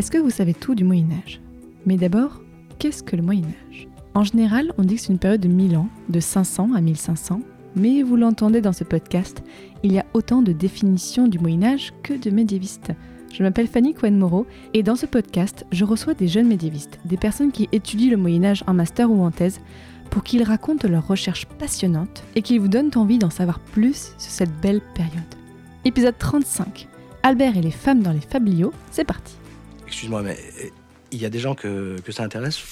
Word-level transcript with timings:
Est-ce 0.00 0.10
que 0.10 0.16
vous 0.16 0.30
savez 0.30 0.54
tout 0.54 0.74
du 0.74 0.82
Moyen 0.82 1.08
Âge? 1.22 1.42
Mais 1.84 1.98
d'abord, 1.98 2.40
qu'est-ce 2.78 3.02
que 3.02 3.16
le 3.16 3.22
Moyen 3.22 3.44
Âge? 3.68 3.86
En 4.14 4.24
général, 4.24 4.72
on 4.78 4.82
dit 4.82 4.94
que 4.94 5.02
c'est 5.02 5.12
une 5.12 5.18
période 5.18 5.42
de 5.42 5.48
1000 5.48 5.76
ans, 5.76 5.90
de 6.08 6.20
500 6.20 6.72
à 6.74 6.80
1500, 6.80 7.42
mais 7.76 8.02
vous 8.02 8.16
l'entendez 8.16 8.62
dans 8.62 8.72
ce 8.72 8.82
podcast, 8.82 9.42
il 9.82 9.92
y 9.92 9.98
a 9.98 10.06
autant 10.14 10.40
de 10.40 10.52
définitions 10.52 11.28
du 11.28 11.38
Moyen 11.38 11.64
Âge 11.64 11.92
que 12.02 12.14
de 12.14 12.30
médiévistes. 12.30 12.92
Je 13.30 13.42
m'appelle 13.42 13.66
Fanny 13.66 13.92
Cohen-Moreau 13.92 14.46
et 14.72 14.82
dans 14.82 14.96
ce 14.96 15.04
podcast, 15.04 15.66
je 15.70 15.84
reçois 15.84 16.14
des 16.14 16.28
jeunes 16.28 16.48
médiévistes, 16.48 16.98
des 17.04 17.18
personnes 17.18 17.52
qui 17.52 17.68
étudient 17.70 18.12
le 18.12 18.16
Moyen 18.16 18.44
Âge 18.44 18.64
en 18.66 18.72
master 18.72 19.10
ou 19.10 19.22
en 19.22 19.30
thèse, 19.30 19.60
pour 20.08 20.22
qu'ils 20.22 20.44
racontent 20.44 20.88
leurs 20.88 21.08
recherches 21.08 21.44
passionnantes 21.44 22.24
et 22.36 22.40
qu'ils 22.40 22.60
vous 22.60 22.68
donnent 22.68 22.90
envie 22.94 23.18
d'en 23.18 23.28
savoir 23.28 23.60
plus 23.60 24.14
sur 24.16 24.30
cette 24.30 24.62
belle 24.62 24.80
période. 24.94 25.34
Épisode 25.84 26.16
35. 26.18 26.88
Albert 27.22 27.58
et 27.58 27.60
les 27.60 27.70
femmes 27.70 28.02
dans 28.02 28.12
les 28.12 28.20
fabliaux, 28.20 28.72
c'est 28.92 29.04
parti. 29.04 29.34
Excuse-moi, 29.90 30.22
mais 30.22 30.36
euh, 30.62 30.68
il 31.10 31.20
y 31.20 31.24
a 31.24 31.30
des 31.30 31.40
gens 31.40 31.54
que, 31.56 31.96
que 32.00 32.12
ça 32.12 32.22
intéresse? 32.22 32.62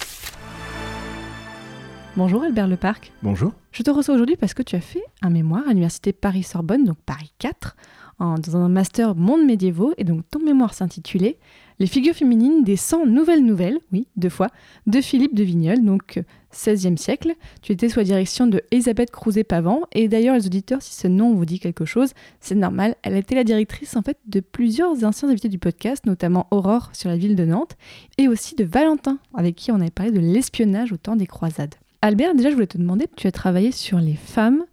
Bonjour 2.16 2.42
Albert 2.44 2.68
Leparc. 2.68 3.12
Bonjour. 3.24 3.52
Je 3.72 3.82
te 3.82 3.90
reçois 3.90 4.14
aujourd'hui 4.14 4.36
parce 4.36 4.54
que 4.54 4.62
tu 4.62 4.76
as 4.76 4.80
fait 4.80 5.02
un 5.22 5.30
mémoire 5.30 5.64
à 5.66 5.70
l'université 5.70 6.12
Paris-Sorbonne, 6.12 6.84
donc 6.84 6.96
Paris 7.06 7.32
4, 7.38 7.76
en- 8.20 8.38
dans 8.38 8.56
un 8.56 8.68
master 8.68 9.14
monde 9.16 9.44
médiévaux, 9.44 9.94
et 9.98 10.04
donc 10.04 10.22
ton 10.30 10.38
mémoire 10.40 10.74
s'intitulait 10.74 11.38
Les 11.80 11.86
figures 11.86 12.14
féminines 12.14 12.62
des 12.64 12.76
100 12.76 13.06
nouvelles 13.06 13.44
nouvelles, 13.44 13.78
oui, 13.92 14.06
deux 14.16 14.30
fois, 14.30 14.48
de 14.86 15.00
Philippe 15.00 15.34
de 15.34 15.42
Vigneul, 15.44 15.84
donc 15.84 16.20
16e 16.54 16.96
siècle. 16.96 17.34
Tu 17.62 17.72
étais 17.72 17.88
sous 17.88 17.98
la 17.98 18.04
direction 18.04 18.46
de 18.46 18.62
Elisabeth 18.70 19.10
Crouzet-Pavant, 19.10 19.82
et 19.92 20.08
d'ailleurs 20.08 20.34
les 20.34 20.46
auditeurs, 20.46 20.82
si 20.82 20.94
ce 20.94 21.08
nom 21.08 21.34
vous 21.34 21.44
dit 21.44 21.60
quelque 21.60 21.84
chose, 21.84 22.12
c'est 22.40 22.54
normal, 22.54 22.96
elle 23.02 23.14
a 23.14 23.18
été 23.18 23.34
la 23.34 23.44
directrice 23.44 23.96
en 23.96 24.02
fait 24.02 24.18
de 24.26 24.40
plusieurs 24.40 25.04
anciens 25.04 25.28
invités 25.28 25.48
du 25.48 25.58
podcast, 25.58 26.06
notamment 26.06 26.46
Aurore 26.50 26.90
sur 26.92 27.08
la 27.10 27.16
ville 27.16 27.36
de 27.36 27.44
Nantes, 27.44 27.76
et 28.16 28.28
aussi 28.28 28.54
de 28.54 28.64
Valentin, 28.64 29.18
avec 29.34 29.56
qui 29.56 29.72
on 29.72 29.76
avait 29.76 29.90
parlé 29.90 30.12
de 30.12 30.20
l'espionnage 30.20 30.92
au 30.92 30.96
temps 30.96 31.16
des 31.16 31.26
croisades. 31.26 31.74
Albert, 32.00 32.34
déjà 32.34 32.50
je 32.50 32.54
voulais 32.54 32.66
te 32.66 32.78
demander, 32.78 33.06
tu 33.16 33.26
as 33.26 33.32
travaillé 33.32 33.72
sur 33.72 33.98
les 33.98 34.14
femmes 34.14 34.64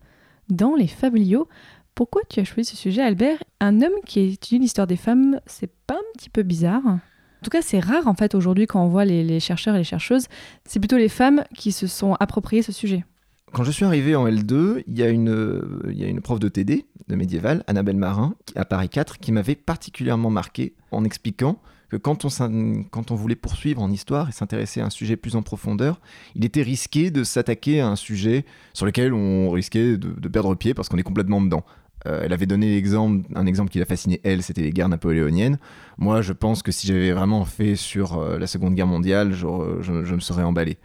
dans 0.49 0.75
les 0.75 0.87
fabliaux. 0.87 1.47
Pourquoi 1.95 2.21
tu 2.29 2.39
as 2.39 2.43
choisi 2.43 2.71
ce 2.71 2.75
sujet, 2.75 3.01
Albert? 3.01 3.43
Un 3.59 3.81
homme 3.81 3.95
qui 4.05 4.19
étudie 4.19 4.59
l'histoire 4.59 4.85
des 4.85 4.95
femmes, 4.95 5.39
c'est 5.45 5.71
pas 5.87 5.95
un 5.95 6.17
petit 6.17 6.29
peu 6.29 6.43
bizarre? 6.43 6.99
Tout 7.45 7.51
cas, 7.51 7.61
c'est 7.61 7.79
rare 7.79 8.07
en 8.07 8.15
fait 8.15 8.33
aujourd'hui 8.35 8.65
quand 8.65 8.83
on 8.83 8.88
voit 8.89 9.05
les, 9.05 9.39
chercheurs 9.39 9.75
et 9.75 9.77
les 9.77 9.83
chercheuses, 9.83 10.25
c'est 10.65 10.79
plutôt 10.79 10.97
les 10.97 11.09
femmes 11.09 11.43
qui 11.55 11.71
se 11.71 11.85
sont 11.88 12.15
appropriées 12.19 12.63
ce 12.63 12.71
sujet. 12.71 13.05
Quand 13.53 13.63
je 13.63 13.71
suis 13.71 13.85
arrivé 13.85 14.15
en 14.15 14.27
L2, 14.27 14.83
il 14.88 14.97
y 14.97 15.03
a 15.03 15.09
une, 15.09 15.29
euh, 15.29 15.83
il 15.89 15.97
y 15.97 16.03
a 16.03 16.07
une 16.07 16.19
prof 16.21 16.39
de 16.39 16.49
TD, 16.49 16.85
de 17.07 17.16
médiéval, 17.16 17.63
Annabelle 17.67 17.95
Marin, 17.95 18.33
à 18.55 18.66
Paris 18.66 18.89
4, 18.89 19.19
qui 19.19 19.31
m'avait 19.31 19.55
particulièrement 19.55 20.29
marqué 20.29 20.73
en 20.91 21.05
expliquant 21.05 21.61
que 21.89 21.97
quand 21.97 22.25
on, 22.25 22.29
s'in- 22.29 22.83
quand 22.89 23.11
on 23.11 23.16
voulait 23.16 23.35
poursuivre 23.35 23.81
en 23.81 23.91
histoire 23.91 24.27
et 24.27 24.31
s'intéresser 24.31 24.81
à 24.81 24.85
un 24.88 24.89
sujet 24.89 25.16
plus 25.16 25.35
en 25.35 25.43
profondeur, 25.43 26.01
il 26.33 26.43
était 26.43 26.63
risqué 26.63 27.11
de 27.11 27.23
s'attaquer 27.23 27.79
à 27.79 27.88
un 27.88 27.95
sujet 27.95 28.43
sur 28.73 28.88
lequel 28.88 29.13
on 29.13 29.51
risquait 29.51 29.97
de, 29.97 30.09
de 30.19 30.27
perdre 30.27 30.55
pied 30.55 30.73
parce 30.73 30.89
qu'on 30.89 30.97
est 30.97 31.03
complètement 31.03 31.41
dedans. 31.41 31.63
Euh, 32.05 32.21
elle 32.23 32.33
avait 32.33 32.45
donné 32.45 32.81
un 33.35 33.45
exemple 33.45 33.71
qui 33.71 33.79
l'a 33.79 33.85
fasciné 33.85 34.21
elle, 34.23 34.43
c'était 34.43 34.61
les 34.61 34.71
guerres 34.71 34.89
napoléoniennes. 34.89 35.57
Moi, 35.97 36.21
je 36.21 36.33
pense 36.33 36.61
que 36.63 36.71
si 36.71 36.88
j'avais 36.88 37.11
vraiment 37.11 37.45
fait 37.45 37.75
sur 37.75 38.17
euh, 38.19 38.38
la 38.38 38.47
Seconde 38.47 38.75
Guerre 38.75 38.88
mondiale, 38.88 39.33
je, 39.33 39.47
je- 39.81 40.03
je 40.03 40.15
me 40.15 40.19
serais 40.19 40.44
emballé. 40.44 40.77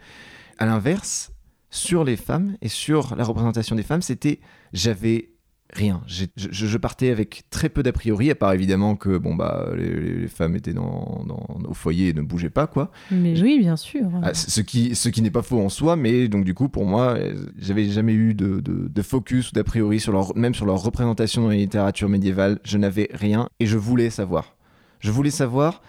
À 0.57 0.65
l'inverse, 0.65 1.31
sur 1.69 2.03
les 2.03 2.17
femmes 2.17 2.57
et 2.61 2.67
sur 2.69 3.15
la 3.15 3.23
représentation 3.23 3.75
des 3.75 3.83
femmes, 3.83 4.01
c'était 4.01 4.39
j'avais 4.73 5.29
rien. 5.73 6.01
Je, 6.07 6.25
je 6.35 6.77
partais 6.77 7.09
avec 7.09 7.43
très 7.49 7.69
peu 7.69 7.83
d'a 7.83 7.91
priori, 7.91 8.29
à 8.31 8.35
part 8.35 8.53
évidemment 8.53 8.95
que 8.95 9.17
bon 9.17 9.35
bah 9.35 9.69
les, 9.75 10.19
les 10.21 10.27
femmes 10.27 10.55
étaient 10.55 10.73
dans, 10.73 11.23
dans- 11.27 11.47
au 11.67 11.73
foyer 11.73 12.09
et 12.09 12.13
ne 12.13 12.21
bougeaient 12.21 12.49
pas 12.49 12.67
quoi. 12.67 12.91
Mais 13.11 13.39
oui, 13.41 13.59
bien 13.59 13.75
sûr. 13.75 14.07
Ah, 14.23 14.33
ce 14.33 14.61
qui 14.61 14.95
ce 14.95 15.09
qui 15.09 15.21
n'est 15.21 15.31
pas 15.31 15.41
faux 15.41 15.59
en 15.61 15.69
soi, 15.69 15.95
mais 15.95 16.27
donc 16.27 16.43
du 16.45 16.53
coup 16.53 16.69
pour 16.69 16.85
moi 16.85 17.17
j'avais 17.57 17.89
jamais 17.89 18.13
eu 18.13 18.33
de, 18.33 18.59
de, 18.59 18.87
de 18.87 19.01
focus 19.01 19.49
ou 19.49 19.53
d'a 19.53 19.63
priori 19.63 19.99
sur 19.99 20.11
leur 20.11 20.35
même 20.35 20.53
sur 20.53 20.65
leur 20.65 20.81
représentation 20.81 21.43
dans 21.43 21.49
la 21.49 21.55
littérature 21.55 22.09
médiévale. 22.09 22.59
Je 22.63 22.77
n'avais 22.77 23.09
rien 23.13 23.49
et 23.59 23.65
je 23.65 23.77
voulais 23.77 24.09
savoir. 24.09 24.55
Je 24.99 25.11
voulais 25.11 25.31
savoir. 25.31 25.81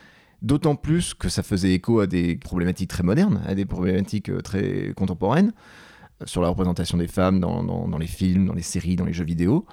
D'autant 0.43 0.75
plus 0.75 1.15
que 1.15 1.29
ça 1.29 1.45
faisait 1.45 1.73
écho 1.73 2.01
à 2.01 2.09
des 2.09 2.35
problématiques 2.35 2.91
très 2.91 3.05
modernes, 3.05 3.41
à 3.47 3.55
des 3.55 3.65
problématiques 3.65 4.29
euh, 4.29 4.41
très 4.41 4.93
contemporaines, 4.97 5.53
sur 6.27 6.43
la 6.43 6.49
représentation 6.49 6.99
des 6.99 7.07
femmes 7.09 7.41
dans, 7.41 7.63
dans- 7.63 7.99
les 7.99 8.07
films, 8.07 8.47
dans 8.47 8.55
les 8.55 8.63
séries, 8.63 8.97
dans 8.97 9.05
les 9.05 9.13
jeux 9.13 9.25
vidéo. 9.25 9.67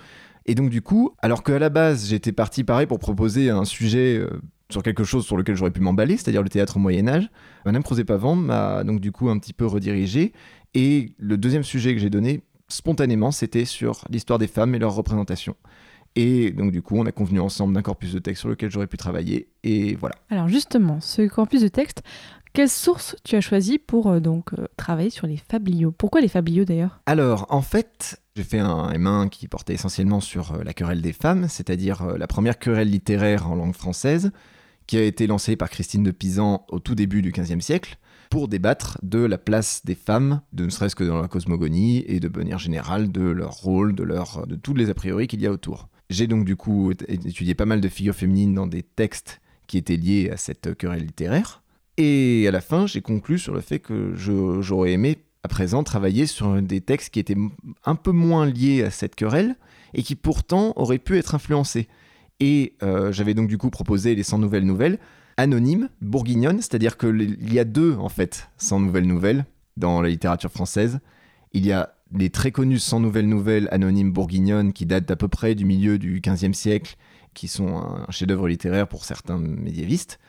Et 0.45 0.55
donc 0.55 0.69
du 0.69 0.81
coup, 0.81 1.11
alors 1.21 1.43
qu'à 1.43 1.59
la 1.59 1.69
base 1.69 2.07
j'étais 2.07 2.31
parti 2.31 2.63
pareil 2.63 2.87
pour 2.87 2.99
proposer 2.99 3.49
un 3.49 3.65
sujet 3.65 4.17
euh, 4.17 4.41
sur 4.71 4.83
quelque 4.83 5.03
chose 5.03 5.25
sur 5.25 5.37
lequel 5.37 5.55
j'aurais 5.55 5.71
pu 5.71 5.81
m'emballer, 5.81 6.17
c'est-à-dire 6.17 6.43
le 6.43 6.49
théâtre 6.49 6.77
au 6.77 6.79
Moyen 6.79 7.07
Âge, 7.07 7.29
Madame 7.65 7.83
Crozet-Pavant 7.83 8.35
m'a 8.35 8.83
donc 8.83 8.99
du 8.99 9.11
coup 9.11 9.29
un 9.29 9.37
petit 9.37 9.53
peu 9.53 9.65
redirigé. 9.65 10.33
Et 10.75 11.13
le 11.17 11.37
deuxième 11.37 11.63
sujet 11.63 11.93
que 11.93 11.99
j'ai 11.99 12.09
donné 12.11 12.41
spontanément, 12.67 13.31
c'était 13.31 13.65
sur 13.65 14.05
l'histoire 14.09 14.37
des 14.37 14.47
femmes 14.47 14.75
et 14.75 14.79
leur 14.79 14.93
représentation. 14.93 15.55
Et 16.21 16.51
donc 16.51 16.73
du 16.73 16.81
coup, 16.81 16.97
on 16.97 17.05
a 17.05 17.13
convenu 17.13 17.39
ensemble 17.39 17.73
d'un 17.73 17.81
corpus 17.81 18.11
de 18.11 18.19
texte 18.19 18.41
sur 18.41 18.49
lequel 18.49 18.69
j'aurais 18.69 18.87
pu 18.87 18.97
travailler. 18.97 19.47
Et 19.63 19.95
voilà. 19.95 20.15
Alors 20.29 20.49
justement, 20.49 20.99
ce 20.99 21.25
corpus 21.29 21.61
de 21.61 21.69
texte, 21.69 22.03
quelle 22.51 22.67
source 22.67 23.15
tu 23.23 23.37
as 23.37 23.41
choisi 23.41 23.79
pour 23.79 24.07
euh, 24.07 24.19
donc 24.19 24.51
euh, 24.53 24.65
travailler 24.75 25.11
sur 25.11 25.27
les 25.27 25.37
fabliaux? 25.37 25.91
Pourquoi 25.91 26.19
les 26.19 26.27
fabliaux 26.27 26.65
d'ailleurs? 26.65 26.99
Alors, 27.05 27.45
en 27.47 27.61
fait, 27.61 28.21
j'ai 28.35 28.43
fait 28.43 28.59
un 28.59 28.91
M1 28.91 29.29
qui 29.29 29.47
portait 29.47 29.75
essentiellement 29.75 30.19
sur 30.19 30.51
euh, 30.51 30.63
la 30.65 30.73
querelle 30.73 31.01
des 31.01 31.13
femmes, 31.13 31.47
c'est-à-dire 31.47 32.05
la 32.17 32.27
première 32.27 32.59
querelle 32.59 32.89
littéraire 32.89 33.49
en 33.49 33.55
langue 33.55 33.75
française, 33.75 34.33
qui 34.87 34.97
a 34.97 35.03
été 35.03 35.25
lancée 35.25 35.55
par 35.55 35.69
Christine 35.69 36.03
de 36.03 36.11
Pisan 36.11 36.65
au 36.67 36.79
tout 36.79 36.95
début 36.95 37.21
du 37.21 37.31
XVe 37.31 37.61
siècle, 37.61 37.97
pour 38.29 38.49
débattre 38.49 38.97
de 39.03 39.19
la 39.19 39.37
place 39.37 39.85
des 39.85 39.95
femmes, 39.95 40.41
de 40.51 40.65
ne 40.65 40.69
serait-ce 40.69 40.97
que 40.97 41.05
dans 41.05 41.21
la 41.21 41.29
cosmogonie, 41.29 42.03
et 42.07 42.19
de 42.19 42.27
manière 42.27 42.59
générale 42.59 43.09
de 43.09 43.21
leur 43.21 43.53
rôle, 43.53 43.95
de, 43.95 44.03
leur, 44.03 44.45
de 44.47 44.55
tous 44.55 44.73
les 44.73 44.89
a 44.89 44.93
priori 44.93 45.27
qu'il 45.27 45.39
y 45.39 45.47
a 45.47 45.51
autour. 45.51 45.87
J'ai 46.09 46.27
donc 46.27 46.45
du 46.45 46.55
coup 46.55 46.91
étudié 46.91 47.53
pas 47.53 47.65
mal 47.65 47.81
de 47.81 47.87
figures 47.87 48.15
féminines 48.15 48.53
dans 48.53 48.67
des 48.67 48.83
textes 48.83 49.41
qui 49.67 49.77
étaient 49.77 49.97
liés 49.97 50.29
à 50.31 50.37
cette 50.37 50.75
querelle 50.75 51.03
littéraire. 51.03 51.61
Et 51.97 52.47
à 52.47 52.51
la 52.51 52.61
fin, 52.61 52.87
j'ai 52.87 53.01
conclu 53.01 53.37
sur 53.37 53.53
le 53.53 53.61
fait 53.61 53.79
que 53.79 54.13
j'aurais 54.15 54.93
aimé 54.93 55.19
à 55.43 55.47
présent 55.47 55.83
travailler 55.83 56.25
sur 56.25 56.61
des 56.61 56.81
textes 56.81 57.13
qui 57.13 57.19
étaient 57.19 57.37
un 57.85 57.95
peu 57.95 58.11
moins 58.11 58.45
liés 58.45 58.83
à 58.83 58.89
cette 58.89 59.15
querelle 59.15 59.55
et 59.93 60.01
qui 60.01 60.15
pourtant 60.15 60.73
auraient 60.75 60.97
pu 60.97 61.17
être 61.17 61.35
influencés. 61.35 61.87
Et 62.39 62.73
euh, 62.83 63.11
j'avais 63.11 63.33
donc 63.33 63.47
du 63.47 63.57
coup 63.57 63.69
proposé 63.69 64.15
les 64.15 64.23
100 64.23 64.39
nouvelles 64.39 64.65
nouvelles 64.65 64.97
anonymes, 65.37 65.89
bourguignonnes, 66.01 66.61
c'est-à-dire 66.61 66.97
qu'il 66.97 67.53
y 67.53 67.59
a 67.59 67.63
deux 67.63 67.95
en 67.95 68.09
fait 68.09 68.49
100 68.57 68.79
nouvelles 68.79 69.07
nouvelles 69.07 69.45
dans 69.77 70.01
la 70.01 70.09
littérature 70.09 70.51
française. 70.51 70.99
Il 71.53 71.65
y 71.65 71.71
a 71.71 71.93
les 72.17 72.29
très 72.29 72.51
connues 72.51 72.79
100 72.79 73.01
nouvelles 73.01 73.27
nouvelles 73.27 73.67
anonymes 73.71 74.11
bourguignonnes 74.11 74.73
qui 74.73 74.85
datent 74.85 75.07
d'à 75.07 75.15
peu 75.15 75.27
près 75.27 75.55
du 75.55 75.65
milieu 75.65 75.97
du 75.97 76.21
XVe 76.21 76.53
siècle, 76.53 76.95
qui 77.33 77.47
sont 77.47 77.77
un 77.77 78.05
chef-d'œuvre 78.09 78.47
littéraire 78.47 78.87
pour 78.87 79.05
certains 79.05 79.37
médiévistes, 79.37 80.19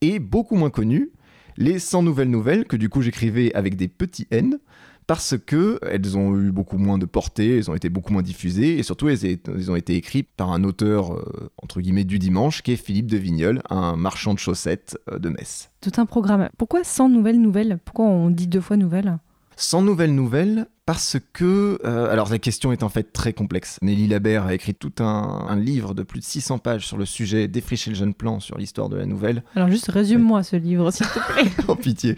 et 0.00 0.18
beaucoup 0.18 0.56
moins 0.56 0.70
connues, 0.70 1.10
les 1.56 1.78
100 1.78 2.02
nouvelles 2.02 2.30
nouvelles 2.30 2.64
que 2.64 2.76
du 2.76 2.88
coup 2.88 3.02
j'écrivais 3.02 3.52
avec 3.54 3.76
des 3.76 3.88
petits 3.88 4.26
N 4.30 4.58
parce 5.06 5.34
que 5.36 5.80
elles 5.82 6.16
ont 6.16 6.38
eu 6.38 6.52
beaucoup 6.52 6.78
moins 6.78 6.96
de 6.96 7.04
portée, 7.04 7.58
elles 7.58 7.70
ont 7.70 7.74
été 7.74 7.88
beaucoup 7.88 8.12
moins 8.12 8.22
diffusées 8.22 8.78
et 8.78 8.84
surtout 8.84 9.08
elles, 9.08 9.68
ont 9.68 9.74
été 9.74 9.96
écrites 9.96 10.28
par 10.36 10.52
un 10.52 10.62
auteur 10.62 11.14
euh, 11.14 11.50
entre 11.60 11.80
guillemets 11.80 12.04
du 12.04 12.20
dimanche 12.20 12.62
qui 12.62 12.72
est 12.72 12.76
Philippe 12.76 13.08
de 13.08 13.16
Vigneul, 13.16 13.60
un 13.70 13.96
marchand 13.96 14.34
de 14.34 14.38
chaussettes 14.38 14.96
euh, 15.10 15.18
de 15.18 15.28
Metz. 15.28 15.70
Tout 15.80 15.90
un 15.96 16.06
programme. 16.06 16.48
Pourquoi 16.56 16.84
100 16.84 17.08
nouvelles 17.08 17.40
nouvelles? 17.40 17.80
Pourquoi 17.84 18.04
on 18.06 18.30
dit 18.30 18.46
deux 18.46 18.60
fois 18.60 18.76
nouvelles? 18.76 19.18
100 19.60 19.82
nouvelles 19.82 20.14
nouvelles 20.14 20.66
parce 20.86 21.18
que, 21.34 21.78
euh, 21.84 22.10
alors 22.10 22.30
la 22.30 22.38
question 22.38 22.72
est 22.72 22.82
en 22.82 22.88
fait 22.88 23.12
très 23.12 23.34
complexe. 23.34 23.78
Nelly 23.82 24.08
Labert 24.08 24.46
a 24.46 24.54
écrit 24.54 24.74
tout 24.74 24.92
un, 25.00 25.44
un 25.48 25.56
livre 25.56 25.92
de 25.94 26.02
plus 26.02 26.18
de 26.18 26.24
600 26.24 26.58
pages 26.58 26.86
sur 26.86 26.96
le 26.96 27.04
sujet, 27.04 27.46
défricher 27.46 27.90
le 27.90 27.96
jeune 27.96 28.14
plan 28.14 28.40
sur 28.40 28.56
l'histoire 28.56 28.88
de 28.88 28.96
la 28.96 29.04
nouvelle. 29.04 29.44
Alors 29.54 29.68
juste 29.68 29.90
résume-moi 29.90 30.42
ce 30.42 30.56
livre, 30.56 30.90
s'il 30.90 31.06
te 31.06 31.32
plaît. 31.32 31.50
oh 31.68 31.74
pitié. 31.74 32.16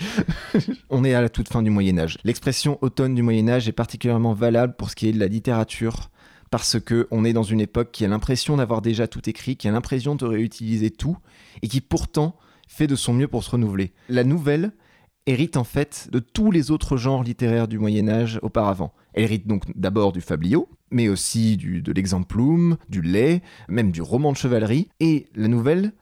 On 0.90 1.04
est 1.04 1.14
à 1.14 1.20
la 1.20 1.28
toute 1.28 1.48
fin 1.48 1.62
du 1.62 1.70
Moyen 1.70 1.98
Âge. 1.98 2.16
L'expression 2.22 2.78
automne 2.80 3.16
du 3.16 3.22
Moyen 3.22 3.48
Âge 3.48 3.68
est 3.68 3.72
particulièrement 3.72 4.34
valable 4.34 4.74
pour 4.76 4.90
ce 4.90 4.94
qui 4.94 5.08
est 5.08 5.12
de 5.12 5.20
la 5.20 5.26
littérature 5.26 6.10
parce 6.52 6.78
que 6.78 7.08
on 7.10 7.24
est 7.24 7.32
dans 7.32 7.42
une 7.42 7.60
époque 7.60 7.90
qui 7.90 8.04
a 8.04 8.08
l'impression 8.08 8.56
d'avoir 8.56 8.82
déjà 8.82 9.08
tout 9.08 9.28
écrit, 9.28 9.56
qui 9.56 9.66
a 9.66 9.72
l'impression 9.72 10.14
de 10.14 10.26
réutiliser 10.26 10.90
tout 10.90 11.16
et 11.60 11.68
qui 11.68 11.80
pourtant 11.80 12.36
fait 12.68 12.86
de 12.86 12.94
son 12.94 13.12
mieux 13.12 13.28
pour 13.28 13.42
se 13.42 13.50
renouveler. 13.50 13.92
La 14.08 14.22
nouvelle 14.22 14.72
hérite 15.26 15.56
en 15.56 15.64
fait 15.64 16.08
de 16.10 16.19
tous 16.19 16.50
les 16.50 16.70
autres 16.70 16.96
genres 16.96 17.22
littéraires 17.22 17.69
du 17.69 17.78
Moyen 17.78 18.08
Âge 18.08 18.38
auparavant. 18.42 18.92
Elle 19.14 19.24
hérite 19.24 19.46
donc 19.46 19.64
d'abord 19.76 20.12
du 20.12 20.20
fabliau, 20.20 20.69
mais 20.90 21.08
aussi 21.08 21.56
de 21.56 21.92
l'exemplum, 21.92 22.76
du 22.88 23.02
lait, 23.02 23.42
même 23.69 23.92
du 23.92 24.02
roman 24.02 24.32
de 24.32 24.36
chevalerie. 24.36 24.88
Et 25.00 25.26
la 25.34 25.48
nouvelle, 25.48 25.92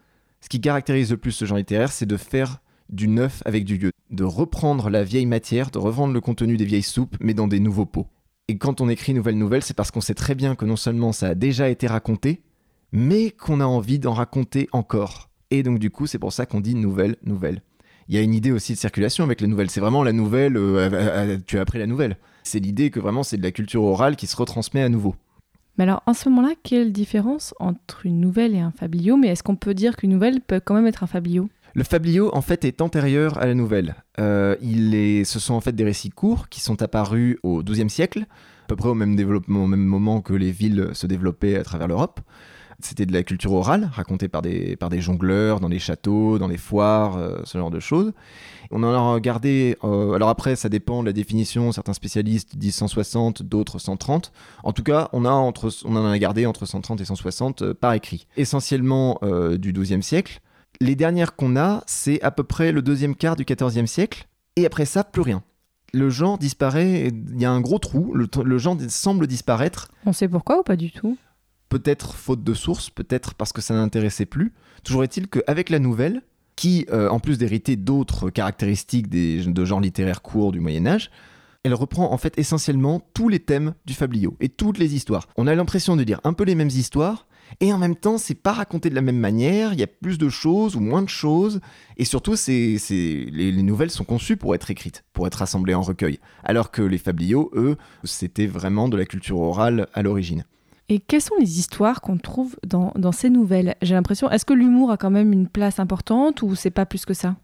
ce 0.40 0.48
qui 0.48 0.60
caractérise 0.60 1.10
le 1.10 1.16
plus 1.16 1.32
ce 1.32 1.44
genre 1.44 1.58
littéraire, 1.58 1.92
c'est 1.92 2.06
de 2.06 2.16
faire 2.16 2.60
du 2.88 3.08
neuf 3.08 3.42
avec 3.44 3.64
du 3.64 3.76
vieux, 3.76 3.92
de 4.10 4.24
reprendre 4.24 4.90
la 4.90 5.04
vieille 5.04 5.26
matière, 5.26 5.70
de 5.70 5.78
revendre 5.78 6.12
le 6.12 6.20
contenu 6.20 6.56
des 6.56 6.64
vieilles 6.64 6.82
soupes, 6.82 7.16
mais 7.20 7.34
dans 7.34 7.46
des 7.46 7.60
nouveaux 7.60 7.86
pots. 7.86 8.08
Et 8.48 8.58
quand 8.58 8.80
on 8.80 8.88
écrit 8.88 9.14
nouvelle 9.14 9.38
nouvelle, 9.38 9.62
c'est 9.62 9.74
parce 9.74 9.92
qu'on 9.92 10.00
sait 10.00 10.14
très 10.14 10.34
bien 10.34 10.56
que 10.56 10.64
non 10.64 10.76
seulement 10.76 11.12
ça 11.12 11.28
a 11.28 11.34
déjà 11.36 11.68
été 11.68 11.86
raconté, 11.86 12.42
mais 12.90 13.30
qu'on 13.30 13.60
a 13.60 13.64
envie 13.64 14.00
d'en 14.00 14.12
raconter 14.12 14.68
encore. 14.72 15.30
Et 15.52 15.62
donc 15.62 15.78
du 15.78 15.90
coup, 15.90 16.06
c'est 16.06 16.18
pour 16.18 16.32
ça 16.32 16.46
qu'on 16.46 16.60
dit 16.60 16.74
nouvelle 16.74 17.16
nouvelle. 17.22 17.62
Il 18.10 18.16
y 18.16 18.18
a 18.18 18.22
une 18.22 18.34
idée 18.34 18.50
aussi 18.50 18.72
de 18.72 18.78
circulation 18.78 19.22
avec 19.22 19.40
les 19.40 19.46
nouvelles. 19.46 19.70
C'est 19.70 19.78
vraiment 19.78 20.02
la 20.02 20.12
nouvelle, 20.12 20.56
euh, 20.56 21.38
tu 21.46 21.58
as 21.58 21.60
appris 21.60 21.78
la 21.78 21.86
nouvelle. 21.86 22.16
C'est 22.42 22.58
l'idée 22.58 22.90
que 22.90 22.98
vraiment 22.98 23.22
c'est 23.22 23.36
de 23.36 23.42
la 23.44 23.52
culture 23.52 23.84
orale 23.84 24.16
qui 24.16 24.26
se 24.26 24.36
retransmet 24.36 24.82
à 24.82 24.88
nouveau. 24.88 25.14
Mais 25.78 25.84
alors, 25.84 26.02
en 26.06 26.12
ce 26.12 26.28
moment-là, 26.28 26.54
quelle 26.64 26.90
différence 26.90 27.54
entre 27.60 28.06
une 28.06 28.18
nouvelle 28.18 28.56
et 28.56 28.58
un 28.58 28.72
fabliau 28.72 29.16
Mais 29.16 29.28
est-ce 29.28 29.44
qu'on 29.44 29.54
peut 29.54 29.74
dire 29.74 29.96
qu'une 29.96 30.10
nouvelle 30.10 30.40
peut 30.40 30.58
quand 30.58 30.74
même 30.74 30.88
être 30.88 31.04
un 31.04 31.06
fabliau 31.06 31.48
Le 31.74 31.84
fabliau, 31.84 32.34
en 32.34 32.42
fait, 32.42 32.64
est 32.64 32.80
antérieur 32.80 33.38
à 33.38 33.46
la 33.46 33.54
nouvelle. 33.54 33.94
Euh, 34.18 34.56
il 34.60 34.92
est, 34.96 35.22
ce 35.22 35.38
sont 35.38 35.54
en 35.54 35.60
fait 35.60 35.76
des 35.76 35.84
récits 35.84 36.10
courts 36.10 36.48
qui 36.48 36.60
sont 36.60 36.82
apparus 36.82 37.38
au 37.44 37.62
XIIe 37.62 37.88
siècle, 37.88 38.26
à 38.64 38.66
peu 38.66 38.74
près 38.74 38.88
au 38.88 38.94
même 38.94 39.14
développement, 39.14 39.62
au 39.62 39.68
même 39.68 39.84
moment 39.84 40.20
que 40.20 40.34
les 40.34 40.50
villes 40.50 40.90
se 40.94 41.06
développaient 41.06 41.56
à 41.56 41.62
travers 41.62 41.86
l'Europe. 41.86 42.18
C'était 42.82 43.06
de 43.06 43.12
la 43.12 43.22
culture 43.22 43.52
orale, 43.52 43.90
racontée 43.92 44.28
par 44.28 44.42
des, 44.42 44.76
par 44.76 44.88
des 44.88 45.00
jongleurs, 45.00 45.60
dans 45.60 45.68
les 45.68 45.78
châteaux, 45.78 46.38
dans 46.38 46.48
les 46.48 46.56
foires, 46.56 47.16
euh, 47.16 47.40
ce 47.44 47.58
genre 47.58 47.70
de 47.70 47.80
choses. 47.80 48.12
On 48.72 48.82
en 48.84 48.92
a 48.92 48.98
regardé, 49.14 49.76
euh, 49.82 50.12
alors 50.12 50.28
après 50.28 50.54
ça 50.54 50.68
dépend 50.68 51.02
de 51.02 51.06
la 51.06 51.12
définition, 51.12 51.72
certains 51.72 51.92
spécialistes 51.92 52.56
disent 52.56 52.76
160, 52.76 53.42
d'autres 53.42 53.80
130. 53.80 54.32
En 54.62 54.72
tout 54.72 54.84
cas, 54.84 55.08
on, 55.12 55.24
a 55.24 55.30
entre, 55.30 55.70
on 55.84 55.96
en 55.96 56.06
a 56.06 56.18
gardé 56.18 56.46
entre 56.46 56.66
130 56.66 57.00
et 57.00 57.04
160 57.04 57.62
euh, 57.62 57.74
par 57.74 57.94
écrit. 57.94 58.28
Essentiellement 58.36 59.18
euh, 59.24 59.58
du 59.58 59.72
XIIe 59.72 60.02
siècle. 60.02 60.40
Les 60.80 60.94
dernières 60.94 61.34
qu'on 61.34 61.56
a, 61.56 61.82
c'est 61.86 62.22
à 62.22 62.30
peu 62.30 62.44
près 62.44 62.70
le 62.70 62.80
deuxième 62.80 63.16
quart 63.16 63.34
du 63.34 63.44
XIVe 63.44 63.86
siècle, 63.86 64.28
et 64.54 64.66
après 64.66 64.84
ça, 64.84 65.02
plus 65.02 65.22
rien. 65.22 65.42
Le 65.92 66.08
genre 66.08 66.38
disparaît, 66.38 67.08
il 67.08 67.40
y 67.40 67.44
a 67.44 67.50
un 67.50 67.60
gros 67.60 67.80
trou, 67.80 68.14
le, 68.14 68.28
le 68.44 68.58
genre 68.58 68.76
semble 68.88 69.26
disparaître. 69.26 69.88
On 70.06 70.12
sait 70.12 70.28
pourquoi 70.28 70.60
ou 70.60 70.62
pas 70.62 70.76
du 70.76 70.92
tout? 70.92 71.18
Peut-être 71.70 72.14
faute 72.14 72.44
de 72.44 72.52
source, 72.52 72.90
peut-être 72.90 73.32
parce 73.32 73.54
que 73.54 73.62
ça 73.62 73.72
n'intéressait 73.72 74.26
plus. 74.26 74.52
Toujours 74.84 75.04
est-il 75.04 75.28
qu'avec 75.28 75.70
la 75.70 75.78
nouvelle, 75.78 76.20
qui, 76.56 76.84
euh, 76.92 77.08
en 77.08 77.20
plus 77.20 77.38
d'hériter 77.38 77.76
d'autres 77.76 78.28
caractéristiques 78.28 79.08
de 79.08 79.64
genres 79.64 79.80
littéraires 79.80 80.20
courts 80.20 80.52
du 80.52 80.60
Moyen 80.60 80.86
Âge, 80.86 81.10
elle 81.62 81.74
reprend 81.74 82.12
en 82.12 82.18
fait 82.18 82.38
essentiellement 82.38 83.00
tous 83.14 83.28
les 83.28 83.38
thèmes 83.38 83.74
du 83.86 83.94
fabliau 83.94 84.36
et 84.40 84.48
toutes 84.48 84.78
les 84.78 84.94
histoires. 84.94 85.26
On 85.36 85.46
a 85.46 85.54
l'impression 85.54 85.96
de 85.96 86.02
lire 86.02 86.20
un 86.24 86.32
peu 86.32 86.44
les 86.44 86.54
mêmes 86.54 86.68
histoires, 86.68 87.26
et 87.60 87.72
en 87.72 87.78
même 87.78 87.96
temps, 87.96 88.18
c'est 88.18 88.34
pas 88.34 88.52
raconté 88.52 88.90
de 88.90 88.94
la 88.94 89.00
même 89.00 89.18
manière, 89.18 89.72
il 89.72 89.80
y 89.80 89.82
a 89.82 89.88
plus 89.88 90.18
de 90.18 90.28
choses 90.28 90.76
ou 90.76 90.80
moins 90.80 91.02
de 91.02 91.08
choses, 91.08 91.60
et 91.96 92.04
surtout, 92.04 92.34
les 92.48 93.62
nouvelles 93.62 93.90
sont 93.90 94.04
conçues 94.04 94.36
pour 94.36 94.54
être 94.54 94.70
écrites, 94.70 95.04
pour 95.12 95.26
être 95.26 95.42
assemblées 95.42 95.74
en 95.74 95.82
recueil, 95.82 96.20
alors 96.44 96.70
que 96.70 96.82
les 96.82 96.98
fabliaux, 96.98 97.50
eux, 97.54 97.76
c'était 98.04 98.46
vraiment 98.46 98.88
de 98.88 98.96
la 98.96 99.04
culture 99.04 99.40
orale 99.40 99.88
à 99.94 100.02
l'origine. 100.02 100.44
Et 100.92 100.98
quelles 100.98 101.22
sont 101.22 101.36
les 101.38 101.60
histoires 101.60 102.00
qu'on 102.00 102.18
trouve 102.18 102.56
dans, 102.66 103.12
ces 103.12 103.30
nouvelles? 103.30 103.76
J'ai 103.80 103.94
l'impression, 103.94 104.28
est-ce 104.28 104.44
que 104.44 104.52
l'humour 104.52 104.90
a 104.90 104.96
quand 104.96 105.10
même 105.10 105.32
une 105.32 105.46
place 105.46 105.78
importante 105.78 106.42
ou 106.42 106.56
c'est 106.56 106.72
pas 106.72 106.84
plus 106.84 107.04
que 107.04 107.14
ça? 107.14 107.36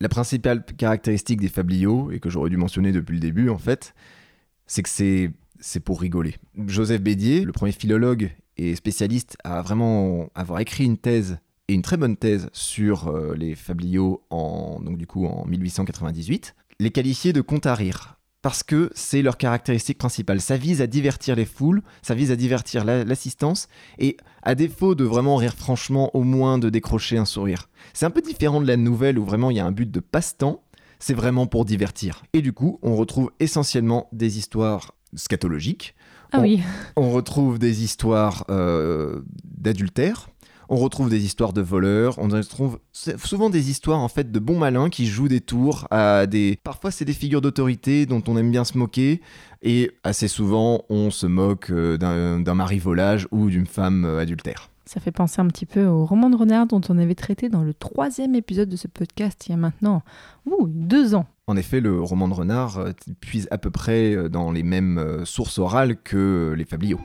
La 0.00 0.08
principale 0.08 0.64
caractéristique 0.64 1.40
des 1.40 1.48
fabliaux, 1.48 2.10
et 2.10 2.18
que 2.18 2.28
j'aurais 2.28 2.50
dû 2.50 2.56
mentionner 2.56 2.90
depuis 2.90 3.14
le 3.14 3.20
début 3.20 3.50
en 3.50 3.58
fait, 3.58 3.94
c'est 4.66 4.82
que 4.82 4.88
c'est, 4.88 5.80
pour 5.80 6.00
rigoler. 6.00 6.34
Joseph 6.66 7.00
Bédier, 7.00 7.44
le 7.44 7.52
premier 7.52 7.70
philologue 7.70 8.32
et 8.56 8.74
spécialiste 8.74 9.36
à 9.44 9.62
vraiment 9.62 10.30
avoir 10.34 10.58
écrit 10.58 10.84
une 10.84 10.98
thèse 10.98 11.38
et 11.68 11.74
une 11.74 11.82
très 11.82 11.96
bonne 11.96 12.16
thèse 12.16 12.50
sur 12.52 13.06
euh, 13.06 13.34
les 13.36 13.54
fabliaux 13.54 14.24
en, 14.30 14.80
donc 14.80 14.98
du 14.98 15.06
coup 15.06 15.24
en 15.24 15.44
1898, 15.46 16.56
les 16.80 16.90
qualifiait 16.90 17.32
de 17.32 17.42
contes 17.42 17.66
à 17.66 17.76
rire 17.76 18.17
parce 18.42 18.62
que 18.62 18.90
c'est 18.94 19.22
leur 19.22 19.36
caractéristique 19.36 19.98
principale. 19.98 20.40
Ça 20.40 20.56
vise 20.56 20.80
à 20.80 20.86
divertir 20.86 21.34
les 21.36 21.44
foules, 21.44 21.82
ça 22.02 22.14
vise 22.14 22.30
à 22.30 22.36
divertir 22.36 22.84
la- 22.84 23.04
l'assistance, 23.04 23.68
et 23.98 24.16
à 24.42 24.54
défaut 24.54 24.94
de 24.94 25.04
vraiment 25.04 25.36
rire 25.36 25.54
franchement, 25.54 26.10
au 26.14 26.22
moins 26.22 26.58
de 26.58 26.70
décrocher 26.70 27.18
un 27.18 27.24
sourire. 27.24 27.68
C'est 27.92 28.06
un 28.06 28.10
peu 28.10 28.22
différent 28.22 28.60
de 28.60 28.66
la 28.66 28.76
nouvelle 28.76 29.18
où 29.18 29.24
vraiment 29.24 29.50
il 29.50 29.56
y 29.56 29.60
a 29.60 29.66
un 29.66 29.72
but 29.72 29.90
de 29.90 30.00
passe-temps, 30.00 30.62
c'est 31.00 31.14
vraiment 31.14 31.46
pour 31.46 31.64
divertir. 31.64 32.22
Et 32.32 32.40
du 32.42 32.52
coup, 32.52 32.78
on 32.82 32.94
retrouve 32.96 33.30
essentiellement 33.40 34.08
des 34.12 34.38
histoires 34.38 34.92
scatologiques, 35.14 35.94
Ah 36.32 36.38
On- 36.38 36.42
oui, 36.42 36.60
on 36.96 37.10
retrouve 37.10 37.58
des 37.58 37.82
histoires 37.82 38.44
euh, 38.50 39.22
d'adultère. 39.44 40.28
On 40.70 40.76
retrouve 40.76 41.08
des 41.08 41.24
histoires 41.24 41.54
de 41.54 41.62
voleurs, 41.62 42.18
on 42.18 42.28
retrouve 42.28 42.78
souvent 42.92 43.48
des 43.48 43.70
histoires 43.70 44.00
en 44.00 44.08
fait 44.08 44.30
de 44.30 44.38
bons 44.38 44.58
malins 44.58 44.90
qui 44.90 45.06
jouent 45.06 45.28
des 45.28 45.40
tours 45.40 45.88
à 45.90 46.26
des 46.26 46.58
parfois 46.62 46.90
c'est 46.90 47.06
des 47.06 47.14
figures 47.14 47.40
d'autorité 47.40 48.04
dont 48.04 48.22
on 48.28 48.36
aime 48.36 48.50
bien 48.50 48.64
se 48.64 48.76
moquer 48.76 49.22
et 49.62 49.90
assez 50.04 50.28
souvent 50.28 50.84
on 50.90 51.10
se 51.10 51.26
moque 51.26 51.70
euh, 51.70 51.96
d'un 51.96 52.54
mari 52.54 52.78
volage 52.78 53.26
ou 53.30 53.48
d'une 53.48 53.64
femme 53.64 54.04
euh, 54.04 54.20
adultère. 54.20 54.68
ça 54.84 55.00
fait 55.00 55.10
penser 55.10 55.40
un 55.40 55.46
petit 55.46 55.64
peu 55.64 55.86
au 55.86 56.04
roman 56.04 56.28
de 56.28 56.36
renard 56.36 56.66
dont 56.66 56.82
on 56.90 56.98
avait 56.98 57.14
traité 57.14 57.48
dans 57.48 57.62
le 57.62 57.72
troisième 57.72 58.34
épisode 58.34 58.68
de 58.68 58.76
ce 58.76 58.88
podcast 58.88 59.46
il 59.46 59.52
y 59.52 59.54
a 59.54 59.58
maintenant 59.58 60.02
ouh, 60.44 60.66
deux 60.68 61.14
ans. 61.14 61.24
En 61.46 61.56
effet, 61.56 61.80
le 61.80 62.02
roman 62.02 62.28
de 62.28 62.34
renard 62.34 62.76
euh, 62.76 62.92
puise 63.20 63.48
à 63.50 63.56
peu 63.56 63.70
près 63.70 64.28
dans 64.28 64.52
les 64.52 64.62
mêmes 64.62 65.22
sources 65.24 65.58
orales 65.58 65.96
que 65.96 66.54
les 66.54 66.66
fabliaux. 66.66 67.00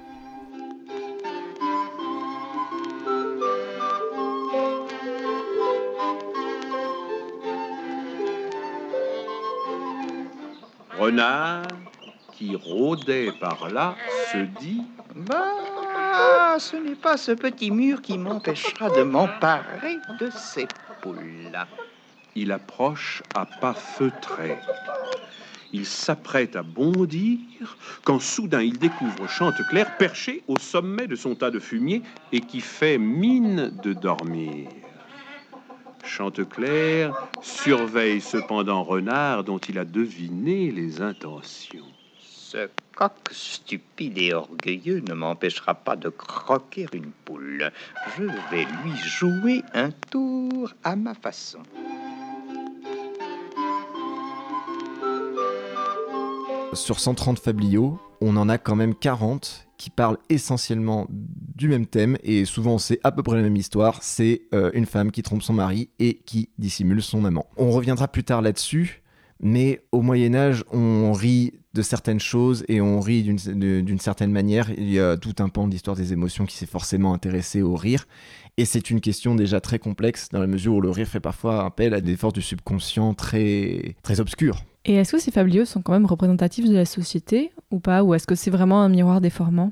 Renard, 11.03 11.63
qui 12.31 12.55
rôdait 12.55 13.33
par 13.33 13.69
là, 13.69 13.97
se 14.31 14.37
dit 14.61 14.83
Bah, 15.13 16.55
ce 16.57 16.77
n'est 16.77 16.95
pas 16.95 17.17
ce 17.17 17.33
petit 17.33 17.71
mur 17.71 18.01
qui 18.01 18.17
m'empêchera 18.17 18.89
de 18.89 19.03
m'emparer 19.03 19.97
de 20.17 20.29
ces 20.29 20.65
poules-là. 21.01 21.67
Il 22.35 22.53
approche 22.53 23.21
à 23.35 23.45
pas 23.45 23.73
feutrés. 23.73 24.57
Il 25.73 25.85
s'apprête 25.85 26.55
à 26.55 26.63
bondir 26.63 27.37
quand 28.05 28.21
soudain 28.21 28.61
il 28.61 28.79
découvre 28.79 29.27
Chanteclair 29.27 29.97
perché 29.97 30.41
au 30.47 30.57
sommet 30.57 31.07
de 31.07 31.17
son 31.17 31.35
tas 31.35 31.51
de 31.51 31.59
fumier 31.59 32.01
et 32.31 32.39
qui 32.39 32.61
fait 32.61 32.97
mine 32.97 33.77
de 33.83 33.91
dormir. 33.91 34.69
Chanteclair 36.03 37.13
surveille 37.41 38.21
cependant 38.21 38.83
Renard 38.83 39.43
dont 39.43 39.57
il 39.57 39.79
a 39.79 39.85
deviné 39.85 40.71
les 40.71 41.01
intentions. 41.01 41.85
Ce 42.19 42.69
coq 42.95 43.13
stupide 43.31 44.17
et 44.17 44.33
orgueilleux 44.33 45.01
ne 45.07 45.13
m'empêchera 45.13 45.73
pas 45.73 45.95
de 45.95 46.09
croquer 46.09 46.85
une 46.93 47.11
poule. 47.25 47.71
Je 48.17 48.23
vais 48.51 48.65
lui 48.83 48.95
jouer 48.97 49.63
un 49.73 49.89
tour 49.91 50.73
à 50.83 50.95
ma 50.95 51.13
façon. 51.13 51.59
Sur 56.73 56.99
130 56.99 57.39
fabliaux, 57.39 57.99
on 58.19 58.35
en 58.35 58.49
a 58.49 58.57
quand 58.57 58.75
même 58.75 58.95
40 58.95 59.67
qui 59.83 59.89
parlent 59.89 60.17
essentiellement 60.29 61.07
du 61.09 61.67
même 61.67 61.85
thème 61.85 62.15
et 62.23 62.45
souvent 62.45 62.77
c'est 62.77 63.01
à 63.03 63.11
peu 63.11 63.21
près 63.21 63.35
la 63.35 63.41
même 63.41 63.57
histoire. 63.57 64.01
C'est 64.01 64.43
euh, 64.53 64.71
une 64.73 64.85
femme 64.85 65.11
qui 65.11 65.23
trompe 65.23 65.43
son 65.43 65.51
mari 65.51 65.89
et 65.99 66.21
qui 66.25 66.47
dissimule 66.57 67.01
son 67.01 67.25
amant. 67.25 67.47
On 67.57 67.69
reviendra 67.69 68.07
plus 68.07 68.23
tard 68.23 68.41
là-dessus, 68.41 69.03
mais 69.41 69.81
au 69.91 70.01
Moyen 70.01 70.35
Âge, 70.35 70.63
on 70.71 71.11
rit 71.11 71.51
de 71.73 71.81
certaines 71.81 72.21
choses 72.21 72.63
et 72.69 72.79
on 72.79 73.01
rit 73.01 73.23
d'une 73.23 73.99
certaine 73.99 74.31
manière. 74.31 74.69
Il 74.69 74.89
y 74.89 75.01
a 75.01 75.17
tout 75.17 75.35
un 75.39 75.49
pan 75.49 75.67
de 75.67 75.73
l'histoire 75.73 75.97
des 75.97 76.13
émotions 76.13 76.45
qui 76.45 76.55
s'est 76.55 76.65
forcément 76.65 77.13
intéressé 77.13 77.61
au 77.61 77.75
rire. 77.75 78.05
Et 78.55 78.63
c'est 78.63 78.89
une 78.89 79.01
question 79.01 79.35
déjà 79.35 79.59
très 79.59 79.79
complexe 79.79 80.29
dans 80.31 80.39
la 80.39 80.47
mesure 80.47 80.75
où 80.75 80.81
le 80.81 80.91
rire 80.91 81.09
fait 81.09 81.19
parfois 81.19 81.65
appel 81.65 81.93
à 81.93 81.99
des 81.99 82.15
forces 82.15 82.35
du 82.35 82.41
subconscient 82.41 83.15
très, 83.15 83.97
très 84.01 84.21
obscures. 84.21 84.63
Et 84.85 84.95
est-ce 84.95 85.13
que 85.13 85.19
ces 85.19 85.31
fabliaux 85.31 85.65
sont 85.65 85.81
quand 85.81 85.93
même 85.93 86.05
représentatifs 86.05 86.67
de 86.67 86.73
la 86.75 86.85
société 86.85 87.51
ou 87.71 87.79
pas 87.79 88.03
Ou 88.03 88.13
est-ce 88.15 88.27
que 88.27 88.35
c'est 88.35 88.51
vraiment 88.51 88.81
un 88.81 88.89
miroir 88.89 89.21
déformant 89.21 89.71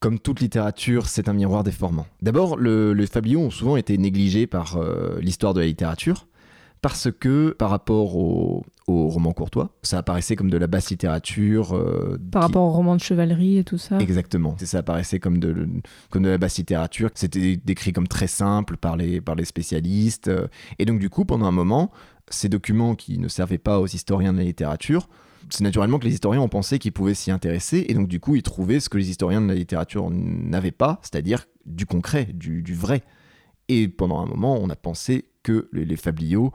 Comme 0.00 0.18
toute 0.18 0.40
littérature, 0.40 1.06
c'est 1.06 1.28
un 1.28 1.32
miroir 1.32 1.64
déformant. 1.64 2.06
D'abord, 2.20 2.56
le, 2.58 2.92
les 2.92 3.06
fabliaux 3.06 3.40
ont 3.40 3.50
souvent 3.50 3.76
été 3.78 3.96
négligés 3.96 4.46
par 4.46 4.76
euh, 4.76 5.18
l'histoire 5.20 5.54
de 5.54 5.60
la 5.60 5.66
littérature, 5.66 6.26
parce 6.82 7.08
que 7.10 7.52
par 7.58 7.70
rapport 7.70 8.14
au, 8.18 8.62
au 8.86 9.08
roman 9.08 9.32
courtois, 9.32 9.70
ça 9.82 9.96
apparaissait 9.96 10.36
comme 10.36 10.50
de 10.50 10.58
la 10.58 10.66
basse 10.66 10.90
littérature. 10.90 11.74
euh, 11.74 12.18
Par 12.30 12.42
qui- 12.42 12.46
rapport 12.48 12.64
au 12.64 12.72
roman 12.72 12.96
de 12.96 13.00
chevalerie 13.00 13.56
et 13.56 13.64
tout 13.64 13.78
ça? 13.78 13.96
Exactement. 14.00 14.54
Ça 14.58 14.80
apparaissait 14.80 15.18
comme 15.18 15.38
de, 15.38 15.66
comme 16.10 16.24
de 16.24 16.28
la 16.28 16.36
basse 16.36 16.58
littérature. 16.58 17.08
C'était 17.14 17.56
décrit 17.56 17.94
comme 17.94 18.06
très 18.06 18.26
simple 18.26 18.76
par 18.76 18.98
les, 18.98 19.22
par 19.22 19.34
les 19.34 19.46
spécialistes. 19.46 20.28
euh, 20.28 20.46
Et 20.78 20.84
donc, 20.84 20.98
du 20.98 21.08
coup, 21.08 21.24
pendant 21.24 21.46
un 21.46 21.50
moment, 21.52 21.90
ces 22.30 22.48
documents 22.48 22.94
qui 22.94 23.18
ne 23.18 23.28
servaient 23.28 23.58
pas 23.58 23.80
aux 23.80 23.86
historiens 23.86 24.32
de 24.32 24.38
la 24.38 24.44
littérature, 24.44 25.08
c'est 25.50 25.64
naturellement 25.64 25.98
que 25.98 26.06
les 26.06 26.14
historiens 26.14 26.40
ont 26.40 26.48
pensé 26.48 26.78
qu'ils 26.78 26.92
pouvaient 26.92 27.14
s'y 27.14 27.30
intéresser. 27.30 27.84
Et 27.88 27.94
donc, 27.94 28.08
du 28.08 28.20
coup, 28.20 28.36
ils 28.36 28.42
trouvaient 28.42 28.80
ce 28.80 28.88
que 28.88 28.98
les 28.98 29.10
historiens 29.10 29.40
de 29.40 29.48
la 29.48 29.54
littérature 29.54 30.08
n'avaient 30.10 30.72
pas, 30.72 30.98
c'est-à-dire 31.02 31.46
du 31.66 31.86
concret, 31.86 32.24
du, 32.32 32.74
vrai. 32.74 33.02
Et 33.68 33.88
pendant 33.88 34.20
un 34.20 34.26
moment, 34.26 34.58
on 34.60 34.70
a 34.70 34.76
pensé 34.76 35.26
que 35.42 35.68
les, 35.72 35.96
fabliaux 35.96 36.52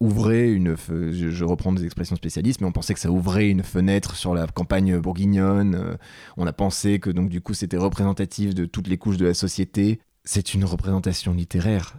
ouvraient 0.00 0.50
une. 0.50 0.76
je 0.76 1.44
reprends 1.44 1.72
des 1.72 1.84
expressions 1.84 2.16
spécialistes, 2.16 2.60
mais 2.60 2.66
on 2.66 2.72
pensait 2.72 2.94
que 2.94 3.00
ça 3.00 3.10
ouvrait 3.10 3.48
une 3.48 3.62
fenêtre 3.62 4.16
sur 4.16 4.34
la 4.34 4.46
campagne 4.46 4.98
bourguignonne. 4.98 5.74
euh, 5.74 5.96
on 6.36 6.46
a 6.46 6.52
pensé 6.52 6.98
que 6.98 7.08
donc 7.08 7.30
du 7.30 7.40
coup 7.40 7.54
c'était 7.54 7.78
représentatif 7.78 8.54
de 8.54 8.66
toutes 8.66 8.88
les 8.88 8.98
couches 8.98 9.16
de 9.16 9.24
la 9.24 9.34
société. 9.34 10.00
C'est 10.28 10.54
une 10.54 10.64
représentation 10.64 11.32
littéraire. 11.32 11.96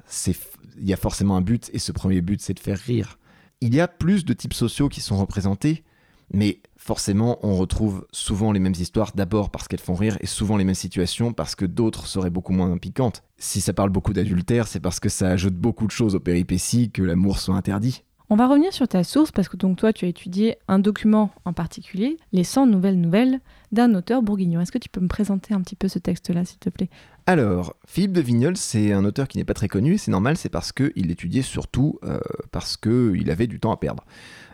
Il 0.77 0.85
y 0.85 0.91
a 0.91 0.97
forcément 0.97 1.37
un 1.37 1.41
but, 1.41 1.71
et 1.73 1.79
ce 1.79 1.93
premier 1.93 2.19
but, 2.19 2.41
c'est 2.41 2.53
de 2.53 2.59
faire 2.59 2.77
rire. 2.77 3.17
Il 3.61 3.73
y 3.73 3.79
a 3.79 3.87
plus 3.87 4.25
de 4.25 4.33
types 4.33 4.53
sociaux 4.53 4.89
qui 4.89 4.99
sont 4.99 5.17
représentés, 5.17 5.85
mais 6.33 6.59
forcément, 6.75 7.39
on 7.41 7.55
retrouve 7.55 8.05
souvent 8.11 8.51
les 8.51 8.59
mêmes 8.59 8.75
histoires 8.77 9.13
d'abord 9.15 9.49
parce 9.49 9.69
qu'elles 9.69 9.79
font 9.79 9.95
rire, 9.95 10.17
et 10.19 10.27
souvent 10.27 10.57
les 10.57 10.65
mêmes 10.65 10.75
situations 10.75 11.31
parce 11.31 11.55
que 11.55 11.63
d'autres 11.65 12.05
seraient 12.05 12.29
beaucoup 12.29 12.51
moins 12.51 12.77
piquantes. 12.77 13.23
Si 13.37 13.61
ça 13.61 13.71
parle 13.71 13.91
beaucoup 13.91 14.11
d'adultère, 14.11 14.67
c'est 14.67 14.81
parce 14.81 14.99
que 14.99 15.07
ça 15.09 15.29
ajoute 15.29 15.55
beaucoup 15.55 15.87
de 15.87 15.91
choses 15.91 16.13
aux 16.13 16.19
péripéties 16.19 16.91
que 16.91 17.01
l'amour 17.03 17.39
soit 17.39 17.55
interdit. 17.55 18.03
On 18.29 18.35
va 18.35 18.45
revenir 18.49 18.73
sur 18.73 18.89
ta 18.89 19.05
source 19.05 19.31
parce 19.31 19.47
que 19.47 19.55
donc 19.55 19.77
toi 19.77 19.93
tu 19.93 20.03
as 20.03 20.09
étudié 20.09 20.57
un 20.67 20.79
document 20.79 21.31
en 21.45 21.53
particulier, 21.53 22.17
les 22.33 22.43
100 22.43 22.65
nouvelles 22.65 22.99
nouvelles 22.99 23.39
d'un 23.71 23.95
auteur 23.95 24.21
bourguignon. 24.21 24.59
Est-ce 24.59 24.73
que 24.73 24.77
tu 24.77 24.89
peux 24.89 24.99
me 24.99 25.07
présenter 25.07 25.53
un 25.53 25.61
petit 25.61 25.77
peu 25.77 25.87
ce 25.87 25.97
texte-là 25.97 26.43
s'il 26.43 26.59
te 26.59 26.69
plaît? 26.69 26.89
Alors, 27.25 27.77
Philippe 27.85 28.11
de 28.11 28.19
Vignoles, 28.19 28.57
c'est 28.57 28.91
un 28.91 29.05
auteur 29.05 29.29
qui 29.29 29.37
n'est 29.37 29.45
pas 29.45 29.53
très 29.53 29.69
connu, 29.69 29.97
c'est 29.97 30.11
normal, 30.11 30.35
c'est 30.35 30.49
parce 30.49 30.73
qu'il 30.73 31.09
étudiait 31.09 31.41
surtout 31.41 31.99
euh, 32.03 32.19
parce 32.51 32.75
qu'il 32.75 33.31
avait 33.31 33.47
du 33.47 33.61
temps 33.61 33.71
à 33.71 33.77
perdre. 33.77 34.03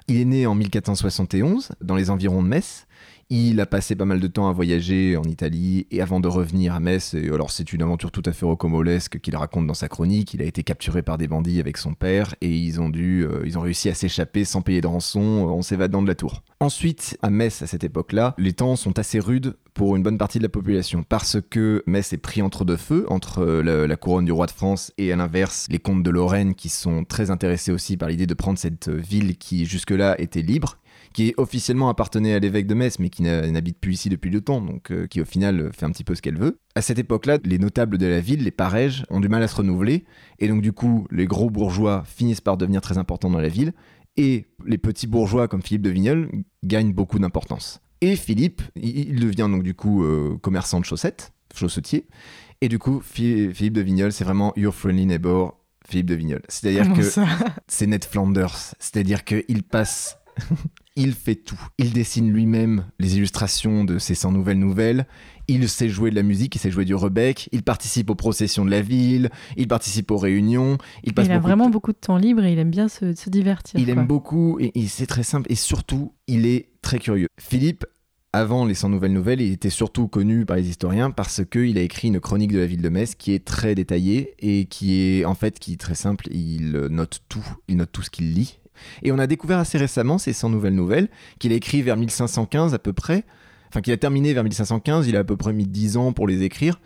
Il 0.08 0.18
est 0.18 0.26
né 0.26 0.46
en 0.46 0.54
1471, 0.54 1.72
dans 1.82 1.96
les 1.96 2.12
environs 2.12 2.44
de 2.44 2.48
Metz. 2.48 2.86
Il 3.30 3.60
a 3.60 3.66
passé 3.66 3.96
pas 3.96 4.06
mal 4.06 4.20
de 4.20 4.28
temps 4.28 4.48
à 4.48 4.54
voyager 4.54 5.18
en 5.18 5.24
Italie 5.24 5.88
et 5.92 6.02
avant 6.02 6.20
de 6.20 6.28
revenir 6.28 6.74
à 6.74 6.80
Metz, 6.80 7.14
et 7.14 7.30
alors 7.30 7.52
c'est 7.52 7.74
une 7.74 7.82
aventure 7.82 8.12
tout 8.12 8.24
à 8.26 8.34
fait 8.34 8.46
rocambolesque 8.46 9.20
qu'il 9.20 9.36
raconte 9.36 9.66
dans 9.68 9.74
sa 9.74 9.88
chronique. 9.88 10.34
Il 10.34 10.42
a 10.42 10.46
été 10.46 10.64
capturé 10.64 11.02
par 11.02 11.18
des 11.18 11.28
bandits 11.28 11.60
avec 11.60 11.78
son 11.78 11.94
père 11.94 12.36
et 12.42 12.50
ils 12.50 12.80
ont 12.82 12.90
dû, 12.90 13.26
euh, 13.26 13.44
ils 13.46 13.58
ont 13.58 13.62
réussi 13.62 13.90
à 13.90 13.94
s'échapper 13.94 14.46
sans 14.46 14.62
payer 14.62 14.82
de 14.82 14.88
rançon 14.88 15.20
en 15.20 15.62
s'évadant 15.62 16.02
de 16.02 16.08
la 16.08 16.16
tour. 16.16 16.44
Ensuite, 16.60 17.18
à 17.22 17.30
Metz, 17.30 17.62
à 17.62 17.68
cette 17.68 17.84
époque-là, 17.84 18.36
les 18.38 18.54
temps 18.54 18.76
sont 18.76 18.98
assez 19.00 19.20
rudes 19.20 19.56
pour 19.74 19.96
une 19.96 20.04
bonne 20.04 20.18
partie 20.18 20.38
de 20.38 20.44
la 20.44 20.50
population 20.50 21.04
parce 21.04 21.38
que 21.50 21.84
Metz 21.88 22.14
est 22.14 22.18
pris 22.18 22.42
entre 22.42 22.64
deux 22.64 22.78
feux, 22.78 23.06
entre 23.10 23.40
euh, 23.40 23.64
la, 23.64 23.88
la 23.88 23.96
couronne 23.96 24.26
du 24.26 24.32
roi 24.32 24.46
de 24.46 24.52
France 24.52 24.94
et 24.98 25.12
à 25.12 25.16
l'inverse 25.16 25.68
les 25.70 25.80
comtes 25.80 26.04
de 26.04 26.10
Lorraine 26.10 26.54
qui 26.56 26.70
sont 26.70 27.04
très 27.04 27.32
intéressés 27.32 27.72
aussi 27.72 27.98
par 27.98 28.10
l'idée 28.10 28.28
de 28.28 28.34
prendre 28.34 28.60
cette 28.60 28.90
euh, 28.90 28.96
ville 28.96 29.38
qui 29.38 29.66
jusque-là 29.66 30.20
était 30.22 30.42
libre 30.42 30.78
qui 31.14 31.34
officiellement 31.38 31.90
appartenait 31.90 32.34
à 32.34 32.40
l'évêque 32.40 32.68
de 32.68 32.74
Metz, 32.74 33.00
mais 33.00 33.10
qui 33.10 33.22
n'habite 33.24 33.80
plus 33.80 33.94
ici 33.94 34.10
depuis 34.10 34.32
longtemps, 34.32 34.62
donc 34.62 34.92
euh, 34.92 35.08
qui 35.08 35.22
au 35.22 35.26
final 35.26 35.72
fait 35.72 35.86
un 35.86 35.92
petit 35.92 36.04
peu 36.04 36.16
ce 36.16 36.22
qu'elle 36.22 36.38
veut. 36.38 36.60
À 36.76 36.82
cette 36.82 37.00
époque-là, 37.00 37.38
les 37.44 37.60
notables 37.60 37.98
de 37.98 38.06
la 38.06 38.20
ville, 38.20 38.44
les 38.44 38.52
parèges, 38.52 39.06
ont 39.10 39.20
du 39.20 39.30
mal 39.30 39.44
à 39.44 39.48
se 39.48 39.56
renouveler, 39.56 40.06
et 40.40 40.48
donc 40.48 40.62
du 40.62 40.74
coup, 40.74 41.08
les 41.12 41.26
gros 41.26 41.50
bourgeois 41.50 42.04
finissent 42.06 42.42
par 42.42 42.58
devenir 42.58 42.82
très 42.82 42.98
importants 42.98 43.30
dans 43.30 43.40
la 43.40 43.50
ville, 43.50 43.74
et 44.18 44.48
les 44.66 44.78
petits 44.78 45.08
bourgeois 45.08 45.48
comme 45.48 45.62
Philippe 45.62 45.84
de 45.84 45.90
Vignoles 45.90 46.30
gagnent 46.64 46.94
beaucoup 46.94 47.20
d'importance. 47.20 47.80
Et 48.02 48.16
Philippe, 48.16 48.62
il 48.76 49.20
devient 49.20 49.48
donc 49.50 49.64
du 49.64 49.74
coup 49.76 50.04
euh, 50.04 50.38
commerçant 50.42 50.80
de 50.80 50.86
chaussettes, 50.86 51.32
chaussetier, 51.56 52.08
et 52.62 52.70
du 52.70 52.80
coup, 52.80 53.02
Phi- 53.02 53.54
Philippe 53.54 53.74
de 53.74 53.82
Vignoles, 53.82 54.12
c'est 54.12 54.24
vraiment 54.24 54.54
your 54.56 54.74
friendly 54.74 55.06
neighbor, 55.06 55.60
Philippe 55.86 56.06
de 56.08 56.16
Vignoles. 56.16 56.44
C'est-à-dire 56.48 56.94
que 56.94 57.02
c'est 57.68 57.88
Ned 57.88 58.06
Flanders. 58.06 58.74
C'est-à-dire 58.80 59.26
qu'il 59.26 59.64
passe. 59.64 60.18
Il 60.96 61.14
fait 61.14 61.36
tout. 61.36 61.60
Il 61.78 61.92
dessine 61.92 62.32
lui-même 62.32 62.86
les 63.00 63.18
illustrations 63.18 63.84
de 63.84 63.98
ses 63.98 64.16
100 64.16 64.32
nouvelles 64.32 64.60
nouvelles. 64.60 65.08
Il 65.48 65.68
sait 65.68 65.90
jouer 65.90 66.10
de 66.12 66.16
la 66.16 66.24
musique, 66.24 66.56
il 66.56 66.60
sait 66.60 66.72
jouer 66.72 66.86
du 66.86 66.96
rebec. 66.96 67.50
Il 67.52 67.64
participe 67.64 68.10
aux 68.10 68.16
processions 68.16 68.64
de 68.64 68.72
la 68.72 68.82
ville. 68.82 69.30
Il 69.58 69.68
participe 69.68 70.12
aux 70.12 70.18
réunions. 70.18 70.78
Il 71.04 71.14
passe 71.14 71.26
Il 71.26 71.32
a 71.32 71.36
beaucoup 71.36 71.44
de 71.44 71.48
vraiment 71.48 71.70
beaucoup 71.70 71.92
de 71.92 71.98
temps 71.98 72.18
libre 72.18 72.44
et 72.44 72.54
il 72.54 72.60
aime 72.60 72.72
bien 72.72 72.88
se, 72.88 73.14
se 73.16 73.30
divertir. 73.30 73.80
il 73.80 73.86
quoi. 73.86 73.94
aime 73.94 74.08
beaucoup 74.08 74.60
et, 74.60 74.72
et 74.76 74.88
c'est 74.88 75.08
très 75.08 75.24
simple 75.24 75.52
et 75.52 75.56
surtout 75.56 76.14
il 76.28 76.46
est 76.46 76.70
très 76.82 77.00
curieux. 77.00 77.28
Philippe, 77.40 77.86
avant 78.32 78.66
les 78.66 78.74
100 78.74 78.90
nouvelles 78.90 79.14
nouvelles, 79.14 79.42
il 79.42 79.52
était 79.52 79.70
surtout 79.70 80.08
connu 80.08 80.46
par 80.46 80.58
les 80.58 80.68
historiens 80.68 81.12
parce 81.12 81.42
qu'il 81.46 81.78
a 81.78 81.82
écrit 81.82 82.08
une 82.08 82.20
chronique 82.20 82.52
de 82.52 82.60
la 82.60 82.66
ville 82.66 82.82
de 82.82 82.90
Metz 82.90 83.16
qui 83.16 83.34
est 83.34 83.46
très 83.46 83.76
détaillée 83.76 84.34
et 84.40 84.66
qui 84.66 85.02
est 85.02 85.26
en 85.26 85.36
fait 85.36 85.60
qui 85.60 85.74
est 85.74 85.80
très 85.80 85.96
simple. 85.96 86.28
Il 86.32 86.72
note 86.90 87.22
tout, 87.30 87.46
il 87.68 87.78
note 87.78 87.92
tout 87.92 88.02
ce 88.02 88.10
qu'il 88.10 88.34
lit. 88.34 88.60
Et 89.02 89.12
on 89.12 89.20
a 89.20 89.28
découvert 89.28 89.60
assez 89.60 89.78
récemment 89.78 90.18
ces 90.18 90.34
100 90.34 90.50
nouvelles 90.50 90.76
nouvelles 90.76 91.10
qu'il 91.40 91.52
a 91.52 91.56
écrit 91.56 91.82
vers 91.82 91.98
1515 91.98 92.74
à 92.74 92.80
peu 92.80 92.94
près. 92.94 93.24
Enfin, 93.70 93.82
qu'il 93.82 93.94
a 93.94 93.98
terminé 93.98 94.34
vers 94.34 94.44
1515, 94.44 95.08
il 95.08 95.16
a 95.16 95.20
à 95.20 95.24
peu 95.24 95.36
près 95.36 95.54
mis 95.54 95.66
10 95.66 95.98
ans 95.98 96.14
pour 96.14 96.28
les 96.28 96.44
écrire. 96.44 96.80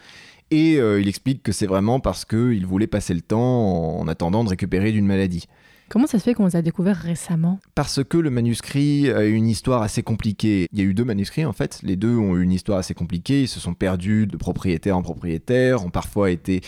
Et 0.51 0.77
euh, 0.79 1.01
il 1.01 1.07
explique 1.09 1.43
que 1.43 1.51
c'est 1.51 1.65
vraiment 1.65 1.99
parce 1.99 2.23
qu'il 2.23 2.65
voulait 2.65 2.87
passer 2.87 3.13
le 3.13 3.21
temps 3.21 3.99
en 3.99 4.07
attendant 4.07 4.43
de 4.43 4.49
récupérer 4.49 4.91
d'une 4.91 5.05
maladie. 5.05 5.47
Comment 5.89 6.05
ça 6.05 6.19
se 6.19 6.23
fait 6.25 6.33
qu'on 6.33 6.45
les 6.45 6.55
a 6.57 6.61
découverts 6.61 6.97
récemment? 6.97 7.59
Parce 7.73 8.03
que 8.03 8.17
le 8.17 8.29
manuscrit 8.29 9.09
a 9.09 9.23
une 9.23 9.47
histoire 9.47 9.81
assez 9.81 10.03
compliquée. 10.03 10.67
Il 10.73 10.79
y 10.79 10.81
a 10.81 10.85
eu 10.85 10.93
deux 10.93 11.05
manuscrits 11.05 11.45
en 11.45 11.53
fait. 11.53 11.79
Les 11.81 11.95
deux 11.95 12.15
ont 12.17 12.35
eu 12.35 12.43
une 12.43 12.51
histoire 12.51 12.79
assez 12.79 12.93
compliquée. 12.93 13.43
Ils 13.43 13.47
se 13.47 13.61
sont 13.61 13.73
perdus 13.73 14.27
de 14.27 14.35
propriétaire 14.35 14.97
en 14.97 15.01
propriétaire, 15.01 15.85
ont 15.85 15.89
parfois 15.89 16.29
été, 16.29 16.61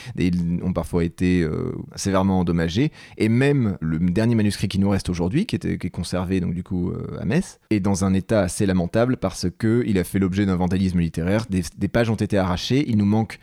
ont 0.64 0.72
parfois 0.72 1.04
été 1.04 1.42
euh, 1.42 1.74
sévèrement 1.96 2.40
endommagés. 2.40 2.94
Et 3.18 3.28
même 3.28 3.78
le 3.82 4.00
dernier 4.00 4.36
manuscrit 4.36 4.70
qui 4.70 4.80
nous 4.80 4.90
reste 4.90 5.10
aujourd'hui, 5.10 5.46
qui, 5.46 5.60
qui 5.60 5.68
est 5.68 5.90
conservé 5.90 6.40
donc 6.40 6.54
du 6.54 6.64
coup 6.64 6.92
euh, 6.92 7.20
à 7.20 7.26
Metz, 7.26 7.60
est 7.72 7.82
dans 7.82 8.06
un 8.06 8.14
état 8.14 8.40
assez 8.40 8.66
lamentable 8.66 9.18
parce 9.18 9.48
que 9.58 9.84
il 9.86 9.98
a 10.00 10.06
fait 10.06 10.20
l'objet 10.20 10.46
d'un 10.46 10.56
vandalisme 10.56 11.00
littéraire. 11.00 11.46
Des 11.50 11.88
pages 11.90 12.10
ont 12.10 12.16
été 12.16 12.38
arrachées. 12.38 12.86
Il 12.88 12.98
nous 12.98 13.06
manque 13.06 13.40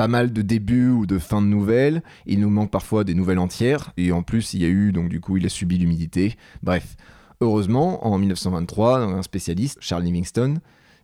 pas 0.00 0.08
mal 0.08 0.32
de 0.32 0.40
débuts 0.40 0.88
ou 0.88 1.04
de 1.04 1.18
fins 1.18 1.42
de 1.42 1.46
nouvelles. 1.46 2.02
Il 2.24 2.40
nous 2.40 2.48
manque 2.48 2.70
parfois 2.70 3.04
des 3.04 3.12
nouvelles 3.12 3.38
entières. 3.38 3.92
Et 3.98 4.12
en 4.12 4.22
plus, 4.22 4.54
il 4.54 4.62
y 4.62 4.64
a 4.64 4.68
eu, 4.68 4.92
donc 4.92 5.10
du 5.10 5.20
coup, 5.20 5.36
il 5.36 5.44
a 5.44 5.50
subi 5.50 5.76
l'humidité. 5.76 6.36
Bref. 6.62 6.96
Heureusement, 7.42 8.06
en 8.06 8.16
1923, 8.16 9.00
un 9.00 9.22
spécialiste, 9.22 9.76
Charles 9.82 10.04
Livingston, 10.04 10.54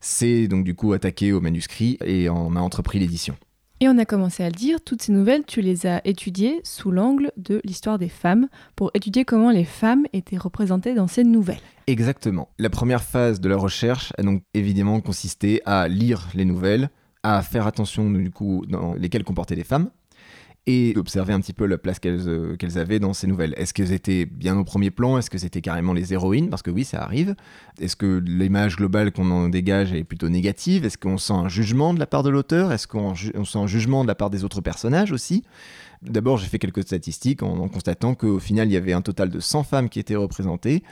s'est 0.01 0.49
donc 0.49 0.65
du 0.65 0.75
coup 0.75 0.95
attaqué 0.95 1.35
au 1.35 1.43
manuscrit 1.43 1.99
et 2.07 2.31
en 2.31 2.57
a 2.57 2.61
entrepris 2.61 2.99
l'édition. 2.99 3.37
Et 3.81 3.89
on 3.91 3.99
a 3.99 4.07
commencé 4.07 4.43
à 4.43 4.49
le 4.49 4.55
dire, 4.55 4.81
toutes 4.83 5.03
ces 5.03 5.13
nouvelles, 5.13 5.45
tu 5.47 5.61
les 5.61 5.87
as 5.87 6.01
étudiées 6.07 6.63
sous 6.65 6.91
l'angle 6.91 7.33
de 7.37 7.61
l'histoire 7.65 7.99
des 7.99 8.09
femmes, 8.09 8.49
pour 8.77 8.91
étudier 8.95 9.27
comment 9.27 9.51
les 9.51 9.67
femmes 9.67 10.07
étaient 10.15 10.39
représentées 10.39 10.95
dans 10.95 11.07
ces 11.07 11.23
nouvelles. 11.25 11.61
Exactement. 11.87 12.49
La 12.59 12.71
première 12.71 13.03
phase 13.03 13.43
de 13.43 13.49
la 13.51 13.59
recherche 13.59 14.15
a 14.17 14.23
donc 14.23 14.41
évidemment 14.55 15.03
consisté 15.03 15.61
à 15.67 15.87
lire 15.87 16.29
les 16.35 16.47
nouvelles, 16.47 16.89
à 17.27 17.43
faire 17.43 17.67
attention 17.67 18.11
du 18.11 18.31
coup 18.31 18.65
dans 18.69 18.95
lesquelles 18.95 19.25
comportaient 19.25 19.57
les 19.57 19.65
femmes 19.65 19.91
et 20.69 20.93
d'observer 20.95 21.33
un 21.33 21.41
petit 21.41 21.53
peu 21.53 21.67
la 21.67 21.79
place 21.79 22.01
qu'elles 22.01 22.29
euh, 22.29 22.57
qu'elles 22.57 22.77
avaient 22.77 22.99
dans 22.99 23.15
ces 23.15 23.29
nouvelles. 23.29 23.55
Est-ce 23.57 23.73
qu'elles 23.73 23.93
étaient 23.93 24.27
bien 24.27 24.59
au 24.59 24.65
premier 24.65 24.91
plan? 24.91 25.17
Est-ce 25.17 25.31
que 25.31 25.39
c'était 25.39 25.61
carrément 25.61 25.93
les 25.93 26.13
héroïnes? 26.13 26.51
Parce 26.51 26.63
que 26.63 26.73
oui, 26.73 26.85
ça 26.85 27.03
arrive. 27.03 27.37
Est-ce 27.81 27.95
que 27.95 28.21
l'image 28.25 28.77
globale 28.77 29.13
qu'on 29.13 29.31
en 29.31 29.49
dégage 29.49 29.93
est 29.93 30.03
plutôt 30.03 30.29
négative? 30.29 30.85
Est-ce 30.85 30.99
qu'on 30.99 31.19
sent 31.19 31.33
un 31.33 31.49
jugement 31.49 31.95
de 31.95 32.01
la 32.01 32.07
part 32.07 32.25
de 32.25 32.31
l'auteur? 32.31 32.73
Est-ce 32.73 32.89
qu'on 32.89 33.15
sent 33.15 33.59
un 33.59 33.67
jugement 33.69 34.03
de 34.03 34.09
la 34.09 34.17
part 34.17 34.31
des 34.31 34.43
autres 34.43 34.61
personnages 34.61 35.13
aussi? 35.13 35.45
D'abord, 36.03 36.37
j'ai 36.37 36.49
fait 36.49 36.59
quelques 36.59 36.83
statistiques 36.83 37.45
en, 37.45 37.59
en 37.59 37.69
constatant 37.69 38.15
qu'au 38.15 38.41
final, 38.41 38.69
il 38.69 38.73
y 38.73 38.77
avait 38.77 38.93
un 38.93 39.03
total 39.03 39.31
de 39.31 39.39
100 39.39 39.63
femmes 39.63 39.89
qui 39.89 40.01
étaient 40.01 40.17
représentées 40.17 40.83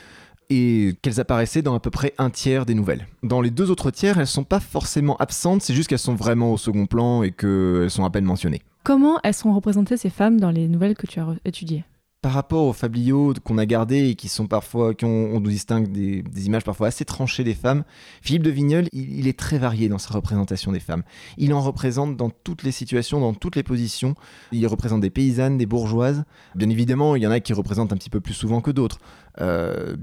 et 0.51 0.95
qu'elles 1.03 1.21
apparaissaient 1.21 1.63
dans 1.63 1.75
à 1.75 1.81
peu 1.81 1.91
près 1.91 2.15
un 2.19 2.31
tiers 2.31 2.67
des 2.67 2.75
nouvelles. 2.75 3.07
Dans 3.23 3.41
les 3.41 3.51
deux 3.51 3.71
autres 3.71 3.91
tiers, 3.91 4.19
elles 4.19 4.27
sont 4.27 4.45
pas 4.45 4.61
forcément 4.61 5.17
absentes, 5.17 5.63
c'est 5.63 5.75
juste 5.75 5.89
qu'elles 5.89 5.99
sont 5.99 6.15
vraiment 6.15 6.53
au 6.53 6.57
second 6.59 6.87
plan 6.87 7.23
et 7.23 7.31
qu'elles 7.33 7.91
sont 7.91 8.05
à 8.05 8.11
peine 8.11 8.25
mentionnées. 8.25 8.63
Comment 8.83 9.19
elles 9.23 9.35
sont 9.35 9.55
représentées 9.55 9.97
ces 9.97 10.11
femmes 10.11 10.39
dans 10.41 10.51
les 10.51 10.69
nouvelles 10.69 10.95
que 10.97 11.07
tu 11.07 11.19
as 11.21 11.27
étudiées? 11.45 11.85
Par 12.21 12.33
rapport 12.33 12.65
aux 12.65 12.73
fabliaux 12.73 13.35
qu'on 13.45 13.59
a 13.59 13.67
gardés 13.67 14.09
et 14.09 14.15
qui 14.15 14.29
sont 14.29 14.47
parfois, 14.47 14.95
qui 14.95 15.05
ont- 15.05 15.35
on 15.35 15.41
nous 15.41 15.51
distingue 15.51 15.93
des, 15.93 16.23
des 16.23 16.47
images 16.47 16.65
parfois 16.65 16.87
assez 16.87 17.05
tranchées 17.05 17.45
des 17.45 17.53
femmes, 17.53 17.85
Philippe 18.23 18.43
de 18.43 18.49
Vigneul, 18.51 18.89
il, 18.93 19.19
il 19.19 19.29
est 19.29 19.39
très 19.39 19.59
varié 19.59 19.91
dans 19.91 19.99
sa 19.99 20.15
représentation 20.15 20.73
des 20.73 20.81
femmes. 20.81 21.03
Il 21.37 21.53
en 21.53 21.61
représente 21.61 22.17
dans 22.17 22.31
toutes 22.31 22.63
les 22.63 22.73
situations, 22.73 23.21
dans 23.21 23.35
toutes 23.35 23.57
les 23.57 23.63
positions. 23.63 24.15
Il 24.53 24.67
représente 24.67 25.03
des 25.03 25.11
paysannes, 25.11 25.59
des 25.59 25.67
bourgeoises. 25.67 26.25
Bien 26.55 26.71
évidemment, 26.71 27.15
il 27.15 27.23
y 27.23 27.27
en 27.27 27.31
a 27.31 27.41
qui 27.41 27.53
représentent 27.53 27.93
un 27.93 27.97
petit 27.99 28.09
peu 28.11 28.21
plus 28.21 28.33
souvent 28.33 28.63
que 28.63 28.71
d'autres. 28.71 29.01
Euh, 29.43 29.95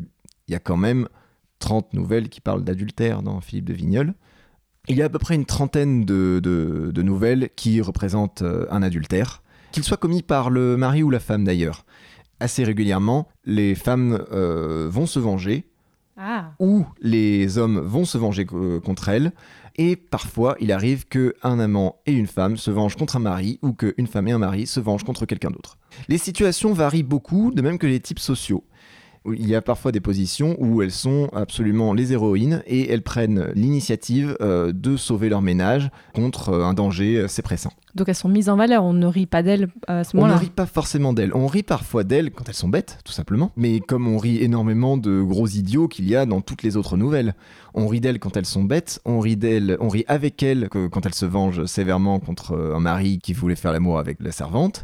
il 0.52 0.54
y 0.54 0.58
a 0.58 0.60
quand 0.60 0.76
même 0.78 1.08
30 1.60 1.94
nouvelles 1.94 2.28
qui 2.28 2.42
parlent 2.42 2.64
d'adultère 2.66 3.24
dans 3.24 3.40
Philippe 3.40 3.66
de 3.66 3.74
Vigneul. 3.74 4.14
Il 4.90 4.98
y 4.98 5.02
a 5.02 5.06
à 5.06 5.10
peu 5.10 5.18
près 5.20 5.36
une 5.36 5.46
trentaine 5.46 6.04
de, 6.04 6.42
de- 6.44 6.92
de 6.94 7.02
nouvelles 7.02 7.50
qui 7.56 7.80
représentent 7.80 8.42
euh, 8.42 8.66
un 8.70 8.84
adultère, 8.84 9.44
qu'il 9.72 9.84
soit 9.86 9.96
commis 9.96 10.24
par 10.24 10.50
le 10.50 10.76
mari 10.76 11.04
ou 11.04 11.10
la 11.10 11.22
femme 11.22 11.46
d'ailleurs. 11.46 11.86
assez 12.42 12.64
régulièrement, 12.66 13.30
les 13.46 13.76
femmes 13.76 14.26
euh, 14.34 14.90
vont 14.92 15.06
se 15.06 15.20
venger 15.20 15.70
Ah, 16.18 16.52
ou 16.60 16.86
les 17.02 17.58
hommes 17.58 17.80
vont 17.80 18.04
se 18.04 18.18
venger 18.18 18.46
euh, 18.52 18.82
contre 18.82 19.08
elles. 19.08 19.32
Et 19.78 19.96
parfois, 19.96 20.58
il 20.60 20.74
arrive 20.74 21.08
que 21.08 21.34
un 21.44 21.58
amant 21.60 22.02
et 22.06 22.12
une 22.12 22.28
femme 22.28 22.58
se 22.58 22.72
vengent 22.72 22.98
contre 22.98 23.16
un 23.16 23.20
mari 23.20 23.58
ou 23.62 23.72
qu'une 23.72 24.08
femme 24.08 24.28
et 24.28 24.32
un 24.34 24.38
mari 24.40 24.68
se 24.68 24.82
vengent 24.82 25.06
contre 25.06 25.26
quelqu'un 25.26 25.52
d'autre. 25.52 25.78
Les 26.10 26.18
situations 26.18 26.74
varient 26.74 27.04
beaucoup, 27.04 27.52
de 27.54 27.62
même 27.62 27.78
que 27.78 27.88
les 27.88 28.02
types 28.02 28.20
sociaux. 28.20 28.66
Il 29.26 29.48
y 29.48 29.54
a 29.54 29.62
parfois 29.62 29.92
des 29.92 30.00
positions 30.00 30.56
où 30.58 30.82
elles 30.82 30.92
sont 30.92 31.30
absolument 31.34 31.94
les 31.94 32.12
héroïnes 32.12 32.64
et 32.66 32.90
elles 32.92 33.04
prennent 33.04 33.52
l'initiative 33.54 34.36
euh, 34.42 34.72
de 34.74 34.98
sauver 34.98 35.30
leur 35.30 35.44
ménage 35.44 35.92
contre 36.16 36.50
euh, 36.50 36.64
un 36.66 36.74
danger 36.74 37.22
assez 37.22 37.44
pressant. 37.44 37.72
donc 37.94 38.10
elles 38.10 38.16
sont 38.16 38.30
mises 38.30 38.50
en 38.50 38.56
valeur, 38.56 38.84
on 38.84 38.94
ne 38.94 39.06
rit 39.06 39.28
pas 39.28 39.44
d'elles 39.44 39.70
à 39.88 40.04
ce 40.04 40.16
On 40.16 40.22
ne 40.22 40.24
moment-là. 40.24 40.40
rit 40.40 40.50
pas 40.50 40.66
forcément 40.66 41.14
d'elles. 41.14 41.32
On 41.36 41.46
rit 41.46 41.62
parfois 41.62 42.04
d'elles 42.04 42.32
quand 42.32 42.50
elles 42.50 42.56
sont 42.56 42.68
bêtes, 42.70 42.98
tout 43.06 43.12
simplement. 43.14 43.52
Mais 43.56 43.80
comme 43.80 44.08
on 44.08 44.18
rit 44.18 44.42
énormément 44.44 44.98
de 44.98 45.22
gros 45.22 45.48
idiots 45.48 45.88
qu'il 45.88 46.10
y 46.10 46.16
a 46.16 46.26
dans 46.26 46.42
toutes 46.42 46.64
les 46.64 46.76
autres 46.76 46.98
nouvelles. 46.98 47.36
On 47.76 47.88
rit 47.88 48.02
d'elles 48.02 48.20
quand 48.20 48.36
elles 48.38 48.46
sont 48.48 48.64
bêtes, 48.64 49.00
on 49.06 49.20
rit 49.20 49.38
d'elles, 49.38 49.78
on 49.80 49.88
rit 49.88 50.04
avec 50.08 50.42
elles 50.42 50.68
que- 50.68 50.88
quand 50.88 51.06
elles 51.06 51.14
se 51.14 51.26
vengent 51.28 51.66
sévèrement 51.66 52.20
contre 52.20 52.54
euh, 52.54 52.76
un 52.76 52.80
mari 52.80 53.20
qui 53.20 53.34
voulait 53.34 53.56
faire 53.56 53.72
l'amour 53.72 54.00
avec 54.00 54.18
la 54.20 54.32
servante. 54.32 54.84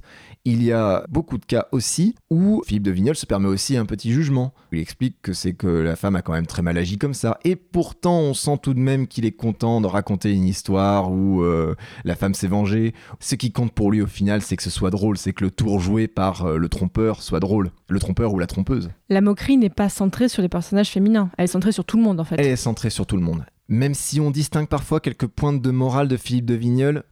Il 0.49 0.63
y 0.63 0.71
a 0.71 1.03
beaucoup 1.09 1.37
de 1.37 1.43
cas 1.43 1.67
aussi 1.73 2.15
où 2.29 2.63
Philippe 2.65 2.83
de 2.83 2.91
Vigneul 2.91 3.17
se 3.17 3.25
permet 3.25 3.49
aussi 3.49 3.75
un 3.75 3.85
petit 3.85 4.13
jugement. 4.13 4.53
Il 4.71 4.79
explique 4.79 5.17
que 5.21 5.33
c'est 5.33 5.51
que 5.51 5.67
la 5.67 5.97
femme 5.97 6.15
a 6.15 6.21
quand 6.21 6.31
même 6.31 6.47
très 6.47 6.61
mal 6.61 6.77
agi 6.77 6.97
comme 6.97 7.13
ça. 7.13 7.37
Et 7.43 7.57
pourtant, 7.57 8.21
on 8.21 8.33
sent 8.33 8.57
tout 8.63 8.73
de 8.73 8.79
même 8.79 9.07
qu'il 9.07 9.25
est 9.25 9.33
content 9.33 9.81
de 9.81 9.87
raconter 9.87 10.31
une 10.31 10.45
histoire 10.45 11.11
où 11.11 11.41
euh, 11.41 11.75
la 12.05 12.15
femme 12.15 12.33
s'est 12.33 12.47
vengée. 12.47 12.93
Ce 13.19 13.35
qui 13.35 13.51
compte 13.51 13.73
pour 13.73 13.91
lui 13.91 14.01
au 14.01 14.07
final, 14.07 14.41
c'est 14.41 14.55
que 14.55 14.63
ce 14.63 14.69
soit 14.69 14.89
drôle, 14.89 15.17
c'est 15.17 15.33
que 15.33 15.43
le 15.43 15.51
tour 15.51 15.81
joué 15.81 16.07
par 16.07 16.45
euh, 16.45 16.57
le 16.57 16.69
trompeur 16.69 17.23
soit 17.23 17.41
drôle. 17.41 17.71
Le 17.89 17.99
trompeur 17.99 18.33
ou 18.33 18.39
la 18.39 18.47
trompeuse. 18.47 18.89
La 19.09 19.19
moquerie 19.19 19.57
n'est 19.57 19.69
pas 19.69 19.89
centrée 19.89 20.29
sur 20.29 20.41
les 20.41 20.47
personnages 20.47 20.91
féminins, 20.91 21.29
elle 21.37 21.43
est 21.43 21.47
centrée 21.47 21.73
sur 21.73 21.83
tout 21.83 21.97
le 21.97 22.03
monde 22.03 22.21
en 22.21 22.23
fait. 22.23 22.37
Elle 22.39 22.45
est 22.47 22.55
centrée 22.55 22.89
sur 22.89 23.05
tout 23.05 23.17
le 23.17 23.21
monde. 23.21 23.45
Même 23.67 23.93
si 23.93 24.21
on 24.21 24.31
distingue 24.31 24.69
parfois 24.69 25.01
quelques 25.01 25.27
pointes 25.27 25.61
de 25.61 25.71
morale 25.71 26.07
de 26.07 26.15
Philippe 26.15 26.45
de 26.45 26.53
Vigneul, 26.53 27.03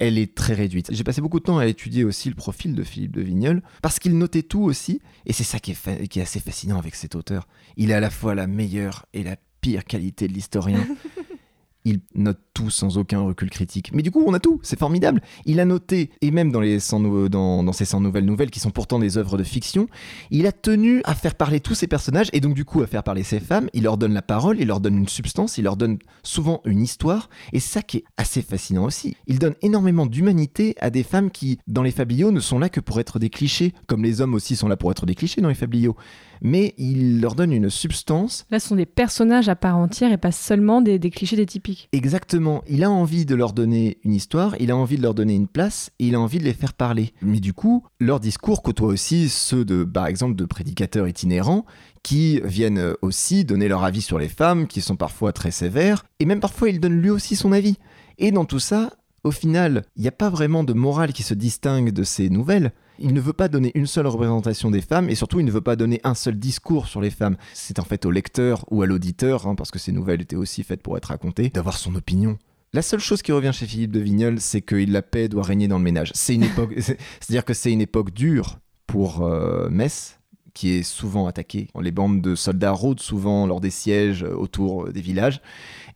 elle 0.00 0.18
est 0.18 0.34
très 0.34 0.54
réduite. 0.54 0.88
J'ai 0.90 1.04
passé 1.04 1.20
beaucoup 1.20 1.38
de 1.38 1.44
temps 1.44 1.58
à 1.58 1.66
étudier 1.66 2.04
aussi 2.04 2.28
le 2.30 2.34
profil 2.34 2.74
de 2.74 2.82
Philippe 2.82 3.12
de 3.12 3.20
Vigneul, 3.20 3.62
parce 3.82 3.98
qu'il 3.98 4.16
notait 4.16 4.42
tout 4.42 4.62
aussi, 4.62 5.00
et 5.26 5.32
c'est 5.32 5.44
ça 5.44 5.60
qui 5.60 5.72
est, 5.72 6.08
qui 6.08 6.18
est 6.18 6.22
assez 6.22 6.40
fascinant 6.40 6.78
avec 6.78 6.94
cet 6.96 7.14
auteur. 7.14 7.46
Il 7.76 7.92
a 7.92 7.98
à 7.98 8.00
la 8.00 8.10
fois 8.10 8.34
la 8.34 8.46
meilleure 8.46 9.06
et 9.12 9.22
la 9.22 9.36
pire 9.60 9.84
qualité 9.84 10.26
de 10.26 10.32
l'historien. 10.32 10.84
Il 11.84 12.00
note 12.14 12.40
tout 12.54 12.70
sans 12.70 12.98
aucun 12.98 13.20
recul 13.20 13.50
critique. 13.50 13.90
Mais 13.94 14.02
du 14.02 14.10
coup, 14.10 14.22
on 14.26 14.34
a 14.34 14.40
tout, 14.40 14.60
c'est 14.62 14.78
formidable. 14.78 15.22
Il 15.46 15.60
a 15.60 15.64
noté, 15.64 16.10
et 16.20 16.30
même 16.30 16.50
dans, 16.52 16.60
les 16.60 16.80
100 16.80 17.00
nou- 17.00 17.28
dans, 17.28 17.62
dans 17.62 17.72
ces 17.72 17.84
100 17.84 18.00
nouvelles 18.00 18.24
nouvelles 18.24 18.50
qui 18.50 18.60
sont 18.60 18.70
pourtant 18.70 18.98
des 18.98 19.18
œuvres 19.18 19.38
de 19.38 19.44
fiction, 19.44 19.88
il 20.30 20.46
a 20.46 20.52
tenu 20.52 21.00
à 21.04 21.14
faire 21.14 21.34
parler 21.34 21.60
tous 21.60 21.74
ces 21.74 21.86
personnages, 21.86 22.28
et 22.32 22.40
donc 22.40 22.54
du 22.54 22.64
coup 22.64 22.82
à 22.82 22.86
faire 22.86 23.02
parler 23.02 23.22
ces 23.22 23.40
femmes. 23.40 23.68
Il 23.72 23.84
leur 23.84 23.96
donne 23.98 24.12
la 24.14 24.22
parole, 24.22 24.58
il 24.60 24.66
leur 24.66 24.80
donne 24.80 24.98
une 24.98 25.08
substance, 25.08 25.58
il 25.58 25.64
leur 25.64 25.76
donne 25.76 25.98
souvent 26.22 26.60
une 26.64 26.80
histoire, 26.82 27.30
et 27.52 27.60
c'est 27.60 27.70
ça 27.74 27.82
qui 27.82 27.98
est 27.98 28.04
assez 28.16 28.42
fascinant 28.42 28.84
aussi. 28.84 29.16
Il 29.26 29.38
donne 29.38 29.54
énormément 29.62 30.06
d'humanité 30.06 30.74
à 30.80 30.90
des 30.90 31.02
femmes 31.02 31.30
qui, 31.30 31.58
dans 31.66 31.82
les 31.82 31.90
fabliaux, 31.92 32.30
ne 32.32 32.40
sont 32.40 32.58
là 32.58 32.68
que 32.68 32.80
pour 32.80 33.00
être 33.00 33.18
des 33.18 33.30
clichés, 33.30 33.72
comme 33.86 34.02
les 34.02 34.20
hommes 34.20 34.34
aussi 34.34 34.56
sont 34.56 34.68
là 34.68 34.76
pour 34.76 34.90
être 34.90 35.06
des 35.06 35.14
clichés 35.14 35.40
dans 35.40 35.48
les 35.48 35.54
fabliaux. 35.54 35.96
Mais 36.42 36.74
il 36.78 37.20
leur 37.20 37.34
donne 37.34 37.52
une 37.52 37.68
substance 37.68 38.46
Là, 38.50 38.58
ce 38.58 38.68
sont 38.68 38.76
des 38.76 38.86
personnages 38.86 39.50
à 39.50 39.56
part 39.56 39.76
entière 39.76 40.10
et 40.10 40.16
pas 40.16 40.32
seulement 40.32 40.80
des, 40.80 40.98
des 40.98 41.10
clichés 41.10 41.36
des 41.36 41.44
typiques. 41.44 41.88
Exactement. 41.92 42.49
Il 42.68 42.84
a 42.84 42.90
envie 42.90 43.24
de 43.24 43.34
leur 43.34 43.52
donner 43.52 43.98
une 44.04 44.14
histoire, 44.14 44.54
il 44.60 44.70
a 44.70 44.76
envie 44.76 44.96
de 44.96 45.02
leur 45.02 45.14
donner 45.14 45.34
une 45.34 45.48
place, 45.48 45.90
et 45.98 46.06
il 46.08 46.14
a 46.14 46.20
envie 46.20 46.38
de 46.38 46.44
les 46.44 46.54
faire 46.54 46.74
parler. 46.74 47.12
Mais 47.22 47.40
du 47.40 47.52
coup, 47.52 47.84
leur 47.98 48.20
discours 48.20 48.62
côtoie 48.62 48.88
aussi 48.88 49.28
ceux 49.28 49.64
de, 49.64 49.84
par 49.84 50.06
exemple, 50.06 50.34
de 50.36 50.44
prédicateurs 50.44 51.08
itinérants 51.08 51.64
qui 52.02 52.40
viennent 52.44 52.94
aussi 53.02 53.44
donner 53.44 53.68
leur 53.68 53.84
avis 53.84 54.02
sur 54.02 54.18
les 54.18 54.28
femmes, 54.28 54.66
qui 54.66 54.80
sont 54.80 54.96
parfois 54.96 55.32
très 55.32 55.50
sévères, 55.50 56.04
et 56.18 56.26
même 56.26 56.40
parfois 56.40 56.70
il 56.70 56.80
donne 56.80 57.00
lui 57.00 57.10
aussi 57.10 57.36
son 57.36 57.52
avis. 57.52 57.76
Et 58.18 58.32
dans 58.32 58.44
tout 58.44 58.58
ça, 58.58 58.90
au 59.22 59.30
final, 59.30 59.84
il 59.96 60.02
n'y 60.02 60.08
a 60.08 60.12
pas 60.12 60.30
vraiment 60.30 60.64
de 60.64 60.72
morale 60.72 61.12
qui 61.12 61.22
se 61.22 61.34
distingue 61.34 61.90
de 61.90 62.02
ces 62.02 62.30
nouvelles. 62.30 62.72
Il 63.00 63.14
ne 63.14 63.20
veut 63.20 63.32
pas 63.32 63.48
donner 63.48 63.72
une 63.74 63.86
seule 63.86 64.06
représentation 64.06 64.70
des 64.70 64.80
femmes 64.82 65.08
et 65.08 65.14
surtout 65.14 65.40
il 65.40 65.46
ne 65.46 65.50
veut 65.50 65.60
pas 65.60 65.74
donner 65.76 66.00
un 66.04 66.14
seul 66.14 66.38
discours 66.38 66.86
sur 66.86 67.00
les 67.00 67.10
femmes. 67.10 67.36
C'est 67.54 67.78
en 67.78 67.84
fait 67.84 68.04
au 68.04 68.10
lecteur 68.10 68.64
ou 68.70 68.82
à 68.82 68.86
l'auditeur, 68.86 69.46
hein, 69.46 69.54
parce 69.54 69.70
que 69.70 69.78
ces 69.78 69.92
nouvelles 69.92 70.20
étaient 70.20 70.36
aussi 70.36 70.62
faites 70.62 70.82
pour 70.82 70.96
être 70.96 71.06
racontées, 71.06 71.48
d'avoir 71.48 71.78
son 71.78 71.94
opinion. 71.94 72.38
La 72.72 72.82
seule 72.82 73.00
chose 73.00 73.22
qui 73.22 73.32
revient 73.32 73.50
chez 73.52 73.66
Philippe 73.66 73.90
de 73.92 74.00
Vigneul, 74.00 74.40
c'est 74.40 74.60
que 74.60 74.76
la 74.76 75.02
paix 75.02 75.28
doit 75.28 75.42
régner 75.42 75.66
dans 75.66 75.78
le 75.78 75.82
ménage. 75.84 76.12
C'est 76.14 76.34
une 76.34 76.44
époque, 76.44 76.74
c'est- 76.78 76.98
c'est-à-dire 77.20 77.44
que 77.44 77.54
c'est 77.54 77.72
une 77.72 77.80
époque 77.80 78.12
dure 78.12 78.58
pour 78.86 79.22
euh, 79.22 79.68
Metz, 79.70 80.18
qui 80.54 80.70
est 80.70 80.82
souvent 80.82 81.26
attaquée. 81.26 81.68
Les 81.80 81.90
bandes 81.92 82.20
de 82.20 82.34
soldats 82.34 82.72
rôdent 82.72 83.00
souvent 83.00 83.46
lors 83.46 83.60
des 83.60 83.70
sièges 83.70 84.22
euh, 84.24 84.34
autour 84.34 84.84
euh, 84.86 84.92
des 84.92 85.00
villages, 85.00 85.40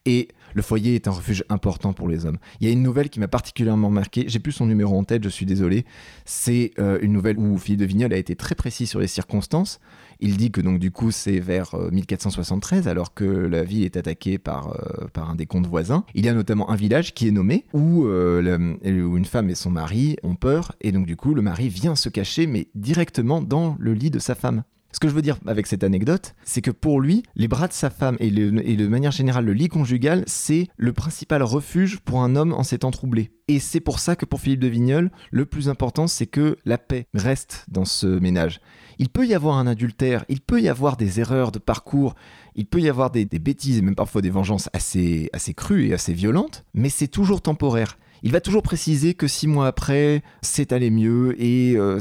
et 0.06 0.28
le 0.54 0.62
foyer 0.62 0.94
est 0.94 1.08
un 1.08 1.12
refuge 1.12 1.44
important 1.48 1.92
pour 1.92 2.08
les 2.08 2.26
hommes. 2.26 2.38
Il 2.60 2.66
y 2.66 2.70
a 2.70 2.72
une 2.72 2.82
nouvelle 2.82 3.10
qui 3.10 3.20
m'a 3.20 3.28
particulièrement 3.28 3.90
marqué. 3.90 4.24
J'ai 4.28 4.38
plus 4.38 4.52
son 4.52 4.66
numéro 4.66 4.96
en 4.96 5.04
tête, 5.04 5.22
je 5.24 5.28
suis 5.28 5.46
désolé. 5.46 5.84
C'est 6.24 6.72
euh, 6.78 6.98
une 7.02 7.12
nouvelle 7.12 7.38
où 7.38 7.58
Philippe 7.58 7.80
de 7.80 7.86
Vigneul 7.86 8.12
a 8.12 8.16
été 8.16 8.36
très 8.36 8.54
précis 8.54 8.86
sur 8.86 9.00
les 9.00 9.06
circonstances. 9.06 9.80
Il 10.20 10.36
dit 10.36 10.50
que 10.50 10.60
du 10.60 10.90
coup 10.90 11.10
c'est 11.10 11.40
vers 11.40 11.74
euh, 11.74 11.90
1473 11.90 12.88
alors 12.88 13.14
que 13.14 13.24
la 13.24 13.64
ville 13.64 13.84
est 13.84 13.96
attaquée 13.96 14.38
par, 14.38 14.68
euh, 14.68 15.06
par 15.12 15.30
un 15.30 15.34
des 15.34 15.46
comtes 15.46 15.66
voisins. 15.66 16.04
Il 16.14 16.24
y 16.24 16.28
a 16.28 16.34
notamment 16.34 16.70
un 16.70 16.76
village 16.76 17.14
qui 17.14 17.28
est 17.28 17.32
nommé 17.32 17.64
où, 17.72 18.06
euh, 18.06 18.74
où 18.84 19.16
une 19.16 19.24
femme 19.24 19.50
et 19.50 19.54
son 19.54 19.70
mari 19.70 20.16
ont 20.22 20.34
peur 20.34 20.72
et 20.80 20.92
donc 20.92 21.06
du 21.06 21.16
coup 21.16 21.34
le 21.34 21.42
mari 21.42 21.68
vient 21.68 21.96
se 21.96 22.08
cacher 22.08 22.46
mais 22.46 22.68
directement 22.74 23.42
dans 23.42 23.76
le 23.78 23.92
lit 23.94 24.10
de 24.10 24.18
sa 24.18 24.34
femme. 24.34 24.62
Ce 24.94 25.00
que 25.00 25.08
je 25.08 25.12
veux 25.12 25.22
dire 25.22 25.38
avec 25.44 25.66
cette 25.66 25.82
anecdote, 25.82 26.36
c'est 26.44 26.62
que 26.62 26.70
pour 26.70 27.00
lui, 27.00 27.24
les 27.34 27.48
bras 27.48 27.66
de 27.66 27.72
sa 27.72 27.90
femme 27.90 28.16
et, 28.20 28.30
de 28.30 28.86
manière 28.86 29.10
générale 29.10 29.44
le 29.44 29.52
lit 29.52 29.66
conjugal, 29.66 30.22
c'est 30.28 30.68
le 30.76 30.92
principal 30.92 31.42
refuge 31.42 31.98
pour 31.98 32.22
un 32.22 32.36
homme 32.36 32.52
en 32.52 32.62
ces 32.62 32.78
temps 32.78 32.92
troublés. 32.92 33.32
Et 33.48 33.58
c'est 33.58 33.80
pour 33.80 33.98
ça 33.98 34.14
que 34.14 34.24
pour 34.24 34.40
Philippe 34.40 34.60
de 34.60 34.68
Vigneul, 34.68 35.10
le 35.32 35.46
plus 35.46 35.68
important, 35.68 36.06
c'est 36.06 36.28
que 36.28 36.58
la 36.64 36.78
paix 36.78 37.08
reste 37.12 37.64
dans 37.66 37.84
ce 37.84 38.06
ménage. 38.06 38.60
Il 39.00 39.08
peut 39.08 39.26
y 39.26 39.34
avoir 39.34 39.58
un 39.58 39.66
adultère, 39.66 40.24
il 40.28 40.40
peut 40.40 40.60
y 40.60 40.68
avoir 40.68 40.96
des 40.96 41.18
erreurs 41.18 41.50
de 41.50 41.58
parcours, 41.58 42.14
il 42.54 42.66
peut 42.66 42.80
y 42.80 42.88
avoir 42.88 43.10
des, 43.10 43.24
des 43.24 43.40
bêtises 43.40 43.78
et 43.78 43.82
même 43.82 43.96
parfois 43.96 44.22
des 44.22 44.30
vengeances 44.30 44.70
assez, 44.72 45.28
assez 45.32 45.54
crues 45.54 45.88
et 45.88 45.94
assez 45.94 46.12
violentes, 46.12 46.64
mais 46.72 46.88
c'est 46.88 47.08
toujours 47.08 47.42
temporaire. 47.42 47.98
Il 48.26 48.32
va 48.32 48.40
toujours 48.40 48.62
préciser 48.62 49.12
que 49.12 49.26
six 49.26 49.46
mois 49.46 49.66
après, 49.66 50.22
c'est 50.40 50.72
allé 50.72 50.90
mieux 50.90 51.38
et 51.38 51.74
euh, 51.76 52.00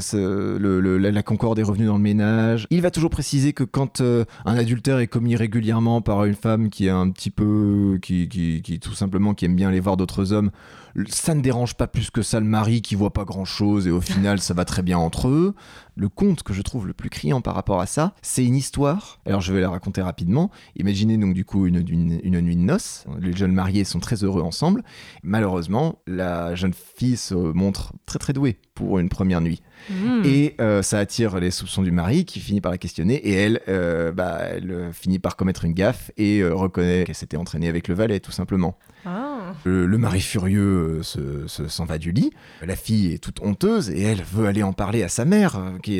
la, 0.98 1.22
concorde 1.22 1.58
est 1.58 1.62
revenue 1.62 1.84
dans 1.84 1.98
le 1.98 2.02
ménage. 2.02 2.66
Il 2.70 2.80
va 2.80 2.90
toujours 2.90 3.10
préciser 3.10 3.52
que 3.52 3.62
quand 3.62 4.00
euh, 4.00 4.24
un 4.46 4.56
adultère 4.56 5.00
est 5.00 5.06
commis 5.06 5.36
régulièrement 5.36 6.00
par 6.00 6.24
une 6.24 6.34
femme 6.34 6.70
qui 6.70 6.86
est 6.86 6.90
un 6.90 7.10
petit 7.10 7.28
peu, 7.28 7.98
qui 8.00 8.80
tout 8.80 8.94
simplement 8.94 9.34
qui 9.34 9.44
aime 9.44 9.54
bien 9.54 9.68
aller 9.68 9.80
voir 9.80 9.98
d'autres 9.98 10.32
hommes, 10.32 10.50
ça 11.08 11.34
ne 11.34 11.40
dérange 11.40 11.74
pas 11.74 11.86
plus 11.86 12.10
que 12.10 12.22
ça 12.22 12.40
le 12.40 12.46
mari 12.46 12.82
qui 12.82 12.94
voit 12.94 13.12
pas 13.12 13.24
grand 13.24 13.44
chose 13.44 13.86
et 13.86 13.90
au 13.90 14.00
final 14.00 14.40
ça 14.40 14.54
va 14.54 14.64
très 14.64 14.82
bien 14.82 14.98
entre 14.98 15.28
eux. 15.28 15.54
Le 15.96 16.08
conte 16.08 16.42
que 16.42 16.52
je 16.52 16.62
trouve 16.62 16.86
le 16.86 16.92
plus 16.92 17.10
criant 17.10 17.40
par 17.40 17.54
rapport 17.54 17.80
à 17.80 17.86
ça, 17.86 18.14
c'est 18.22 18.44
une 18.44 18.56
histoire. 18.56 19.20
Alors 19.26 19.40
je 19.40 19.52
vais 19.52 19.60
la 19.60 19.70
raconter 19.70 20.02
rapidement. 20.02 20.50
Imaginez 20.76 21.16
donc 21.18 21.34
du 21.34 21.44
coup 21.44 21.66
une, 21.66 21.84
une, 21.88 22.20
une 22.22 22.40
nuit 22.40 22.56
de 22.56 22.60
noces. 22.60 23.04
Les 23.20 23.32
jeunes 23.32 23.52
mariés 23.52 23.84
sont 23.84 24.00
très 24.00 24.24
heureux 24.24 24.42
ensemble. 24.42 24.82
Malheureusement, 25.22 26.00
la 26.06 26.54
jeune 26.54 26.74
fille 26.74 27.16
se 27.16 27.34
montre 27.34 27.92
très 28.06 28.18
très 28.18 28.32
douée 28.32 28.58
pour 28.74 28.98
une 28.98 29.08
première 29.08 29.40
nuit. 29.40 29.62
Hmm. 29.90 30.22
Et 30.24 30.54
euh, 30.60 30.82
ça 30.82 30.98
attire 30.98 31.38
les 31.38 31.50
soupçons 31.50 31.82
du 31.82 31.90
mari 31.92 32.24
qui 32.24 32.40
finit 32.40 32.60
par 32.60 32.72
la 32.72 32.78
questionner 32.78 33.14
et 33.16 33.32
elle, 33.34 33.60
euh, 33.68 34.12
bah, 34.12 34.38
elle 34.50 34.70
euh, 34.70 34.92
finit 34.92 35.18
par 35.18 35.36
commettre 35.36 35.64
une 35.64 35.74
gaffe 35.74 36.10
et 36.16 36.40
euh, 36.40 36.54
reconnaît 36.54 37.04
qu'elle 37.04 37.14
s'était 37.14 37.36
entraînée 37.36 37.68
avec 37.68 37.86
le 37.88 37.94
valet 37.94 38.18
tout 38.20 38.32
simplement. 38.32 38.76
Ah. 39.06 39.52
Le, 39.64 39.84
le 39.86 39.98
mari 39.98 40.20
furieux 40.20 40.98
euh, 40.98 41.02
se- 41.02 41.46
se- 41.46 41.68
s'en 41.68 41.84
va 41.84 41.98
du 41.98 42.10
lit. 42.12 42.30
La 42.66 42.74
fille 42.76 43.12
est 43.12 43.18
toute 43.18 43.40
honteuse 43.42 43.90
et 43.90 44.00
elle 44.00 44.22
veut 44.22 44.46
aller 44.46 44.62
en 44.62 44.72
parler 44.72 45.02
à 45.02 45.08
sa 45.08 45.24
mère, 45.26 45.60
qui, 45.82 45.98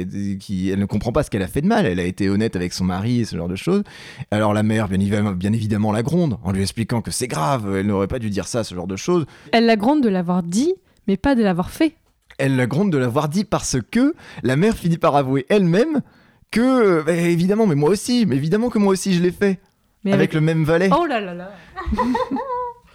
elle 0.72 0.78
ne 0.78 0.86
comprend 0.86 1.12
pas 1.12 1.22
ce 1.22 1.30
qu'elle 1.30 1.42
a 1.42 1.46
fait 1.48 1.60
de 1.60 1.66
mal. 1.68 1.84
Elle 1.84 2.00
a 2.00 2.04
été 2.04 2.30
honnête 2.30 2.56
avec 2.56 2.72
son 2.72 2.84
mari 2.84 3.20
et 3.20 3.24
ce 3.26 3.36
genre 3.36 3.48
de 3.48 3.56
choses. 3.56 3.84
Alors 4.30 4.54
la 4.54 4.62
mère, 4.62 4.88
bien 4.88 5.32
bien 5.34 5.52
évidemment, 5.52 5.92
la 5.92 6.02
gronde 6.02 6.38
en 6.42 6.50
lui 6.52 6.62
expliquant 6.62 7.02
que 7.02 7.10
c'est 7.10 7.28
grave. 7.28 7.76
Elle 7.76 7.86
n'aurait 7.88 8.08
pas 8.08 8.18
dû 8.18 8.30
dire 8.30 8.48
ça, 8.48 8.64
ce 8.64 8.74
genre 8.74 8.86
de 8.86 8.96
choses. 8.96 9.26
Elle 9.52 9.66
la 9.66 9.76
gronde 9.76 10.02
de 10.02 10.08
l'avoir 10.08 10.42
dit, 10.42 10.72
mais 11.06 11.18
pas 11.18 11.34
de 11.34 11.42
l'avoir 11.42 11.70
fait. 11.70 11.94
Elle 12.38 12.56
la 12.56 12.66
gronde 12.66 12.90
de 12.90 12.98
l'avoir 12.98 13.28
dit 13.28 13.44
parce 13.44 13.76
que 13.90 14.14
la 14.42 14.56
mère 14.56 14.76
finit 14.76 14.98
par 14.98 15.16
avouer 15.16 15.46
elle-même 15.48 16.02
que, 16.50 17.02
bah, 17.02 17.12
évidemment, 17.12 17.66
mais 17.66 17.74
moi 17.74 17.90
aussi, 17.90 18.26
mais 18.26 18.36
évidemment 18.36 18.70
que 18.70 18.78
moi 18.78 18.92
aussi 18.92 19.14
je 19.14 19.22
l'ai 19.22 19.32
fait. 19.32 19.60
Mais 20.04 20.12
avec, 20.12 20.34
le 20.34 20.40
même 20.40 20.64
valet. 20.64 20.90
Oh 20.96 21.06
là 21.06 21.20
là 21.20 21.34
là 21.34 21.50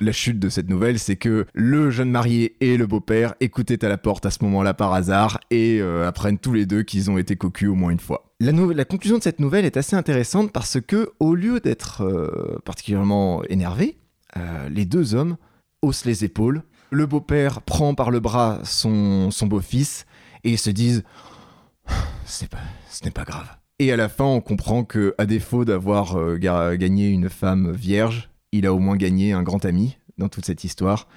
La 0.01 0.13
chute 0.13 0.39
de 0.39 0.47
cette 0.47 0.69
nouvelle, 0.69 0.97
c'est 0.97 1.17
que 1.17 1.45
le 1.53 1.89
jeune 1.89 2.09
marié 2.09 2.55
et 2.61 2.77
le 2.77 2.87
beau-père 2.87 3.33
écoutaient 3.41 3.83
à 3.83 3.89
la 3.89 3.97
porte 3.97 4.25
à 4.25 4.31
ce 4.31 4.41
moment-là 4.45 4.73
par 4.73 4.93
hasard 4.93 5.41
et 5.51 5.79
euh, 5.81 6.07
apprennent 6.07 6.37
tous 6.37 6.53
les 6.53 6.65
deux 6.65 6.83
qu'ils 6.83 7.11
ont 7.11 7.17
été 7.17 7.35
cocus 7.35 7.67
au 7.67 7.75
moins 7.75 7.89
une 7.89 7.99
fois. 7.99 8.31
La, 8.39 8.85
conclusion 8.85 9.17
de 9.17 9.23
cette 9.23 9.41
nouvelle 9.41 9.65
est 9.65 9.75
assez 9.75 9.97
intéressante 9.97 10.53
parce 10.53 10.79
que, 10.79 11.09
au 11.19 11.35
lieu 11.35 11.59
d'être 11.59 12.03
euh, 12.03 12.59
particulièrement 12.63 13.43
énervés, 13.49 13.97
euh, 14.37 14.69
les 14.69 14.85
deux 14.85 15.15
hommes 15.15 15.35
haussent 15.81 16.05
les 16.05 16.23
épaules. 16.23 16.63
Le 16.91 17.05
beau-père 17.05 17.61
prend 17.61 17.93
par 17.93 18.11
le 18.11 18.19
bras 18.19 18.59
son, 18.63 19.31
son 19.31 19.47
beau-fils 19.47 20.05
et 20.43 20.51
ils 20.51 20.57
se 20.57 20.69
disent 20.71 21.03
c'est 22.25 22.49
pas, 22.49 22.57
ce 22.89 23.03
n'est 23.05 23.11
pas 23.11 23.23
grave. 23.23 23.47
Et 23.79 23.91
à 23.91 23.95
la 23.95 24.09
fin, 24.09 24.25
on 24.25 24.41
comprend 24.41 24.83
que, 24.83 25.15
à 25.17 25.25
défaut 25.25 25.65
d'avoir 25.65 26.17
euh, 26.17 26.37
ga- 26.37 26.75
gagné 26.77 27.09
une 27.09 27.29
femme 27.29 27.71
vierge, 27.71 28.29
il 28.51 28.65
a 28.65 28.73
au 28.73 28.79
moins 28.79 28.97
gagné 28.97 29.31
un 29.33 29.43
grand 29.43 29.63
ami 29.65 29.97
dans 30.17 30.27
toute 30.29 30.45
cette 30.45 30.63
histoire. 30.63 31.07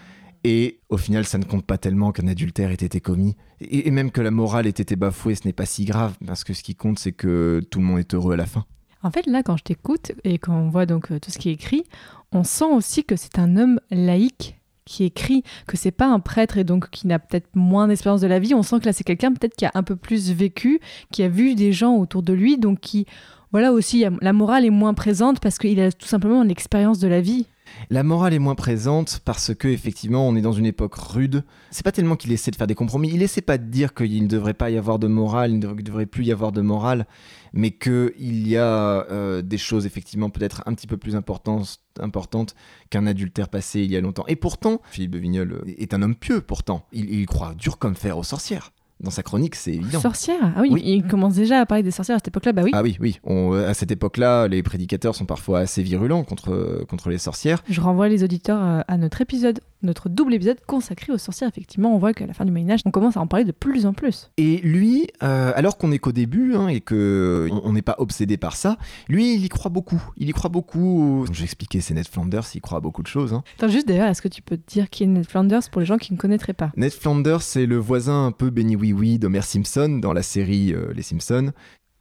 Et 0.44 0.80
au 0.88 0.96
final, 0.96 1.24
ça 1.24 1.38
ne 1.38 1.44
compte 1.44 1.64
pas 1.64 1.78
tellement 1.78 2.12
qu'un 2.12 2.26
adultère 2.28 2.70
ait 2.70 2.74
été 2.74 3.00
commis. 3.00 3.36
Et, 3.60 3.88
et 3.88 3.90
même 3.90 4.10
que 4.10 4.20
la 4.20 4.30
morale 4.30 4.66
ait 4.66 4.70
été 4.70 4.96
bafouée, 4.96 5.34
ce 5.34 5.46
n'est 5.46 5.52
pas 5.52 5.66
si 5.66 5.84
grave, 5.84 6.14
parce 6.26 6.44
que 6.44 6.52
ce 6.52 6.62
qui 6.62 6.74
compte, 6.74 6.98
c'est 6.98 7.12
que 7.12 7.62
tout 7.70 7.78
le 7.80 7.84
monde 7.84 7.98
est 7.98 8.14
heureux 8.14 8.34
à 8.34 8.36
la 8.36 8.46
fin. 8.46 8.64
En 9.02 9.10
fait, 9.10 9.26
là, 9.26 9.42
quand 9.42 9.56
je 9.56 9.64
t'écoute 9.64 10.12
et 10.24 10.38
quand 10.38 10.54
on 10.54 10.68
voit 10.68 10.86
donc 10.86 11.10
euh, 11.10 11.18
tout 11.18 11.30
ce 11.30 11.38
qui 11.38 11.48
est 11.48 11.54
écrit, 11.54 11.84
on 12.30 12.44
sent 12.44 12.70
aussi 12.72 13.04
que 13.04 13.16
c'est 13.16 13.38
un 13.38 13.56
homme 13.56 13.80
laïque 13.90 14.58
qui 14.84 15.04
écrit, 15.04 15.42
que 15.66 15.76
c'est 15.76 15.90
pas 15.90 16.06
un 16.06 16.20
prêtre 16.20 16.58
et 16.58 16.64
donc 16.64 16.90
qui 16.90 17.06
n'a 17.06 17.18
peut-être 17.18 17.48
moins 17.54 17.88
d'expérience 17.88 18.20
de 18.20 18.26
la 18.26 18.38
vie. 18.38 18.54
On 18.54 18.62
sent 18.62 18.80
que 18.80 18.86
là, 18.86 18.92
c'est 18.92 19.04
quelqu'un 19.04 19.32
peut-être 19.32 19.54
qui 19.56 19.64
a 19.64 19.70
un 19.74 19.82
peu 19.82 19.96
plus 19.96 20.32
vécu, 20.32 20.80
qui 21.10 21.22
a 21.22 21.28
vu 21.28 21.54
des 21.54 21.72
gens 21.72 21.96
autour 21.96 22.22
de 22.22 22.32
lui, 22.32 22.58
donc 22.58 22.80
qui, 22.80 23.06
voilà 23.52 23.72
aussi, 23.72 24.04
la 24.20 24.32
morale 24.32 24.64
est 24.64 24.70
moins 24.70 24.94
présente 24.94 25.40
parce 25.40 25.58
qu'il 25.58 25.80
a 25.80 25.92
tout 25.92 26.08
simplement 26.08 26.42
une 26.42 26.50
expérience 26.50 26.98
de 26.98 27.08
la 27.08 27.20
vie. 27.20 27.46
La 27.90 28.02
morale 28.02 28.34
est 28.34 28.38
moins 28.38 28.54
présente 28.54 29.20
parce 29.24 29.54
que 29.54 29.68
effectivement 29.68 30.26
on 30.26 30.36
est 30.36 30.40
dans 30.40 30.52
une 30.52 30.66
époque 30.66 30.94
rude. 30.94 31.44
C'est 31.70 31.84
pas 31.84 31.92
tellement 31.92 32.16
qu'il 32.16 32.32
essaie 32.32 32.50
de 32.50 32.56
faire 32.56 32.66
des 32.66 32.74
compromis. 32.74 33.10
Il 33.12 33.22
essaie 33.22 33.40
pas 33.40 33.58
de 33.58 33.64
dire 33.64 33.94
qu'il 33.94 34.22
ne 34.22 34.28
devrait 34.28 34.54
pas 34.54 34.70
y 34.70 34.78
avoir 34.78 34.98
de 34.98 35.06
morale, 35.06 35.52
il 35.52 35.58
ne 35.58 35.74
devrait 35.74 36.06
plus 36.06 36.24
y 36.24 36.32
avoir 36.32 36.52
de 36.52 36.60
morale, 36.60 37.06
mais 37.52 37.70
que 37.70 38.14
il 38.18 38.48
y 38.48 38.56
a 38.56 39.06
euh, 39.10 39.42
des 39.42 39.58
choses 39.58 39.86
effectivement 39.86 40.30
peut-être 40.30 40.62
un 40.66 40.74
petit 40.74 40.86
peu 40.86 40.96
plus 40.96 41.16
importantes, 41.16 42.54
qu'un 42.90 43.06
adultère 43.06 43.48
passé 43.48 43.80
il 43.80 43.90
y 43.90 43.96
a 43.96 44.00
longtemps. 44.00 44.24
Et 44.26 44.36
pourtant, 44.36 44.80
Philippe 44.90 45.12
de 45.12 45.18
Vignol 45.18 45.62
est 45.66 45.94
un 45.94 46.02
homme 46.02 46.16
pieux. 46.16 46.40
Pourtant, 46.40 46.86
il 46.92 47.26
croit 47.26 47.54
dur 47.54 47.78
comme 47.78 47.94
fer 47.94 48.18
aux 48.18 48.24
sorcières. 48.24 48.71
Dans 49.02 49.10
sa 49.10 49.22
chronique, 49.24 49.56
c'est 49.56 49.72
évident. 49.74 49.98
Sorcière 50.00 50.52
Ah 50.56 50.60
oui, 50.60 50.68
Oui. 50.72 50.82
il 50.84 51.02
commence 51.08 51.34
déjà 51.34 51.58
à 51.60 51.66
parler 51.66 51.82
des 51.82 51.90
sorcières 51.90 52.14
à 52.16 52.18
cette 52.18 52.28
époque-là, 52.28 52.52
bah 52.52 52.62
oui. 52.64 52.70
Ah 52.72 52.82
oui, 52.82 52.96
oui. 53.00 53.18
On- 53.24 53.52
à 53.52 53.74
cette 53.74 53.90
époque-là, 53.90 54.46
les 54.46 54.62
prédicateurs 54.62 55.14
sont 55.16 55.26
parfois 55.26 55.58
assez 55.60 55.82
virulents 55.82 56.22
contre, 56.22 56.84
contre 56.88 57.10
les 57.10 57.18
sorcières. 57.18 57.62
Je 57.68 57.80
renvoie 57.80 58.08
les 58.08 58.22
auditeurs 58.22 58.62
euh, 58.62 58.80
à 58.86 58.96
notre 58.98 59.20
épisode, 59.20 59.60
notre 59.82 60.08
double 60.08 60.34
épisode 60.34 60.58
consacré 60.66 61.12
aux 61.12 61.18
sorcières. 61.18 61.48
Effectivement, 61.48 61.94
on 61.94 61.98
voit 61.98 62.12
qu'à 62.14 62.26
la 62.26 62.34
fin 62.34 62.44
du 62.44 62.50
Moyen 62.52 62.70
Âge, 62.70 62.80
on 62.84 62.90
commence 62.90 63.16
à 63.16 63.20
en 63.20 63.26
parler 63.26 63.44
de 63.44 63.52
plus 63.52 63.86
en 63.86 63.92
plus. 63.92 64.30
Et 64.36 64.58
lui, 64.58 65.08
euh, 65.22 65.52
alors 65.54 65.78
qu'on 65.78 65.92
est 65.92 65.98
qu'au 65.98 66.12
début 66.12 66.54
hein, 66.54 66.68
et 66.68 66.80
que 66.80 67.48
on 67.64 67.72
n'est 67.72 67.82
pas 67.82 67.96
obsédé 67.98 68.36
par 68.36 68.56
ça, 68.56 68.76
lui, 69.08 69.34
il 69.34 69.44
y 69.44 69.48
croit 69.48 69.70
beaucoup. 69.70 70.02
Il 70.16 70.28
y 70.28 70.32
croit 70.32 70.50
beaucoup. 70.50 71.26
J'ai 71.32 71.44
expliqué, 71.44 71.80
c'est 71.80 71.94
Ned 71.94 72.06
Flanders, 72.08 72.44
il 72.54 72.60
croit 72.60 72.78
à 72.78 72.80
beaucoup 72.80 73.02
de 73.02 73.08
choses. 73.08 73.32
hein. 73.32 73.42
Attends, 73.58 73.68
juste 73.68 73.88
d'ailleurs, 73.88 74.08
est-ce 74.08 74.22
que 74.22 74.28
tu 74.28 74.42
peux 74.42 74.56
te 74.56 74.70
dire 74.70 74.90
qui 74.90 75.04
est 75.04 75.06
Ned 75.06 75.26
Flanders 75.26 75.62
pour 75.70 75.80
les 75.80 75.86
gens 75.86 75.98
qui 75.98 76.12
ne 76.12 76.18
connaîtraient 76.18 76.52
pas? 76.52 76.72
Ned 76.76 76.92
Flanders, 76.92 77.42
c'est 77.42 77.66
le 77.66 77.76
voisin 77.76 78.26
un 78.26 78.32
peu 78.32 78.50
béni 78.50 78.76
oui 78.76 78.92
oui 78.92 79.18
d'Homer 79.18 79.42
Simpson 79.42 79.98
dans 80.00 80.12
la 80.12 80.22
série 80.22 80.72
euh, 80.72 80.92
Les 80.94 81.02
Simpsons. 81.02 81.52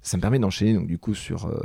Ça 0.01 0.17
me 0.17 0.21
permet 0.21 0.39
d'enchaîner 0.39 0.73
donc 0.73 0.87
du 0.87 0.97
coup 0.97 1.13
sur 1.13 1.47
euh, 1.47 1.59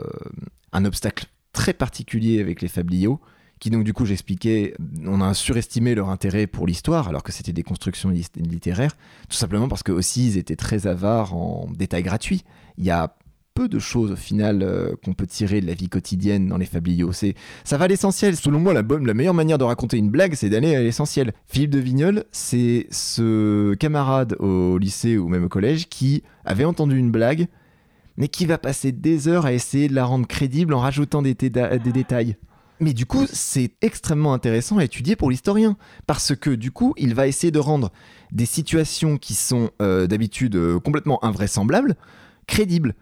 un 0.72 0.84
obstacle 0.84 1.26
très 1.52 1.72
particulier 1.72 2.40
avec 2.40 2.60
les 2.60 2.68
fabliaux, 2.68 3.18
qui 3.58 3.70
donc 3.70 3.84
du 3.84 3.92
coup 3.92 4.04
j'expliquais, 4.04 4.74
on 5.04 5.20
a 5.20 5.32
surestimé 5.34 5.94
leur 5.94 6.10
intérêt 6.10 6.46
pour 6.46 6.66
l'histoire 6.66 7.08
alors 7.08 7.22
que 7.22 7.32
c'était 7.32 7.52
des 7.52 7.62
constructions 7.62 8.10
littéraires, 8.10 8.96
tout 9.28 9.36
simplement 9.36 9.68
parce 9.68 9.82
que 9.82 9.92
aussi 9.92 10.26
ils 10.26 10.38
étaient 10.38 10.56
très 10.56 10.86
avares 10.86 11.34
en 11.34 11.68
détails 11.74 12.02
gratuits. 12.02 12.44
Il 12.78 12.84
y 12.84 12.90
a 12.90 13.16
peu 13.56 13.68
de 13.68 13.78
choses 13.78 14.12
au 14.12 14.16
final 14.16 14.62
euh, 14.62 14.94
qu'on 15.02 15.14
peut 15.14 15.26
tirer 15.26 15.62
de 15.62 15.66
la 15.66 15.72
vie 15.72 15.88
quotidienne 15.88 16.46
dans 16.46 16.58
les 16.58 16.66
fabliaux. 16.66 17.12
C'est 17.12 17.34
ça 17.64 17.78
va 17.78 17.86
à 17.86 17.88
l'essentiel. 17.88 18.36
Selon 18.36 18.60
moi, 18.60 18.74
la, 18.74 18.82
bonne, 18.82 19.10
meilleure 19.10 19.34
manière 19.34 19.56
de 19.56 19.64
raconter 19.64 19.96
une 19.96 20.10
blague, 20.10 20.34
c'est 20.34 20.50
d'aller 20.50 20.76
à 20.76 20.82
l'essentiel. 20.82 21.32
Philippe 21.46 21.70
de 21.70 21.78
Vignol, 21.78 22.24
c'est 22.30 22.86
ce 22.90 23.74
camarade 23.74 24.36
au 24.38 24.76
lycée 24.76 25.16
ou 25.16 25.28
même 25.28 25.44
au 25.44 25.48
collège 25.48 25.88
qui 25.88 26.22
avait 26.44 26.66
entendu 26.66 26.98
une 26.98 27.10
blague, 27.10 27.46
mais 28.18 28.28
qui 28.28 28.44
va 28.44 28.58
passer 28.58 28.92
des 28.92 29.26
heures 29.26 29.46
à 29.46 29.54
essayer 29.54 29.88
de 29.88 29.94
la 29.94 30.04
rendre 30.04 30.26
crédible 30.26 30.74
en 30.74 30.80
rajoutant 30.80 31.22
des 31.22 31.34
détails. 31.34 32.36
Mais 32.80 32.92
du 32.92 33.06
coup, 33.06 33.26
c'est 33.32 33.72
extrêmement 33.80 34.34
intéressant 34.34 34.78
à 34.78 34.84
étudier 34.84 35.16
pour 35.16 35.30
l'historien, 35.30 35.76
parce 36.06 36.34
que 36.36 36.50
du 36.50 36.70
coup, 36.70 36.94
il 36.98 37.14
va 37.14 37.26
essayer 37.26 37.50
de 37.50 37.58
rendre 37.58 37.90
des 38.32 38.46
situations 38.46 39.16
qui 39.16 39.34
sont 39.34 39.70
euh, 39.80 40.06
d'habitude 40.06 40.56
euh, 40.56 40.78
complètement 40.78 41.24
invraisemblables, 41.24 41.96
crédibles. 42.46 42.94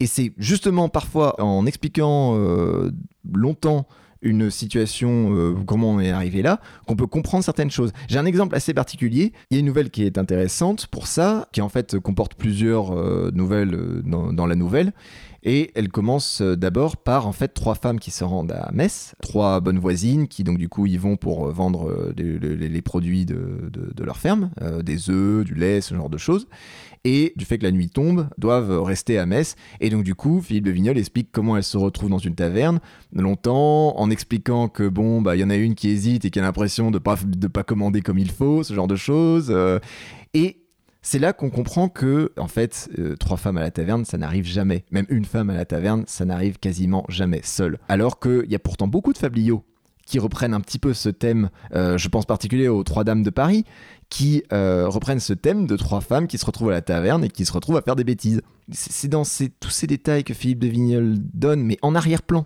Et 0.00 0.06
c'est 0.06 0.32
justement 0.38 0.88
parfois 0.88 1.40
en 1.40 1.66
expliquant 1.66 2.34
euh, 2.36 2.90
longtemps 3.32 3.86
une 4.22 4.50
situation, 4.50 5.56
comment 5.64 5.92
on 5.92 5.98
est 6.00 6.10
arrivé 6.10 6.42
là, 6.42 6.60
qu'on 6.86 6.94
peut 6.94 7.06
comprendre 7.06 7.42
certaines 7.42 7.70
choses. 7.70 7.90
J'ai 8.06 8.18
un 8.18 8.26
exemple 8.26 8.54
assez 8.54 8.74
particulier. 8.74 9.32
Il 9.50 9.54
y 9.54 9.56
a 9.56 9.60
une 9.60 9.66
nouvelle 9.66 9.88
qui 9.88 10.04
est 10.04 10.18
intéressante 10.18 10.88
pour 10.88 11.06
ça, 11.06 11.48
qui 11.52 11.62
en 11.62 11.70
fait 11.70 11.98
comporte 11.98 12.34
plusieurs 12.34 12.94
nouvelles 13.32 14.02
dans 14.04 14.46
la 14.46 14.56
nouvelle. 14.56 14.92
Et 15.42 15.70
elle 15.74 15.88
commence 15.88 16.42
euh, 16.42 16.56
d'abord 16.56 16.98
par 16.98 17.26
en 17.26 17.32
fait 17.32 17.48
trois 17.48 17.74
femmes 17.74 17.98
qui 17.98 18.10
se 18.10 18.24
rendent 18.24 18.52
à 18.52 18.70
Metz, 18.72 19.14
trois 19.22 19.60
bonnes 19.60 19.78
voisines 19.78 20.28
qui 20.28 20.44
donc 20.44 20.58
du 20.58 20.68
coup 20.68 20.86
y 20.86 20.96
vont 20.98 21.16
pour 21.16 21.46
euh, 21.46 21.52
vendre 21.52 21.90
euh, 21.90 22.12
les, 22.16 22.82
produits 22.82 23.24
de, 23.24 23.70
leur 24.02 24.18
ferme, 24.18 24.50
des 24.82 25.10
œufs, 25.10 25.44
du 25.44 25.54
lait, 25.54 25.80
ce 25.80 25.94
genre 25.94 26.10
de 26.10 26.18
choses. 26.18 26.46
Et 27.04 27.32
du 27.36 27.44
fait 27.46 27.56
que 27.56 27.62
la 27.62 27.70
nuit 27.70 27.88
tombe, 27.88 28.28
doivent 28.36 28.82
rester 28.82 29.18
à 29.18 29.24
Metz. 29.24 29.54
Et 29.80 29.88
donc 29.88 30.02
du 30.02 30.14
coup, 30.14 30.40
Philippe 30.42 30.64
de 30.64 30.70
Vignol 30.70 30.98
explique 30.98 31.28
comment 31.32 31.56
elles 31.56 31.62
se 31.62 31.78
retrouvent 31.78 32.10
dans 32.10 32.18
une 32.18 32.34
taverne 32.34 32.80
longtemps, 33.14 33.98
en 33.98 34.10
expliquant 34.10 34.68
que 34.68 34.88
bon, 34.88 35.22
bah 35.22 35.36
y 35.36 35.44
en 35.44 35.50
a 35.50 35.56
une 35.56 35.74
qui 35.74 35.88
hésite 35.88 36.24
et 36.24 36.30
qui 36.30 36.38
a 36.38 36.42
l'impression 36.42 36.90
de 36.90 36.98
pas 36.98 37.16
de 37.24 37.48
pas 37.48 37.62
commander 37.62 38.02
comme 38.02 38.18
il 38.18 38.30
faut, 38.30 38.62
ce 38.62 38.74
genre 38.74 38.88
de 38.88 38.96
choses. 38.96 39.54
et 40.34 40.60
c'est 41.02 41.18
là 41.18 41.32
qu'on 41.32 41.50
comprend 41.50 41.88
que, 41.88 42.32
en 42.36 42.48
fait, 42.48 42.88
euh, 42.98 43.16
trois 43.16 43.36
femmes 43.36 43.56
à 43.58 43.62
la 43.62 43.70
taverne, 43.70 44.04
ça 44.04 44.18
n'arrive 44.18 44.44
jamais. 44.44 44.84
Même 44.90 45.06
une 45.08 45.24
femme 45.24 45.50
à 45.50 45.54
la 45.54 45.64
taverne, 45.64 46.04
ça 46.06 46.24
n'arrive 46.24 46.58
quasiment 46.58 47.04
jamais 47.08 47.40
seule. 47.42 47.78
Alors 47.88 48.20
qu'il 48.20 48.50
y 48.50 48.54
a 48.54 48.58
pourtant 48.58 48.86
beaucoup 48.88 49.12
de 49.12 49.18
fabliaux 49.18 49.64
qui 50.06 50.18
reprennent 50.18 50.54
un 50.54 50.60
petit 50.60 50.78
peu 50.80 50.92
ce 50.92 51.08
thème, 51.08 51.50
euh, 51.74 51.96
je 51.96 52.08
pense 52.08 52.24
en 52.24 52.26
particulier 52.26 52.66
aux 52.68 52.82
Trois 52.82 53.04
Dames 53.04 53.22
de 53.22 53.30
Paris, 53.30 53.64
qui 54.08 54.42
euh, 54.52 54.88
reprennent 54.88 55.20
ce 55.20 55.32
thème 55.32 55.66
de 55.68 55.76
trois 55.76 56.00
femmes 56.00 56.26
qui 56.26 56.36
se 56.36 56.44
retrouvent 56.44 56.70
à 56.70 56.72
la 56.72 56.82
taverne 56.82 57.22
et 57.24 57.28
qui 57.28 57.44
se 57.46 57.52
retrouvent 57.52 57.76
à 57.76 57.82
faire 57.82 57.94
des 57.94 58.02
bêtises. 58.02 58.42
C'est 58.72 58.90
c'est 58.92 59.08
dans 59.08 59.22
ces- 59.22 59.50
tous 59.50 59.70
ces 59.70 59.86
détails 59.86 60.24
que 60.24 60.34
Philippe 60.34 60.58
de 60.58 60.66
Vignol 60.66 61.14
donne, 61.32 61.62
mais 61.62 61.78
en 61.82 61.94
arrière-plan. 61.94 62.44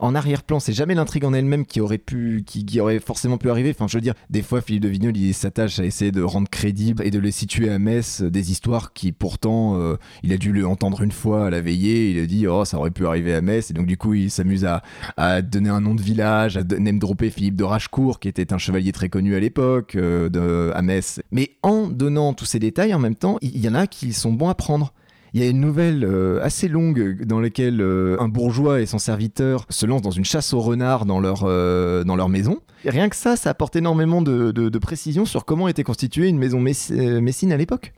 En 0.00 0.14
arrière-plan, 0.14 0.60
c'est 0.60 0.72
jamais 0.72 0.94
l'intrigue 0.94 1.26
en 1.26 1.34
elle-même 1.34 1.66
qui 1.66 1.78
aurait 1.78 1.98
pu, 1.98 2.42
qui, 2.46 2.80
aurait 2.80 3.00
forcément 3.00 3.36
pu 3.36 3.50
arriver. 3.50 3.70
Enfin, 3.70 3.86
je 3.86 3.98
veux 3.98 4.00
dire, 4.00 4.14
des 4.30 4.40
fois, 4.40 4.62
Philippe 4.62 4.82
de 4.82 4.88
Vignol, 4.88 5.12
s'attache 5.34 5.78
à 5.78 5.84
essayer 5.84 6.10
de 6.10 6.22
rendre 6.22 6.48
crédible 6.48 7.04
et 7.04 7.10
de 7.10 7.18
les 7.18 7.30
situer 7.30 7.70
à 7.70 7.78
Metz 7.78 8.22
euh, 8.22 8.30
des 8.30 8.50
histoires 8.50 8.94
qui, 8.94 9.12
pourtant, 9.12 9.78
euh, 9.78 9.96
il 10.22 10.32
a 10.32 10.38
dû 10.38 10.52
le 10.52 10.66
entendre 10.66 11.02
une 11.02 11.12
fois 11.12 11.46
à 11.46 11.50
la 11.50 11.60
veillée. 11.60 12.12
Il 12.12 12.18
a 12.18 12.26
dit, 12.26 12.46
oh, 12.46 12.64
ça 12.64 12.78
aurait 12.78 12.90
pu 12.90 13.06
arriver 13.06 13.34
à 13.34 13.42
Metz. 13.42 13.70
Et 13.70 13.74
donc, 13.74 13.86
du 13.86 13.98
coup, 13.98 14.14
il 14.14 14.30
s'amuse 14.30 14.64
à, 14.64 15.42
donner 15.42 15.68
un 15.68 15.82
nom 15.82 15.94
de 15.94 16.00
village, 16.00 16.56
à 16.56 16.62
name 16.62 16.98
dropper 16.98 17.28
Philippe 17.28 17.56
de 17.56 17.64
Rachecourt, 17.64 18.20
qui 18.20 18.28
était 18.28 18.54
un 18.54 18.58
chevalier 18.58 18.92
très 18.92 19.10
connu 19.10 19.34
à 19.34 19.40
l'époque, 19.40 19.96
euh, 19.96 20.72
à 20.74 20.80
Metz. 20.80 21.20
Mais 21.30 21.50
en 21.62 21.88
donnant 21.88 22.32
tous 22.32 22.46
ces 22.46 22.58
détails, 22.58 22.94
en 22.94 22.98
même 22.98 23.16
temps, 23.16 23.36
il 23.42 23.58
y 23.58 23.68
en 23.68 23.74
a 23.74 23.86
qui 23.86 24.14
sont 24.14 24.32
bons 24.32 24.48
à 24.48 24.54
prendre. 24.54 24.94
Il 25.34 25.40
y 25.42 25.46
a 25.46 25.48
une 25.48 25.60
nouvelle 25.60 26.04
euh, 26.04 26.42
assez 26.42 26.66
longue 26.68 27.24
dans 27.24 27.40
laquelle 27.40 27.80
euh, 27.80 28.16
un 28.20 28.28
bourgeois 28.28 28.80
et 28.80 28.86
son 28.86 28.98
serviteur 28.98 29.66
se 29.68 29.86
lancent 29.86 30.02
dans 30.02 30.10
une 30.10 30.24
chasse 30.24 30.52
au 30.52 30.60
renard 30.60 31.06
dans 31.06 31.20
leur, 31.20 31.42
euh, 31.44 32.02
dans 32.04 32.16
leur 32.16 32.28
maison. 32.28 32.58
Et 32.84 32.90
rien 32.90 33.08
que 33.08 33.16
ça, 33.16 33.36
ça 33.36 33.50
apporte 33.50 33.76
énormément 33.76 34.22
de, 34.22 34.50
de, 34.50 34.78
précision 34.78 35.24
sur 35.24 35.44
comment 35.44 35.68
était 35.68 35.84
constituée 35.84 36.28
une 36.28 36.38
maison 36.38 36.60
mess- 36.60 36.90
euh, 36.92 37.20
messine 37.20 37.52
à 37.52 37.56
l'époque. 37.56 37.92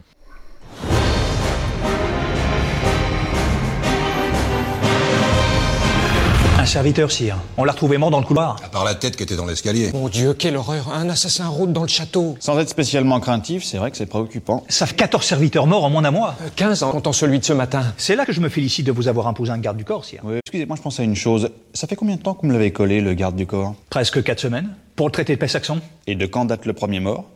Serviteur, 6.72 7.12
sire. 7.12 7.36
On 7.58 7.64
l'a 7.64 7.72
retrouvé 7.72 7.98
mort 7.98 8.10
dans 8.10 8.18
le 8.18 8.24
couloir. 8.24 8.56
À 8.64 8.68
part 8.70 8.86
la 8.86 8.94
tête 8.94 9.14
qui 9.14 9.22
était 9.22 9.36
dans 9.36 9.44
l'escalier. 9.44 9.90
Mon 9.92 10.08
Dieu, 10.08 10.32
quelle 10.32 10.56
horreur 10.56 10.88
Un 10.90 11.10
assassin 11.10 11.46
rôde 11.48 11.74
dans 11.74 11.82
le 11.82 11.88
château 11.88 12.34
Sans 12.40 12.58
être 12.58 12.70
spécialement 12.70 13.20
craintif, 13.20 13.62
c'est 13.62 13.76
vrai 13.76 13.90
que 13.90 13.96
c'est 13.98 14.06
préoccupant. 14.06 14.64
Ça 14.70 14.86
fait 14.86 14.96
14 14.96 15.22
serviteurs 15.22 15.66
morts 15.66 15.84
en 15.84 15.90
moins 15.90 16.00
d'un 16.00 16.12
mois. 16.12 16.34
Euh, 16.40 16.48
15 16.56 16.82
en 16.82 16.90
comptant 16.90 17.12
celui 17.12 17.38
de 17.38 17.44
ce 17.44 17.52
matin. 17.52 17.82
C'est 17.98 18.16
là 18.16 18.24
que 18.24 18.32
je 18.32 18.40
me 18.40 18.48
félicite 18.48 18.86
de 18.86 18.92
vous 18.92 19.06
avoir 19.06 19.26
imposé 19.26 19.52
un 19.52 19.58
garde 19.58 19.76
du 19.76 19.84
corps, 19.84 20.06
sire. 20.06 20.22
Oui, 20.24 20.36
excusez-moi, 20.38 20.76
je 20.76 20.80
pense 20.80 20.98
à 20.98 21.02
une 21.02 21.14
chose. 21.14 21.50
Ça 21.74 21.86
fait 21.86 21.94
combien 21.94 22.16
de 22.16 22.22
temps 22.22 22.32
que 22.32 22.40
vous 22.40 22.48
me 22.48 22.54
l'avez 22.54 22.72
collé, 22.72 23.02
le 23.02 23.12
garde 23.12 23.36
du 23.36 23.46
corps? 23.46 23.74
Presque 23.90 24.22
4 24.22 24.40
semaines. 24.40 24.70
Pour 24.96 25.08
le 25.08 25.12
traité 25.12 25.34
de 25.34 25.38
paix 25.38 25.48
saxon. 25.48 25.78
Et 26.06 26.14
de 26.14 26.24
quand 26.24 26.46
date 26.46 26.64
le 26.64 26.72
premier 26.72 27.00
mort? 27.00 27.26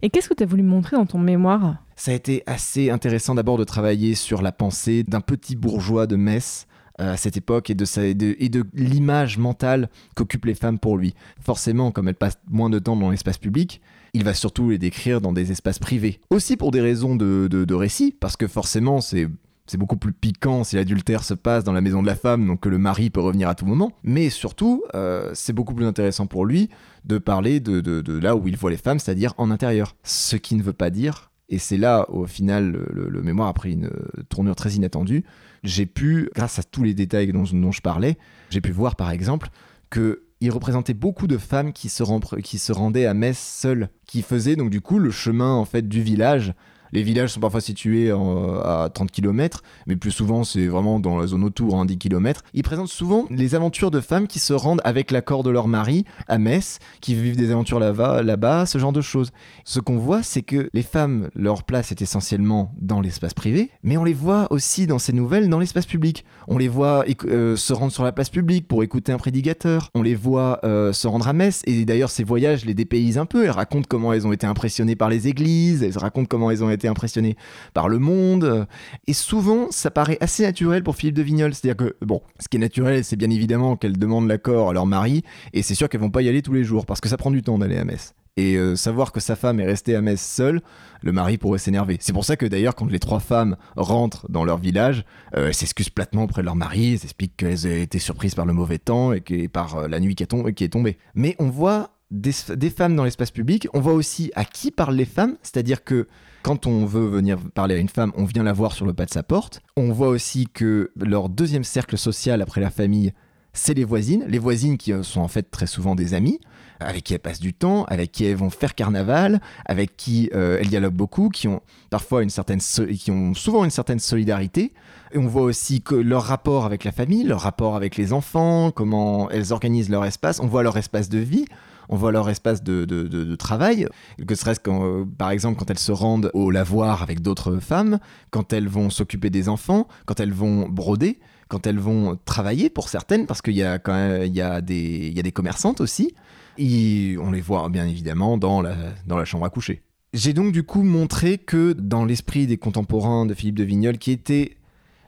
Et 0.00 0.08
qu'est-ce 0.08 0.30
que 0.30 0.34
tu 0.34 0.44
as 0.44 0.46
voulu 0.46 0.62
montrer 0.62 0.96
dans 0.96 1.04
ton 1.04 1.18
mémoire? 1.18 1.74
Ça 1.94 2.10
a 2.10 2.14
été 2.14 2.42
assez 2.46 2.88
intéressant 2.88 3.34
d'abord 3.34 3.58
de 3.58 3.64
travailler 3.64 4.14
sur 4.14 4.40
la 4.40 4.52
pensée 4.52 5.02
d'un 5.02 5.20
petit 5.20 5.56
bourgeois 5.56 6.06
de 6.06 6.16
Metz 6.16 6.66
à 6.98 7.16
cette 7.16 7.36
époque 7.36 7.70
et 7.70 7.74
de, 7.74 8.64
l'image 8.74 9.38
mentale 9.38 9.90
qu'occupent 10.14 10.46
les 10.46 10.54
femmes 10.54 10.78
pour 10.78 10.96
lui. 10.96 11.14
Forcément, 11.40 11.90
comme 11.90 12.08
elles 12.08 12.14
passent 12.14 12.38
moins 12.50 12.70
de 12.70 12.78
temps 12.78 12.96
dans 12.96 13.10
l'espace 13.10 13.38
public, 13.38 13.80
il 14.14 14.24
va 14.24 14.34
surtout 14.34 14.70
les 14.70 14.78
décrire 14.78 15.20
dans 15.20 15.32
des 15.32 15.52
espaces 15.52 15.78
privés. 15.78 16.20
Aussi 16.30 16.56
pour 16.56 16.70
des 16.70 16.80
raisons 16.80 17.16
de, 17.16 17.74
récit, 17.74 18.14
parce 18.18 18.36
que 18.36 18.46
forcément 18.46 19.00
c'est... 19.00 19.28
Beaucoup 19.76 19.96
plus 19.96 20.12
piquant 20.12 20.64
si 20.64 20.76
l'adultère 20.76 21.22
se 21.22 21.34
passe 21.34 21.64
dans 21.64 21.72
la 21.72 21.82
maison 21.82 22.00
de 22.00 22.06
la 22.06 22.14
femme, 22.14 22.46
donc 22.46 22.60
que 22.60 22.68
le 22.68 22.78
mari 22.78 23.10
peut 23.10 23.20
revenir 23.20 23.48
à 23.48 23.54
tout 23.54 23.66
moment. 23.66 23.92
Mais 24.04 24.30
surtout, 24.30 24.84
euh, 24.94 25.32
c'est 25.34 25.52
beaucoup 25.52 25.74
plus 25.74 25.84
intéressant 25.84 26.26
pour 26.26 26.46
lui 26.46 26.70
de 27.04 27.18
parler 27.18 27.58
de, 27.60 28.18
là 28.18 28.36
où 28.36 28.46
il 28.48 28.56
voit 28.56 28.70
les 28.70 28.78
femmes, 28.78 29.00
c'est-à-dire 29.00 29.34
en 29.36 29.50
intérieur. 29.50 29.96
Ce 30.04 30.36
qui 30.36 30.54
ne 30.54 30.62
veut 30.62 30.72
pas 30.72 30.88
dire 30.88 31.32
Et 31.48 31.58
c'est 31.58 31.76
là, 31.76 32.06
au 32.10 32.26
final, 32.26 32.70
le, 32.70 33.08
le 33.10 33.22
mémoire 33.22 33.48
a 33.48 33.54
pris 33.54 33.72
une 33.72 33.90
tournure 34.30 34.54
très 34.54 34.70
inattendue. 34.70 35.24
J'ai 35.66 35.86
pu, 35.86 36.30
grâce 36.34 36.58
à 36.58 36.62
tous 36.62 36.84
les 36.84 36.94
détails 36.94 37.32
dont, 37.32 37.44
je 37.44 37.80
parlais, 37.80 38.16
j'ai 38.50 38.60
pu 38.60 38.70
voir 38.70 38.96
par 38.96 39.10
exemple 39.10 39.48
que 39.90 40.22
il 40.40 40.50
représentait 40.50 40.94
beaucoup 40.94 41.26
de 41.26 41.38
femmes 41.38 41.72
qui 41.72 41.88
se, 41.88 42.04
qui 42.40 42.58
se 42.58 42.72
rendaient 42.72 43.06
à 43.06 43.14
Metz 43.14 43.38
seules, 43.38 43.88
qui 44.06 44.22
faisaient 44.22 44.54
donc 44.54 44.70
du 44.70 44.80
coup 44.80 44.98
le 44.98 45.10
chemin 45.10 45.54
en 45.54 45.64
fait 45.64 45.88
du 45.88 46.02
village 46.02 46.52
les 46.96 47.02
villages 47.02 47.34
sont 47.34 47.40
parfois 47.40 47.60
situés 47.60 48.10
à 48.10 48.88
30 48.92 49.10
km, 49.10 49.62
mais 49.86 49.96
plus 49.96 50.10
souvent 50.10 50.44
c'est 50.44 50.66
vraiment 50.66 50.98
dans 50.98 51.18
la 51.18 51.26
zone 51.26 51.44
autour, 51.44 51.78
à 51.78 51.84
10 51.84 51.98
km. 51.98 52.42
Ils 52.54 52.62
présentent 52.62 52.88
souvent 52.88 53.26
les 53.28 53.54
aventures 53.54 53.90
de 53.90 54.00
femmes 54.00 54.26
qui 54.26 54.38
se 54.38 54.54
rendent 54.54 54.80
avec 54.82 55.10
l'accord 55.10 55.42
de 55.42 55.50
leur 55.50 55.68
mari 55.68 56.06
à 56.26 56.38
Metz, 56.38 56.78
qui 57.02 57.14
vivent 57.14 57.36
des 57.36 57.50
aventures 57.50 57.80
là-bas, 57.80 58.22
là-bas, 58.22 58.64
ce 58.64 58.78
genre 58.78 58.94
de 58.94 59.02
choses. 59.02 59.30
Ce 59.64 59.78
qu'on 59.78 59.98
voit, 59.98 60.22
c'est 60.22 60.40
que 60.40 60.70
les 60.72 60.82
femmes, 60.82 61.28
leur 61.34 61.64
place 61.64 61.92
est 61.92 62.00
essentiellement 62.00 62.72
dans 62.80 63.02
l'espace 63.02 63.34
privé, 63.34 63.68
mais 63.82 63.98
on 63.98 64.04
les 64.04 64.14
voit 64.14 64.46
aussi 64.48 64.86
dans 64.86 64.98
ces 64.98 65.12
nouvelles 65.12 65.50
dans 65.50 65.58
l'espace 65.58 65.84
public. 65.84 66.24
On 66.48 66.56
les 66.56 66.68
voit 66.68 67.04
euh, 67.26 67.56
se 67.56 67.74
rendre 67.74 67.92
sur 67.92 68.04
la 68.04 68.12
place 68.12 68.30
publique 68.30 68.66
pour 68.66 68.82
écouter 68.82 69.12
un 69.12 69.18
prédicateur. 69.18 69.90
On 69.94 70.00
les 70.00 70.14
voit 70.14 70.60
euh, 70.64 70.94
se 70.94 71.06
rendre 71.06 71.28
à 71.28 71.34
Metz, 71.34 71.60
et 71.66 71.84
d'ailleurs 71.84 72.10
ces 72.10 72.24
voyages 72.24 72.64
les 72.64 72.72
dépaysent 72.72 73.18
un 73.18 73.26
peu. 73.26 73.44
Elles 73.44 73.50
racontent 73.50 73.86
comment 73.86 74.14
elles 74.14 74.26
ont 74.26 74.32
été 74.32 74.46
impressionnées 74.46 74.96
par 74.96 75.10
les 75.10 75.28
églises, 75.28 75.82
elles 75.82 75.98
racontent 75.98 76.26
comment 76.26 76.50
elles 76.50 76.64
ont 76.64 76.70
été 76.70 76.85
impressionné 76.88 77.36
par 77.74 77.88
le 77.88 77.98
monde. 77.98 78.66
Et 79.06 79.12
souvent, 79.12 79.68
ça 79.70 79.90
paraît 79.90 80.18
assez 80.20 80.42
naturel 80.42 80.82
pour 80.82 80.96
Philippe 80.96 81.16
de 81.16 81.22
Vignol. 81.22 81.54
C'est-à-dire 81.54 81.76
que, 81.76 81.96
bon, 82.04 82.22
ce 82.40 82.48
qui 82.48 82.56
est 82.56 82.60
naturel, 82.60 83.04
c'est 83.04 83.16
bien 83.16 83.30
évidemment 83.30 83.76
qu'elles 83.76 83.98
demandent 83.98 84.28
l'accord 84.28 84.70
à 84.70 84.72
leur 84.72 84.86
mari, 84.86 85.22
et 85.52 85.62
c'est 85.62 85.74
sûr 85.74 85.88
qu'elles 85.88 86.00
vont 86.00 86.10
pas 86.10 86.22
y 86.22 86.28
aller 86.28 86.42
tous 86.42 86.52
les 86.52 86.64
jours, 86.64 86.86
parce 86.86 87.00
que 87.00 87.08
ça 87.08 87.16
prend 87.16 87.30
du 87.30 87.42
temps 87.42 87.58
d'aller 87.58 87.78
à 87.78 87.84
Metz. 87.84 88.14
Et 88.38 88.56
euh, 88.56 88.76
savoir 88.76 89.12
que 89.12 89.20
sa 89.20 89.34
femme 89.34 89.60
est 89.60 89.64
restée 89.64 89.94
à 89.94 90.02
Metz 90.02 90.20
seule, 90.20 90.60
le 91.00 91.12
mari 91.12 91.38
pourrait 91.38 91.58
s'énerver. 91.58 91.96
C'est 92.00 92.12
pour 92.12 92.26
ça 92.26 92.36
que 92.36 92.44
d'ailleurs, 92.44 92.74
quand 92.74 92.90
les 92.90 92.98
trois 92.98 93.20
femmes 93.20 93.56
rentrent 93.76 94.30
dans 94.30 94.44
leur 94.44 94.58
village, 94.58 95.06
euh, 95.34 95.46
elles 95.46 95.54
s'excusent 95.54 95.88
platement 95.88 96.24
auprès 96.24 96.42
de 96.42 96.46
leur 96.46 96.54
mari, 96.54 96.94
elles 96.94 97.04
expliquent 97.04 97.36
qu'elles 97.38 97.66
été 97.66 97.98
surprises 97.98 98.34
par 98.34 98.44
le 98.44 98.52
mauvais 98.52 98.78
temps 98.78 99.12
et, 99.12 99.22
que, 99.22 99.46
par 99.46 99.76
euh, 99.76 99.88
la 99.88 100.00
nuit 100.00 100.14
qui 100.14 100.22
est, 100.22 100.52
qui 100.52 100.64
est 100.64 100.68
tombée. 100.68 100.98
Mais 101.14 101.34
on 101.38 101.48
voit 101.48 101.96
des, 102.10 102.32
des 102.54 102.68
femmes 102.68 102.94
dans 102.94 103.04
l'espace 103.04 103.30
public, 103.30 103.68
on 103.72 103.80
voit 103.80 103.94
aussi 103.94 104.30
à 104.34 104.44
qui 104.44 104.70
parlent 104.70 104.96
les 104.96 105.06
femmes, 105.06 105.36
c'est-à-dire 105.42 105.82
que 105.82 106.06
quand 106.46 106.68
on 106.68 106.86
veut 106.86 107.08
venir 107.08 107.38
parler 107.54 107.74
à 107.74 107.78
une 107.78 107.88
femme, 107.88 108.12
on 108.16 108.24
vient 108.24 108.44
la 108.44 108.52
voir 108.52 108.70
sur 108.70 108.86
le 108.86 108.94
pas 108.94 109.04
de 109.04 109.10
sa 109.10 109.24
porte. 109.24 109.62
On 109.76 109.90
voit 109.90 110.06
aussi 110.06 110.46
que 110.46 110.92
leur 110.94 111.28
deuxième 111.28 111.64
cercle 111.64 111.98
social 111.98 112.40
après 112.40 112.60
la 112.60 112.70
famille, 112.70 113.12
c'est 113.52 113.74
les 113.74 113.82
voisines. 113.82 114.24
Les 114.28 114.38
voisines 114.38 114.78
qui 114.78 114.92
euh, 114.92 115.02
sont 115.02 115.22
en 115.22 115.26
fait 115.26 115.50
très 115.50 115.66
souvent 115.66 115.96
des 115.96 116.14
amis, 116.14 116.38
avec 116.78 117.02
qui 117.02 117.14
elles 117.14 117.18
passent 117.18 117.40
du 117.40 117.52
temps, 117.52 117.82
avec 117.86 118.12
qui 118.12 118.26
elles 118.26 118.36
vont 118.36 118.50
faire 118.50 118.76
carnaval, 118.76 119.40
avec 119.64 119.96
qui 119.96 120.30
euh, 120.36 120.58
elles 120.60 120.68
dialoguent 120.68 120.94
beaucoup, 120.94 121.30
qui 121.30 121.48
ont 121.48 121.62
parfois 121.90 122.22
une 122.22 122.30
certaine, 122.30 122.60
qui 122.60 123.10
ont 123.10 123.34
souvent 123.34 123.64
une 123.64 123.70
certaine 123.70 123.98
solidarité. 123.98 124.72
Et 125.10 125.18
on 125.18 125.26
voit 125.26 125.42
aussi 125.42 125.80
que 125.80 125.96
leur 125.96 126.22
rapport 126.22 126.64
avec 126.64 126.84
la 126.84 126.92
famille, 126.92 127.24
leur 127.24 127.40
rapport 127.40 127.74
avec 127.74 127.96
les 127.96 128.12
enfants, 128.12 128.70
comment 128.70 129.28
elles 129.30 129.52
organisent 129.52 129.90
leur 129.90 130.04
espace. 130.04 130.38
On 130.38 130.46
voit 130.46 130.62
leur 130.62 130.76
espace 130.76 131.08
de 131.08 131.18
vie 131.18 131.46
on 131.88 131.96
voit 131.96 132.12
leur 132.12 132.28
espace 132.28 132.62
de, 132.62 133.34
travail, 133.36 133.88
que 134.26 134.34
serait-ce 134.34 134.60
euh, 134.68 135.04
par 135.18 135.30
exemple 135.30 135.58
quand 135.58 135.70
elles 135.70 135.78
se 135.78 135.92
rendent 135.92 136.30
au 136.34 136.50
lavoir 136.50 137.02
avec 137.02 137.20
d'autres 137.20 137.58
femmes, 137.58 137.98
quand 138.30 138.52
elles 138.52 138.68
vont 138.68 138.90
s'occuper 138.90 139.30
des 139.30 139.48
enfants, 139.48 139.86
quand 140.06 140.20
elles 140.20 140.32
vont 140.32 140.68
broder, 140.68 141.18
quand 141.48 141.66
elles 141.66 141.78
vont 141.78 142.18
travailler 142.24 142.70
pour 142.70 142.88
certaines, 142.88 143.26
parce 143.26 143.42
qu'il 143.42 143.54
y 143.54 143.62
a 143.62 143.78
quand 143.78 143.94
même 143.94 144.24
il 144.24 144.34
y 144.34 144.40
a 144.40 144.60
des, 144.60 145.08
il 145.08 145.16
y 145.16 145.20
a 145.20 145.22
des 145.22 145.32
commerçantes 145.32 145.80
aussi, 145.80 146.14
et 146.58 147.16
on 147.20 147.30
les 147.30 147.40
voit 147.40 147.68
bien 147.68 147.86
évidemment 147.86 148.38
dans 148.38 148.62
la, 148.62 148.74
dans 149.06 149.16
la 149.16 149.24
chambre 149.24 149.44
à 149.44 149.50
coucher. 149.50 149.82
J'ai 150.14 150.32
donc 150.32 150.52
du 150.52 150.62
coup 150.62 150.82
montré 150.82 151.36
que 151.36 151.72
dans 151.74 152.04
l'esprit 152.04 152.46
des 152.46 152.56
contemporains 152.56 153.26
de 153.26 153.34
Philippe 153.34 153.56
de 153.56 153.64
Vignol, 153.64 153.98
qui 153.98 154.12
était 154.12 154.56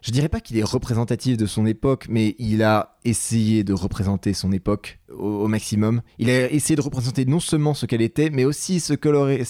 je 0.03 0.11
dirais 0.11 0.29
pas 0.29 0.41
qu'il 0.41 0.57
est 0.59 0.63
représentatif 0.63 1.37
de 1.37 1.47
son 1.47 1.67
époque, 1.67 2.07
mais 2.09 2.35
il 2.39 2.63
a 2.63 2.97
essayé 3.05 3.65
de 3.65 3.73
représenter 3.73 4.33
son 4.33 4.53
époque 4.53 4.99
au, 5.13 5.49
maximum. 5.49 6.03
Il 6.19 6.31
a 6.31 6.51
essayé 6.51 6.77
de 6.77 6.81
représenter 6.81 7.25
non 7.25 7.41
seulement 7.41 7.75
ce 7.75 7.87
qu'elle 7.87 8.03
était, 8.03 8.31
mais 8.31 8.45
aussi 8.45 8.81
ce 8.81 8.95
qu'elle 8.95 9.15
aurait, 9.15 9.43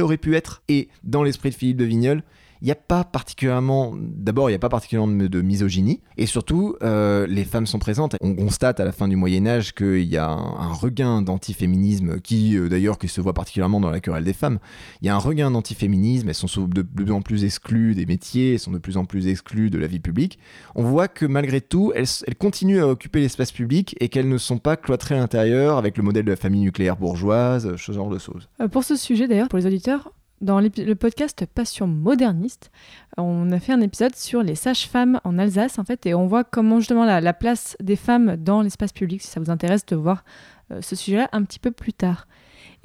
aurait, 0.00 0.16
pu 0.16 0.36
être. 0.36 0.62
Et 0.68 0.88
dans 1.04 1.22
l'esprit 1.22 1.50
de 1.50 1.54
Philippe 1.54 1.76
de 1.76 1.84
Vignol, 1.84 2.22
il 2.60 2.66
n'y 2.66 2.72
a 2.72 2.76
pas 2.76 3.04
particulièrement, 3.04 3.94
d'abord, 3.96 4.48
il 4.48 4.52
n'y 4.52 4.56
a 4.56 4.60
pas 4.60 4.68
particulièrement 4.68 5.12
de, 5.12 5.40
misogynie, 5.40 6.00
et 6.16 6.26
surtout, 6.26 6.76
euh, 6.82 7.26
les 7.26 7.44
femmes 7.44 7.66
sont 7.66 7.78
présentes. 7.78 8.16
On 8.20 8.34
constate 8.34 8.80
à 8.80 8.84
la 8.84 8.92
fin 8.92 9.08
du 9.08 9.16
Moyen 9.16 9.46
Âge 9.46 9.74
qu'il 9.74 10.04
y 10.04 10.16
a 10.16 10.28
un, 10.28 10.72
regain 10.72 11.22
d'antiféminisme 11.22 12.20
qui, 12.20 12.56
euh, 12.56 12.68
d'ailleurs, 12.68 12.96
se 13.06 13.20
voit 13.20 13.34
particulièrement 13.34 13.80
dans 13.80 13.90
la 13.90 14.00
querelle 14.00 14.24
des 14.24 14.32
femmes. 14.32 14.58
Il 15.00 15.06
y 15.06 15.08
a 15.08 15.14
un 15.14 15.18
regain 15.18 15.50
d'antiféminisme, 15.50 16.28
elles 16.28 16.34
sont 16.34 16.46
de 16.66 16.82
plus 16.82 17.10
en 17.12 17.22
plus 17.22 17.44
exclues 17.44 17.94
des 17.94 18.06
métiers, 18.06 18.54
elles 18.54 18.58
sont 18.58 18.72
de 18.72 18.78
plus 18.78 18.96
en 18.96 19.04
plus 19.04 19.28
exclues 19.28 19.70
de 19.70 19.78
la 19.78 19.86
vie 19.86 20.00
publique. 20.00 20.38
On 20.74 20.82
voit 20.82 21.08
que 21.08 21.26
malgré 21.26 21.60
tout, 21.60 21.92
elles, 21.94 22.06
continuent 22.38 22.80
à 22.80 22.88
occuper 22.88 23.20
l'espace 23.20 23.52
public 23.52 23.94
et 24.00 24.08
qu'elles 24.08 24.28
ne 24.28 24.38
sont 24.38 24.58
pas 24.58 24.76
cloîtrées 24.76 25.14
à 25.14 25.18
l'intérieur 25.18 25.78
avec 25.78 25.96
le 25.96 26.02
modèle 26.02 26.24
de 26.24 26.30
la 26.30 26.36
famille 26.36 26.62
nucléaire 26.62 26.96
bourgeoise, 26.96 27.76
ce 27.76 27.92
genre 27.92 28.10
de 28.10 28.18
choses. 28.18 28.48
Euh, 28.60 28.68
pour 28.68 28.84
ce 28.84 28.96
sujet, 28.96 29.28
d'ailleurs, 29.28 29.48
pour 29.48 29.58
les 29.58 29.66
auditeurs, 29.66 30.12
dans 30.40 30.60
le 30.60 30.94
podcast 30.94 31.46
Passion 31.46 31.86
moderniste, 31.86 32.70
on 33.16 33.50
a 33.50 33.58
fait 33.58 33.72
un 33.72 33.80
épisode 33.80 34.14
sur 34.14 34.42
les 34.42 34.54
sages-femmes 34.54 35.20
en 35.24 35.38
Alsace, 35.38 35.78
en 35.78 35.84
fait, 35.84 36.06
et 36.06 36.14
on 36.14 36.26
voit 36.26 36.44
comment 36.44 36.80
justement 36.80 37.04
la, 37.04 37.32
place 37.32 37.76
des 37.82 37.96
femmes 37.96 38.36
dans 38.36 38.62
l'espace 38.62 38.92
public, 38.92 39.22
si 39.22 39.28
ça 39.28 39.40
vous 39.40 39.50
intéresse 39.50 39.86
de 39.86 39.96
voir 39.96 40.24
euh, 40.70 40.82
ce 40.82 40.96
sujet-là 40.96 41.28
un 41.32 41.42
petit 41.44 41.58
peu 41.58 41.70
plus 41.70 41.92
tard. 41.92 42.26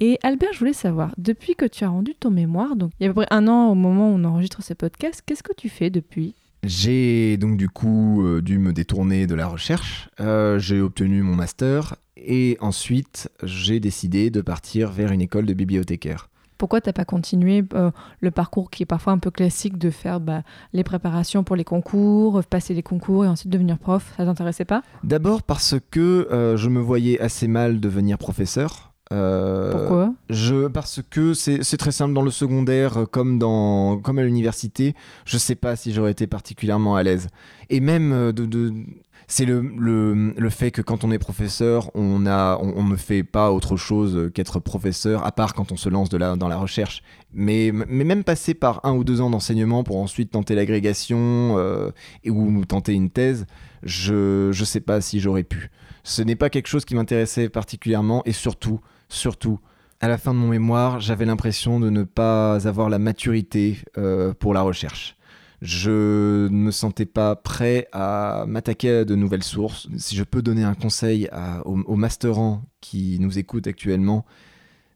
Et 0.00 0.18
Albert, 0.22 0.52
je 0.52 0.58
voulais 0.58 0.72
savoir, 0.72 1.14
depuis 1.18 1.54
que 1.54 1.66
tu 1.66 1.84
as 1.84 1.88
rendu 1.88 2.14
ton 2.14 2.30
mémoire, 2.30 2.74
donc 2.76 2.92
il 2.98 3.04
y 3.04 3.06
a 3.06 3.10
à 3.10 3.14
peu 3.14 3.22
près 3.22 3.34
un 3.34 3.46
an 3.48 3.70
au 3.70 3.74
moment 3.74 4.10
où 4.10 4.14
on 4.14 4.24
enregistre 4.24 4.62
ce 4.62 4.74
podcast, 4.74 5.22
qu'est-ce 5.24 5.42
que 5.42 5.54
tu 5.54 5.68
fais 5.68 5.90
depuis? 5.90 6.34
J'ai 6.64 7.36
donc 7.38 7.56
du 7.56 7.68
coup 7.68 8.24
euh, 8.24 8.40
dû 8.40 8.58
me 8.58 8.72
détourner 8.72 9.26
de 9.26 9.34
la 9.34 9.48
recherche, 9.48 10.08
euh, 10.20 10.58
j'ai 10.58 10.80
obtenu 10.80 11.22
mon 11.22 11.34
master, 11.34 11.96
et 12.16 12.56
ensuite 12.60 13.28
j'ai 13.42 13.80
décidé 13.80 14.30
de 14.30 14.40
partir 14.40 14.92
vers 14.92 15.12
une 15.12 15.20
école 15.20 15.44
de 15.44 15.54
bibliothécaire. 15.54 16.28
Pourquoi 16.62 16.80
tu 16.80 16.88
n'as 16.88 16.92
pas 16.92 17.04
continué 17.04 17.64
euh, 17.74 17.90
le 18.20 18.30
parcours 18.30 18.70
qui 18.70 18.84
est 18.84 18.86
parfois 18.86 19.12
un 19.12 19.18
peu 19.18 19.32
classique 19.32 19.78
de 19.78 19.90
faire 19.90 20.20
bah, 20.20 20.42
les 20.72 20.84
préparations 20.84 21.42
pour 21.42 21.56
les 21.56 21.64
concours, 21.64 22.40
passer 22.44 22.72
les 22.72 22.84
concours 22.84 23.24
et 23.24 23.28
ensuite 23.28 23.50
devenir 23.50 23.78
prof 23.78 24.14
Ça 24.16 24.24
t'intéressait 24.24 24.64
pas? 24.64 24.84
D'abord 25.02 25.42
parce 25.42 25.74
que 25.90 26.28
euh, 26.30 26.56
je 26.56 26.68
me 26.68 26.78
voyais 26.78 27.18
assez 27.18 27.48
mal 27.48 27.80
devenir 27.80 28.16
professeur. 28.16 28.92
Euh, 29.12 29.72
Pourquoi? 29.72 30.14
je, 30.30 30.68
Parce 30.68 31.00
que 31.10 31.34
c'est 31.34 31.76
très 31.78 31.90
simple 31.90 32.14
dans 32.14 32.22
le 32.22 32.30
secondaire 32.30 33.06
comme, 33.10 33.40
dans, 33.40 33.98
comme 33.98 34.20
à 34.20 34.22
l'université. 34.22 34.94
Je 35.24 35.38
sais 35.38 35.56
pas 35.56 35.74
si 35.74 35.92
j'aurais 35.92 36.12
été 36.12 36.28
particulièrement 36.28 36.94
à 36.94 37.02
l'aise. 37.02 37.26
Et 37.70 37.80
même 37.80 38.30
de, 38.30 38.46
de 38.46 38.72
c'est 39.32 39.46
le, 39.46 39.62
le, 39.62 40.50
fait 40.50 40.70
que 40.70 40.82
quand 40.82 41.04
on 41.04 41.10
est 41.10 41.18
professeur, 41.18 41.90
on, 41.94 42.26
a, 42.26 42.58
on, 42.60 42.84
ne 42.84 42.96
fait 42.96 43.22
pas 43.22 43.50
autre 43.50 43.78
chose 43.78 44.30
qu'être 44.34 44.60
professeur, 44.60 45.24
à 45.24 45.32
part 45.32 45.54
quand 45.54 45.72
on 45.72 45.78
se 45.78 45.88
lance 45.88 46.10
dans 46.10 46.48
la 46.48 46.56
recherche. 46.58 47.02
Mais, 47.32 47.72
mais 47.72 48.04
même 48.04 48.24
passer 48.24 48.52
par 48.52 48.84
un 48.84 48.92
ou 48.92 49.04
deux 49.04 49.22
ans 49.22 49.30
d'enseignement 49.30 49.84
pour 49.84 49.96
ensuite 49.96 50.32
tenter 50.32 50.54
l'agrégation 50.54 51.56
euh, 51.56 51.90
ou 52.28 52.62
tenter 52.66 52.92
une 52.92 53.08
thèse, 53.08 53.46
je 53.82 54.48
ne 54.48 54.64
sais 54.66 54.80
pas 54.80 55.00
si 55.00 55.18
j'aurais 55.18 55.44
pu. 55.44 55.70
Ce 56.04 56.20
n'est 56.20 56.36
pas 56.36 56.50
quelque 56.50 56.68
chose 56.68 56.84
qui 56.84 56.94
m'intéressait 56.94 57.48
particulièrement 57.48 58.22
et 58.26 58.32
surtout, 58.32 58.80
surtout, 59.08 59.60
à 60.02 60.08
la 60.08 60.18
fin 60.18 60.34
de 60.34 60.38
mon 60.40 60.48
mémoire, 60.48 61.00
j'avais 61.00 61.24
l'impression 61.24 61.80
de 61.80 61.88
ne 61.88 62.02
pas 62.02 62.68
avoir 62.68 62.90
la 62.90 62.98
maturité 62.98 63.78
euh, 63.96 64.34
pour 64.34 64.52
la 64.52 64.60
recherche 64.60 65.16
je 65.62 66.48
ne 66.48 66.56
me 66.56 66.72
sentais 66.72 67.06
pas 67.06 67.36
prêt 67.36 67.86
à 67.92 68.44
m'attaquer 68.48 68.90
à 68.90 69.04
de 69.04 69.14
nouvelles 69.14 69.44
sources. 69.44 69.86
Si 69.96 70.16
je 70.16 70.24
peux 70.24 70.42
donner 70.42 70.64
un 70.64 70.74
conseil 70.74 71.28
aux, 71.64 71.96
masterants 71.96 72.64
qui 72.80 73.18
nous 73.20 73.38
écoutent 73.38 73.68
actuellement, 73.68 74.26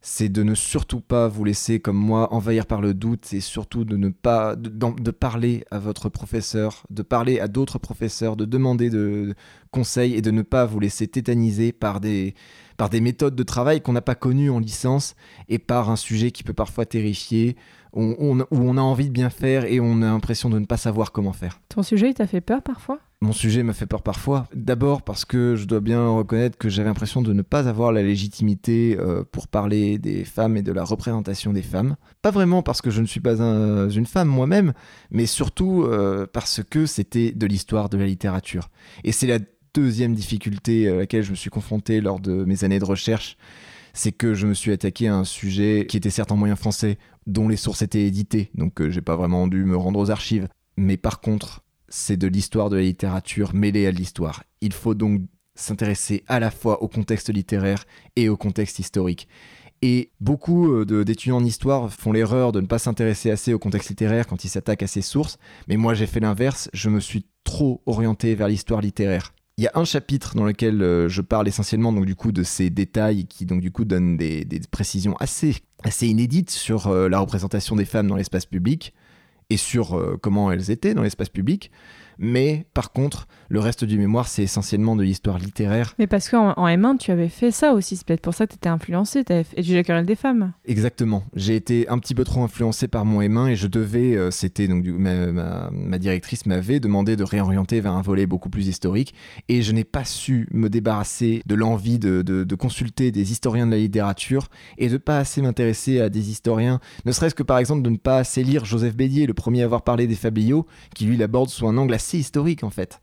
c'est 0.03 0.29
de 0.29 0.43
ne 0.43 0.57
surtout 0.57 1.01
pas 1.01 1.29
vous 1.29 1.45
laisser 1.45 1.79
comme 1.79 1.97
moi 1.97 2.35
envahir 2.35 2.67
par 2.67 2.81
le 2.81 2.95
doute 2.95 3.33
et 3.33 3.41
surtout 3.41 3.85
de 3.85 3.97
ne 3.97 4.09
pas 4.09 4.57
de, 4.57 5.11
parler 5.13 5.65
à 5.71 5.79
votre 5.79 6.09
professeur, 6.09 6.83
de 6.91 7.03
parler 7.03 7.39
à 7.39 7.47
d'autres 7.47 7.79
professeurs, 7.79 8.37
de 8.37 8.45
demander 8.45 8.91
de, 8.91 9.37
conseils 9.71 10.15
et 10.15 10.23
de 10.23 10.33
ne 10.33 10.43
pas 10.43 10.65
vous 10.67 10.81
laisser 10.81 11.07
tétaniser 11.07 11.71
par 11.71 12.01
des 12.01 12.35
par 12.77 12.91
des 12.91 13.01
méthodes 13.01 13.37
de 13.37 13.43
travail 13.43 13.81
qu'on 13.81 13.93
n'a 13.93 14.03
pas 14.03 14.15
connues 14.15 14.51
en 14.51 14.59
licence 14.59 15.15
et 15.49 15.59
par 15.59 15.91
un 15.91 15.97
sujet 15.97 16.31
qui 16.31 16.43
peut 16.43 16.53
parfois 16.53 16.87
terrifier 16.87 17.57
où 17.97 18.37
on 18.51 18.77
a 18.77 18.81
envie 18.81 19.07
de 19.07 19.13
bien 19.13 19.31
faire 19.31 19.65
et 19.65 19.81
on 19.81 20.03
a 20.03 20.07
l'impression 20.07 20.51
de 20.51 20.59
ne 20.59 20.67
pas 20.67 20.77
savoir 20.77 21.13
comment 21.13 21.33
faire. 21.33 21.61
Ton 21.69 21.83
sujet, 21.83 22.11
il 22.11 22.15
t'a 22.15 22.27
fait 22.27 22.41
peur 22.41 22.63
parfois? 22.63 23.01
Mon 23.23 23.33
sujet 23.33 23.63
m'a 23.63 23.73
fait 23.73 23.87
peur 23.87 24.03
parfois. 24.03 24.47
D'abord 24.55 25.01
parce 25.01 25.25
que 25.25 25.57
je 25.57 25.65
dois 25.65 25.81
bien 25.81 26.07
reconnaître 26.11 26.59
que 26.59 26.69
j'avais 26.69 26.89
l'impression 26.89 27.23
de 27.23 27.33
ne 27.33 27.41
pas 27.41 27.67
avoir 27.67 27.91
la 27.91 28.03
légitimité 28.03 28.97
euh, 29.01 29.25
pour 29.25 29.49
parler 29.49 29.99
des 29.99 30.25
femmes 30.25 30.59
et 30.59 30.63
de 30.63 30.73
la 30.73 30.85
représentation 30.85 31.55
des 31.55 31.63
femmes. 31.63 31.97
Pas 32.21 32.31
vraiment 32.31 32.63
parce 32.63 32.83
que 32.83 32.91
je 32.91 33.01
ne 33.01 33.07
suis 33.07 33.21
pas 33.21 33.41
une 33.41 34.07
femme 34.07 34.29
moi-même, 34.29 34.75
mais 35.11 35.25
surtout 35.25 35.85
euh, 35.85 36.27
parce 36.31 36.63
que 36.63 36.85
c'était 36.85 37.33
de 37.33 37.47
l'histoire 37.47 37.89
de 37.89 37.97
la 37.97 38.05
littérature. 38.05 38.69
Et 39.03 39.13
c'est 39.13 39.27
la 39.27 39.39
deuxième 39.73 40.15
difficulté 40.15 40.89
à 40.89 40.97
laquelle 40.97 41.23
je 41.23 41.31
me 41.31 41.37
suis 41.37 41.51
confronté 41.51 42.03
lors 42.03 42.21
de 42.21 42.45
mes 42.45 42.65
années 42.65 42.79
de 42.79 42.85
recherche 42.85 43.39
c'est 43.97 44.13
que 44.13 44.35
je 44.35 44.47
me 44.47 44.53
suis 44.55 44.73
attaqué 44.73 45.09
à 45.09 45.17
un 45.17 45.25
sujet 45.25 45.87
qui 45.89 45.97
était 45.97 46.11
certes 46.11 46.31
en 46.31 46.37
moyen 46.37 46.55
français, 46.55 46.99
dont 47.27 47.49
les 47.49 47.57
sources 47.57 47.83
étaient 47.83 48.05
éditées, 48.05 48.51
donc 48.55 48.81
euh, 48.81 48.91
j'ai 48.91 49.01
pas 49.01 49.17
vraiment 49.17 49.47
dû 49.47 49.65
me 49.65 49.77
rendre 49.77 49.99
aux 49.99 50.11
archives. 50.11 50.49
Mais 50.77 50.97
par 50.97 51.21
contre, 51.21 51.65
c'est 51.89 52.17
de 52.17 52.27
l'histoire 52.27 52.71
de 52.71 52.77
la 52.77 52.83
littérature 52.83 53.55
mêlée 53.55 53.87
à 53.87 53.91
l'histoire. 53.91 54.45
Il 54.61 54.73
faut 54.73 54.95
donc 54.95 55.23
s'intéresser 55.55 56.23
à 56.29 56.39
la 56.39 56.51
fois 56.51 56.83
au 56.83 56.89
contexte 56.89 57.33
littéraire 57.33 57.85
et 58.15 58.29
au 58.29 58.37
contexte 58.37 58.79
historique. 58.79 59.29
Et 59.83 60.11
beaucoup 60.21 60.73
euh, 60.73 61.05
d'étudiants 61.05 61.37
en 61.37 61.45
histoire 61.45 61.93
font 61.93 62.13
l'erreur 62.13 62.53
de 62.53 62.61
ne 62.61 62.67
pas 62.67 62.79
s'intéresser 62.79 63.31
assez 63.31 63.53
au 63.53 63.59
contexte 63.59 63.91
littéraire 63.91 64.27
quand 64.27 64.45
ils 64.45 64.49
s'attaquent 64.49 64.83
à 64.83 64.87
ces 64.87 65.03
sources, 65.03 65.39
mais 65.69 65.77
moi 65.77 65.95
j'ai 65.95 66.07
fait 66.07 66.21
l'inverse, 66.21 66.71
je 66.73 66.89
me 66.89 67.01
suis 67.01 67.27
trop 67.45 67.83
orienté 67.87 68.35
vers 68.35 68.49
l'histoire 68.49 68.81
littéraire. 68.81 69.35
Il 69.59 69.65
y 69.65 69.69
a 69.69 69.73
un 69.75 69.85
chapitre 69.85 70.35
dans 70.35 70.45
lequel 70.45 70.83
euh, 70.83 71.09
je 71.09 71.23
parle 71.23 71.49
essentiellement 71.49 71.93
donc 71.93 72.07
du 72.07 72.15
coup 72.15 72.33
de 72.33 72.43
ces 72.43 72.69
détails 72.69 73.27
qui 73.27 73.47
donc 73.47 73.61
du 73.61 73.71
coup 73.71 73.85
donnent 73.85 74.17
des 74.17 74.47
précisions 74.71 75.17
assez 75.17 75.57
assez 75.87 76.09
inédites 76.09 76.51
sur 76.51 76.89
euh, 76.89 77.09
la 77.09 77.21
représentation 77.21 77.77
des 77.77 77.85
femmes 77.85 78.09
dans 78.09 78.17
l'espace 78.17 78.45
public 78.45 78.93
et 79.51 79.57
sur 79.57 79.97
euh, 79.97 80.19
comment 80.21 80.51
elles 80.51 80.71
étaient 80.71 80.95
dans 80.95 81.03
l'espace 81.03 81.29
public. 81.29 81.71
Mais 82.19 82.67
par 82.75 82.93
contre, 82.93 83.27
le 83.49 83.61
reste 83.61 83.85
du 83.85 83.99
mémoire, 83.99 84.29
c'est 84.29 84.43
essentiellement 84.43 84.97
de 84.97 85.03
l'histoire 85.03 85.39
littéraire. 85.39 85.95
Mais 85.99 86.07
parce 86.07 86.29
qu'en 86.29 86.53
en 86.57 86.67
M1, 86.67 86.99
tu 86.99 87.11
avais 87.11 87.29
fait 87.29 87.51
ça 87.51 87.73
aussi, 87.75 87.97
c'est 87.97 88.07
peut-être 88.07 88.21
pour 88.23 88.35
ça 88.35 88.47
que 88.47 88.53
tu 88.53 88.57
étais 88.57 88.69
influencé, 88.69 89.25
tu 89.25 89.33
avais 89.33 89.45
étudié 89.53 89.77
la 89.77 89.83
querelle 89.85 90.07
des 90.07 90.17
femmes. 90.17 90.53
Exactement. 90.65 91.25
J'ai 91.35 91.57
été 91.57 91.89
un 91.89 91.99
petit 91.99 92.15
peu 92.15 92.25
trop 92.25 92.43
influencé 92.43 92.89
par 92.89 93.05
mon 93.05 93.21
M1 93.21 93.49
et 93.49 93.57
je 93.57 93.67
devais, 93.67 94.17
euh, 94.17 94.31
c'était 94.31 94.67
donc 94.69 94.83
du- 94.83 94.93
ma, 94.93 95.27
ma- 95.33 95.71
ma 95.73 95.99
directrice 95.99 96.47
m'avait 96.47 96.81
demandé 96.81 97.17
de 97.17 97.25
réorienter 97.25 97.81
vers 97.81 97.93
un 97.93 98.03
volet 98.03 98.27
beaucoup 98.27 98.49
plus 98.51 98.67
historique 98.69 99.15
et 99.49 99.63
je 99.63 99.73
n'ai 99.73 99.85
pas 99.85 100.05
su 100.05 100.49
me 100.53 100.69
débarrasser 100.69 101.43
de 101.47 101.55
l'envie 101.55 101.99
de, 101.99 102.23
de- 102.23 102.45
de 102.45 102.55
consulter 102.55 103.11
des 103.13 103.31
historiens 103.33 103.67
de 103.67 103.73
la 103.73 103.79
littérature 103.79 104.49
et 104.79 104.89
de 104.89 104.97
pas 104.97 105.19
assez 105.19 105.43
m'intéresser 105.43 106.01
à 106.01 106.09
des 106.09 106.31
historiens, 106.31 106.81
ne 107.05 107.13
serait-ce 107.13 107.35
que 107.35 107.43
par 107.43 107.59
exemple 107.59 107.83
de 107.83 107.91
ne 107.91 107.97
pas 107.97 108.19
assez 108.19 108.43
lire 108.43 108.65
Joseph 108.65 108.97
Bédier, 108.97 109.27
le 109.27 109.35
premier 109.35 109.63
à 109.63 109.65
avoir 109.67 109.83
parlé 109.83 110.07
des 110.07 110.15
fabliaux, 110.15 110.67
qui 110.95 111.05
lui 111.05 111.17
l'aborde 111.17 111.49
sous 111.51 111.67
un 111.67 111.77
angle 111.77 111.95
assez 111.95 112.06
historique 112.15 112.65
en 112.65 112.71
fait. 112.71 113.01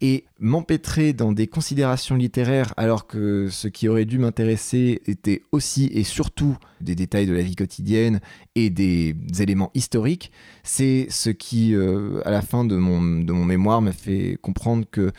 Et 0.00 0.24
m'empêtrer 0.40 1.12
dans 1.14 1.32
des 1.32 1.46
considérations 1.46 2.16
littéraires 2.16 2.74
alors 2.76 3.06
que 3.06 3.48
ce 3.50 3.66
qui 3.68 3.88
aurait 3.88 4.04
dû 4.04 4.18
m'intéresser 4.18 5.00
était 5.06 5.42
aussi 5.52 5.86
et 5.92 6.04
surtout 6.04 6.56
des 6.80 6.94
détails 6.94 7.26
de 7.26 7.32
la 7.32 7.42
vie 7.42 7.56
quotidienne 7.56 8.20
et 8.54 8.68
des 8.70 9.14
éléments 9.40 9.70
historiques, 9.74 10.32
c'est 10.62 11.06
ce 11.10 11.30
qui, 11.30 11.74
euh, 11.74 12.20
à 12.26 12.30
la 12.30 12.42
fin 12.42 12.64
de 12.64 12.76
mon, 12.76 13.20
de 13.22 13.32
mon 13.32 13.44
mémoire, 13.44 13.80
m'a 13.80 13.92
fait 13.92 14.38
comprendre 14.42 14.84
que 14.90 15.12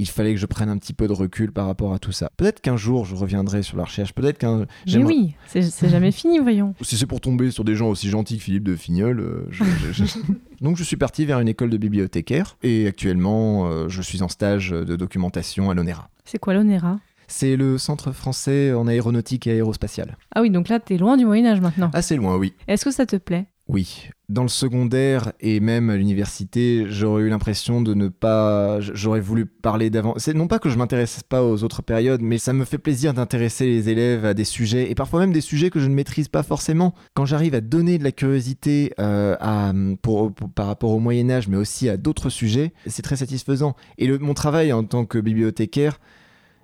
il 0.00 0.06
fallait 0.08 0.32
que 0.32 0.38
je 0.38 0.46
prenne 0.46 0.68
un 0.68 0.78
petit 0.78 0.92
peu 0.92 1.08
de 1.08 1.12
recul 1.12 1.50
par 1.50 1.66
rapport 1.66 1.92
à 1.92 1.98
tout 1.98 2.12
ça. 2.12 2.30
Peut-être 2.36 2.60
qu'un 2.60 2.76
jour 2.76 3.04
je 3.04 3.16
reviendrai 3.16 3.64
sur 3.64 3.76
la 3.76 3.82
recherche, 3.84 4.12
peut-être 4.12 4.38
qu'un... 4.38 4.66
Mais 4.86 5.02
oui, 5.02 5.34
c'est 5.48 5.62
c'est 5.62 5.88
jamais 5.88 6.12
fini, 6.12 6.38
voyons. 6.38 6.72
si 6.82 6.96
c'est 6.96 7.06
pour 7.06 7.20
tomber 7.20 7.50
sur 7.50 7.64
des 7.64 7.74
gens 7.74 7.88
aussi 7.88 8.08
gentils 8.08 8.36
que 8.36 8.44
Philippe 8.44 8.62
de 8.62 8.76
Fignol, 8.76 9.18
euh, 9.18 9.46
je- 9.50 9.64
je- 9.92 10.04
je- 10.04 10.18
donc 10.60 10.76
je 10.76 10.84
suis 10.84 10.96
parti 10.96 11.24
vers 11.24 11.40
une 11.40 11.48
école 11.48 11.70
de 11.70 11.76
bibliothécaire 11.76 12.56
et 12.62 12.86
actuellement 12.86 13.68
euh, 13.70 13.88
je 13.88 14.02
suis 14.02 14.22
en 14.22 14.28
stage 14.28 14.70
de 14.70 14.96
documentation 14.96 15.70
à 15.70 15.74
l'ONERA. 15.74 16.08
C'est 16.24 16.38
quoi 16.38 16.54
l'ONERA? 16.54 16.98
C'est 17.26 17.56
le 17.56 17.76
centre 17.76 18.12
français 18.12 18.72
en 18.72 18.86
aéronautique 18.86 19.46
et 19.46 19.52
aérospatiale. 19.52 20.16
Ah 20.34 20.40
oui, 20.40 20.48
donc 20.50 20.68
là, 20.70 20.80
t'es 20.80 20.96
loin 20.96 21.18
du 21.18 21.26
Moyen-Âge 21.26 21.60
maintenant. 21.60 21.90
Assez 21.92 22.16
loin, 22.16 22.36
oui. 22.36 22.54
Est-ce 22.66 22.86
que 22.86 22.90
ça 22.90 23.04
te 23.04 23.16
plaît? 23.16 23.46
Oui. 23.68 24.08
Dans 24.30 24.42
le 24.42 24.48
secondaire 24.48 25.32
et 25.40 25.60
même 25.60 25.90
à 25.90 25.96
l'université, 25.96 26.86
j'aurais 26.88 27.24
eu 27.24 27.28
l'impression 27.28 27.82
de 27.82 27.92
ne 27.92 28.08
pas. 28.08 28.80
J'aurais 28.80 29.20
voulu 29.20 29.44
parler 29.44 29.90
d'avant. 29.90 30.14
C'est 30.16 30.32
non 30.32 30.46
pas 30.46 30.58
que 30.58 30.70
je 30.70 30.78
m'intéresse 30.78 31.22
pas 31.22 31.44
aux 31.44 31.62
autres 31.64 31.82
périodes, 31.82 32.22
mais 32.22 32.38
ça 32.38 32.54
me 32.54 32.64
fait 32.64 32.78
plaisir 32.78 33.12
d'intéresser 33.12 33.66
les 33.66 33.90
élèves 33.90 34.24
à 34.24 34.32
des 34.32 34.44
sujets 34.44 34.90
et 34.90 34.94
parfois 34.94 35.20
même 35.20 35.32
des 35.32 35.42
sujets 35.42 35.68
que 35.68 35.80
je 35.80 35.86
ne 35.86 35.94
maîtrise 35.94 36.28
pas 36.28 36.42
forcément. 36.42 36.94
Quand 37.12 37.26
j'arrive 37.26 37.54
à 37.54 37.60
donner 37.60 37.98
de 37.98 38.04
la 38.04 38.12
curiosité 38.12 38.94
euh, 39.00 39.36
à, 39.38 39.72
par 40.54 40.66
rapport 40.66 40.90
au 40.90 40.98
Moyen 40.98 41.28
Âge, 41.28 41.48
mais 41.48 41.58
aussi 41.58 41.90
à 41.90 41.98
d'autres 41.98 42.30
sujets, 42.30 42.72
c'est 42.86 43.02
très 43.02 43.16
satisfaisant. 43.16 43.76
Et 43.98 44.10
mon 44.18 44.34
travail 44.34 44.72
en 44.72 44.84
tant 44.84 45.04
que 45.04 45.18
bibliothécaire, 45.18 46.00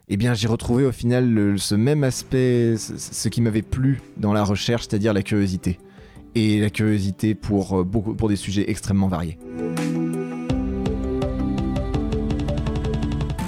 eh 0.08 0.16
bien, 0.16 0.32
j'ai 0.32 0.48
retrouvé 0.48 0.84
au 0.84 0.92
final 0.92 1.54
ce 1.58 1.74
même 1.74 2.02
aspect, 2.02 2.76
ce 2.78 3.28
qui 3.28 3.42
m'avait 3.42 3.62
plu 3.62 4.00
dans 4.16 4.32
la 4.32 4.44
recherche, 4.44 4.86
c'est-à-dire 4.88 5.12
la 5.12 5.22
curiosité. 5.22 5.78
Et 6.34 6.60
la 6.60 6.70
curiosité 6.70 7.34
pour, 7.34 7.80
euh, 7.80 7.84
beaucoup, 7.84 8.14
pour 8.14 8.28
des 8.28 8.36
sujets 8.36 8.70
extrêmement 8.70 9.08
variés. 9.08 9.38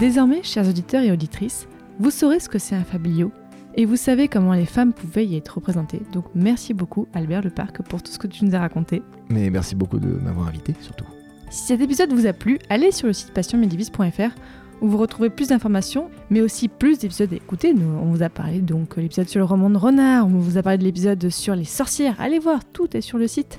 Désormais, 0.00 0.42
chers 0.42 0.68
auditeurs 0.68 1.02
et 1.02 1.10
auditrices, 1.10 1.68
vous 1.98 2.10
saurez 2.10 2.38
ce 2.38 2.48
que 2.48 2.58
c'est 2.58 2.74
un 2.74 2.84
fabliau 2.84 3.32
et 3.76 3.84
vous 3.84 3.96
savez 3.96 4.28
comment 4.28 4.54
les 4.54 4.66
femmes 4.66 4.92
pouvaient 4.92 5.26
y 5.26 5.36
être 5.36 5.56
représentées. 5.56 6.02
Donc 6.12 6.24
merci 6.34 6.74
beaucoup 6.74 7.06
Albert 7.14 7.42
Leparc 7.42 7.82
pour 7.82 8.02
tout 8.02 8.12
ce 8.12 8.18
que 8.18 8.26
tu 8.26 8.44
nous 8.44 8.54
as 8.54 8.60
raconté. 8.60 9.02
Mais 9.28 9.50
merci 9.50 9.74
beaucoup 9.74 9.98
de 9.98 10.08
m'avoir 10.08 10.48
invité, 10.48 10.74
surtout. 10.80 11.04
Si 11.50 11.66
cet 11.66 11.80
épisode 11.80 12.12
vous 12.12 12.26
a 12.26 12.32
plu, 12.32 12.58
allez 12.68 12.90
sur 12.90 13.06
le 13.06 13.12
site 13.12 13.32
passionmedivis.fr 13.32 14.34
où 14.80 14.88
vous 14.88 14.98
retrouvez 14.98 15.30
plus 15.30 15.48
d'informations, 15.48 16.10
mais 16.30 16.40
aussi 16.40 16.68
plus 16.68 16.98
d'épisodes 16.98 17.32
à 17.32 17.36
écouter. 17.36 17.74
Nous, 17.74 17.86
on 17.86 18.06
vous 18.06 18.22
a 18.22 18.28
parlé 18.28 18.60
donc 18.60 18.96
de 18.96 19.02
l'épisode 19.02 19.28
sur 19.28 19.38
le 19.38 19.44
roman 19.44 19.70
de 19.70 19.76
Renard, 19.76 20.26
on 20.26 20.38
vous 20.38 20.58
a 20.58 20.62
parlé 20.62 20.78
de 20.78 20.84
l'épisode 20.84 21.28
sur 21.30 21.54
les 21.54 21.64
sorcières. 21.64 22.16
Allez 22.18 22.38
voir, 22.38 22.64
tout 22.64 22.96
est 22.96 23.00
sur 23.00 23.18
le 23.18 23.26
site. 23.26 23.58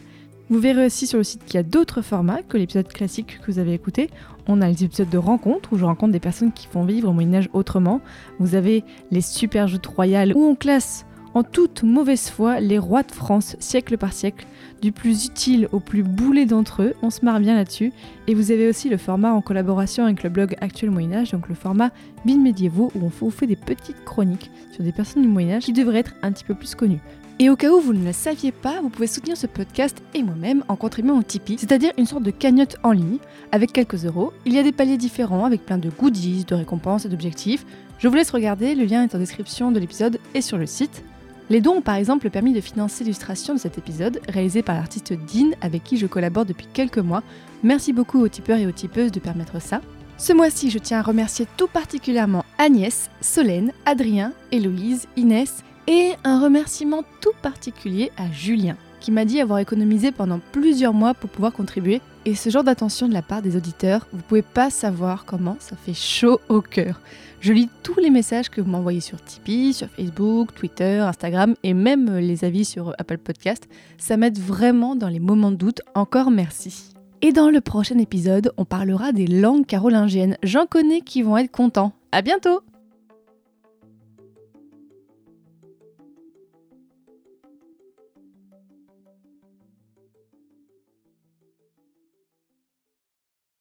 Vous 0.50 0.60
verrez 0.60 0.86
aussi 0.86 1.08
sur 1.08 1.18
le 1.18 1.26
site 1.26 1.44
qu'il 1.44 1.56
y 1.56 1.58
a 1.58 1.64
d'autres 1.64 2.02
formats 2.02 2.42
que 2.42 2.58
l'épisode 2.58 2.88
classique 2.88 3.40
que 3.42 3.52
vous 3.52 3.60
avez 3.60 3.74
écouté. 3.74 4.10
On 4.48 4.62
a 4.62 4.70
les 4.70 4.86
épisodes 4.86 5.10
de 5.10 5.18
rencontres 5.18 5.74
où 5.74 5.78
je 5.78 5.84
rencontre 5.84 6.14
des 6.14 6.22
personnes 6.22 6.54
qui 6.54 6.68
font 6.68 6.86
vivre 6.86 7.10
au 7.10 7.14
Moyen-Âge 7.14 7.50
autrement. 7.52 8.00
Vous 8.40 8.56
avez 8.56 8.86
les 9.12 9.20
super 9.20 9.68
joutes 9.68 9.88
royales 9.88 10.34
où 10.34 10.46
on 10.46 10.56
classe 10.56 11.06
en 11.34 11.44
toute 11.44 11.84
mauvaise 11.84 12.30
foi 12.30 12.60
les 12.62 12.80
rois 12.80 13.04
de 13.04 13.12
France 13.12 13.58
siècle 13.60 13.98
par 13.98 14.14
siècle, 14.14 14.48
du 14.82 14.92
plus 14.92 15.26
utile 15.26 15.68
au 15.72 15.80
plus 15.80 16.04
boulet 16.04 16.46
d'entre 16.46 16.84
eux. 16.84 16.94
On 17.02 17.10
se 17.10 17.24
marre 17.24 17.40
bien 17.40 17.56
là-dessus. 17.56 17.92
Et 18.28 18.36
vous 18.36 18.52
avez 18.52 18.68
aussi 18.68 18.90
le 18.90 18.98
format 18.98 19.32
en 19.32 19.42
collaboration 19.42 20.06
avec 20.06 20.24
le 20.24 20.30
blog 20.30 20.56
Actuel 20.62 20.92
Moyen-Âge, 20.92 21.32
donc 21.32 21.48
le 21.50 21.56
format 21.56 21.92
Bin 22.26 22.40
médiévaux 22.40 22.92
où 22.96 23.06
on 23.06 23.12
vous 23.20 23.32
fait 23.32 23.48
des 23.48 23.56
petites 23.56 24.04
chroniques 24.06 24.52
sur 24.72 24.84
des 24.84 24.92
personnes 24.92 25.22
du 25.22 25.28
Moyen-Âge 25.28 25.64
qui 25.64 25.74
devraient 25.74 26.00
être 26.00 26.16
un 26.22 26.32
petit 26.32 26.44
peu 26.44 26.54
plus 26.54 26.76
connues. 26.76 27.02
Et 27.40 27.52
au 27.52 27.56
cas 27.56 27.70
où 27.70 27.80
vous 27.80 27.94
ne 27.94 28.04
le 28.04 28.14
saviez 28.14 28.52
pas, 28.52 28.82
vous 28.82 28.90
pouvez 28.90 29.06
soutenir 29.06 29.38
ce 29.38 29.46
podcast 29.46 30.02
et 30.16 30.24
moi-même 30.24 30.64
en 30.70 30.76
contribuant 30.76 31.20
au 31.20 31.22
Tipeee, 31.22 31.60
c'est-à-dire 31.60 31.92
une 32.00 32.08
sorte 32.08 32.24
de 32.24 32.32
cagnotte 32.32 32.78
en 32.82 32.92
ligne 32.92 33.20
avec 33.52 33.72
quelques 33.72 34.06
euros. 34.06 34.34
Il 34.46 34.54
y 34.54 34.60
a 34.60 34.64
des 34.64 34.72
paliers 34.72 34.98
différents 34.98 35.46
avec 35.46 35.64
plein 35.64 35.78
de 35.78 35.92
goodies, 35.92 36.46
de 36.46 36.56
récompenses 36.56 37.06
et 37.06 37.10
d'objectifs. 37.10 37.64
Je 38.00 38.08
vous 38.08 38.16
laisse 38.16 38.32
regarder, 38.32 38.74
le 38.74 38.86
lien 38.86 39.04
est 39.04 39.14
en 39.14 39.20
description 39.20 39.72
de 39.72 39.80
l'épisode 39.80 40.20
et 40.34 40.42
sur 40.42 40.58
le 40.58 40.66
site. 40.66 41.04
Les 41.50 41.62
dons 41.62 41.78
ont 41.78 41.82
par 41.82 41.96
exemple 41.96 42.30
permis 42.30 42.54
de 42.54 42.60
financer 42.60 43.06
l'illustration 43.06 43.54
de 43.54 43.60
cet 43.60 43.78
épisode, 43.78 44.20
réalisé 44.28 44.64
par 44.64 44.76
l'artiste 44.76 45.14
Dean 45.14 45.52
avec 45.62 45.84
qui 45.84 45.96
je 45.96 46.06
collabore 46.06 46.46
depuis 46.46 46.68
quelques 46.74 46.98
mois. 46.98 47.24
Merci 47.64 47.94
beaucoup 47.94 48.20
aux 48.20 48.28
tipeurs 48.28 48.58
et 48.58 48.68
aux 48.68 48.72
tipeuses 48.72 49.14
de 49.14 49.22
permettre 49.22 49.62
ça. 49.62 49.80
Ce 50.18 50.34
mois-ci, 50.34 50.70
je 50.70 50.80
tiens 50.80 51.00
à 51.00 51.04
remercier 51.04 51.48
tout 51.56 51.68
particulièrement 51.68 52.44
Agnès, 52.58 53.10
Solène, 53.22 53.72
Adrien, 53.86 54.34
Héloïse, 54.52 55.08
Inès 55.16 55.64
et 55.88 56.14
un 56.26 56.42
remerciement 56.42 57.04
tout 57.22 57.32
particulier 57.42 58.12
à 58.18 58.30
Julien, 58.30 58.76
qui 59.00 59.12
m'a 59.12 59.24
dit 59.24 59.40
avoir 59.40 59.60
économisé 59.60 60.12
pendant 60.12 60.42
plusieurs 60.52 60.94
mois 60.94 61.14
pour 61.14 61.30
pouvoir 61.30 61.54
contribuer. 61.54 62.02
Et 62.26 62.36
ce 62.36 62.50
genre 62.50 62.66
d'attention 62.66 63.08
de 63.08 63.14
la 63.14 63.22
part 63.22 63.42
des 63.42 63.56
auditeurs, 63.56 64.06
vous 64.12 64.22
pouvez 64.22 64.42
pas 64.42 64.70
savoir 64.70 65.24
comment 65.24 65.56
ça 65.60 65.78
fait 65.78 65.94
chaud 65.94 66.42
au 66.50 66.62
cœur. 66.62 67.00
Je 67.40 67.54
lis 67.54 67.70
tous 67.84 68.00
les 68.00 68.10
messages 68.10 68.50
que 68.50 68.62
vous 68.62 68.70
m'envoyez 68.70 69.00
sur 69.00 69.22
Tipeee, 69.22 69.74
sur 69.74 69.88
Facebook, 69.90 70.54
Twitter, 70.56 71.00
Instagram 71.00 71.56
et 71.64 71.74
même 71.74 72.18
les 72.18 72.44
avis 72.44 72.66
sur 72.66 72.94
Apple 72.98 73.20
Podcast. 73.20 73.68
Ça 73.98 74.18
m'aide 74.18 74.40
vraiment 74.40 74.96
dans 74.96 75.08
les 75.08 75.20
moments 75.20 75.52
de 75.52 75.56
doute. 75.56 75.82
Encore 75.94 76.32
merci. 76.32 76.94
Et 77.22 77.32
dans 77.34 77.50
le 77.50 77.62
prochain 77.62 77.98
épisode, 77.98 78.52
on 78.58 78.66
parlera 78.66 79.12
des 79.12 79.28
langues 79.28 79.66
carolingiennes. 79.66 80.38
J'en 80.44 80.66
connais 80.66 81.02
qui 81.02 81.22
vont 81.22 81.38
être 81.38 81.52
contents. 81.52 81.94
À 82.12 82.22
bientôt! 82.22 82.62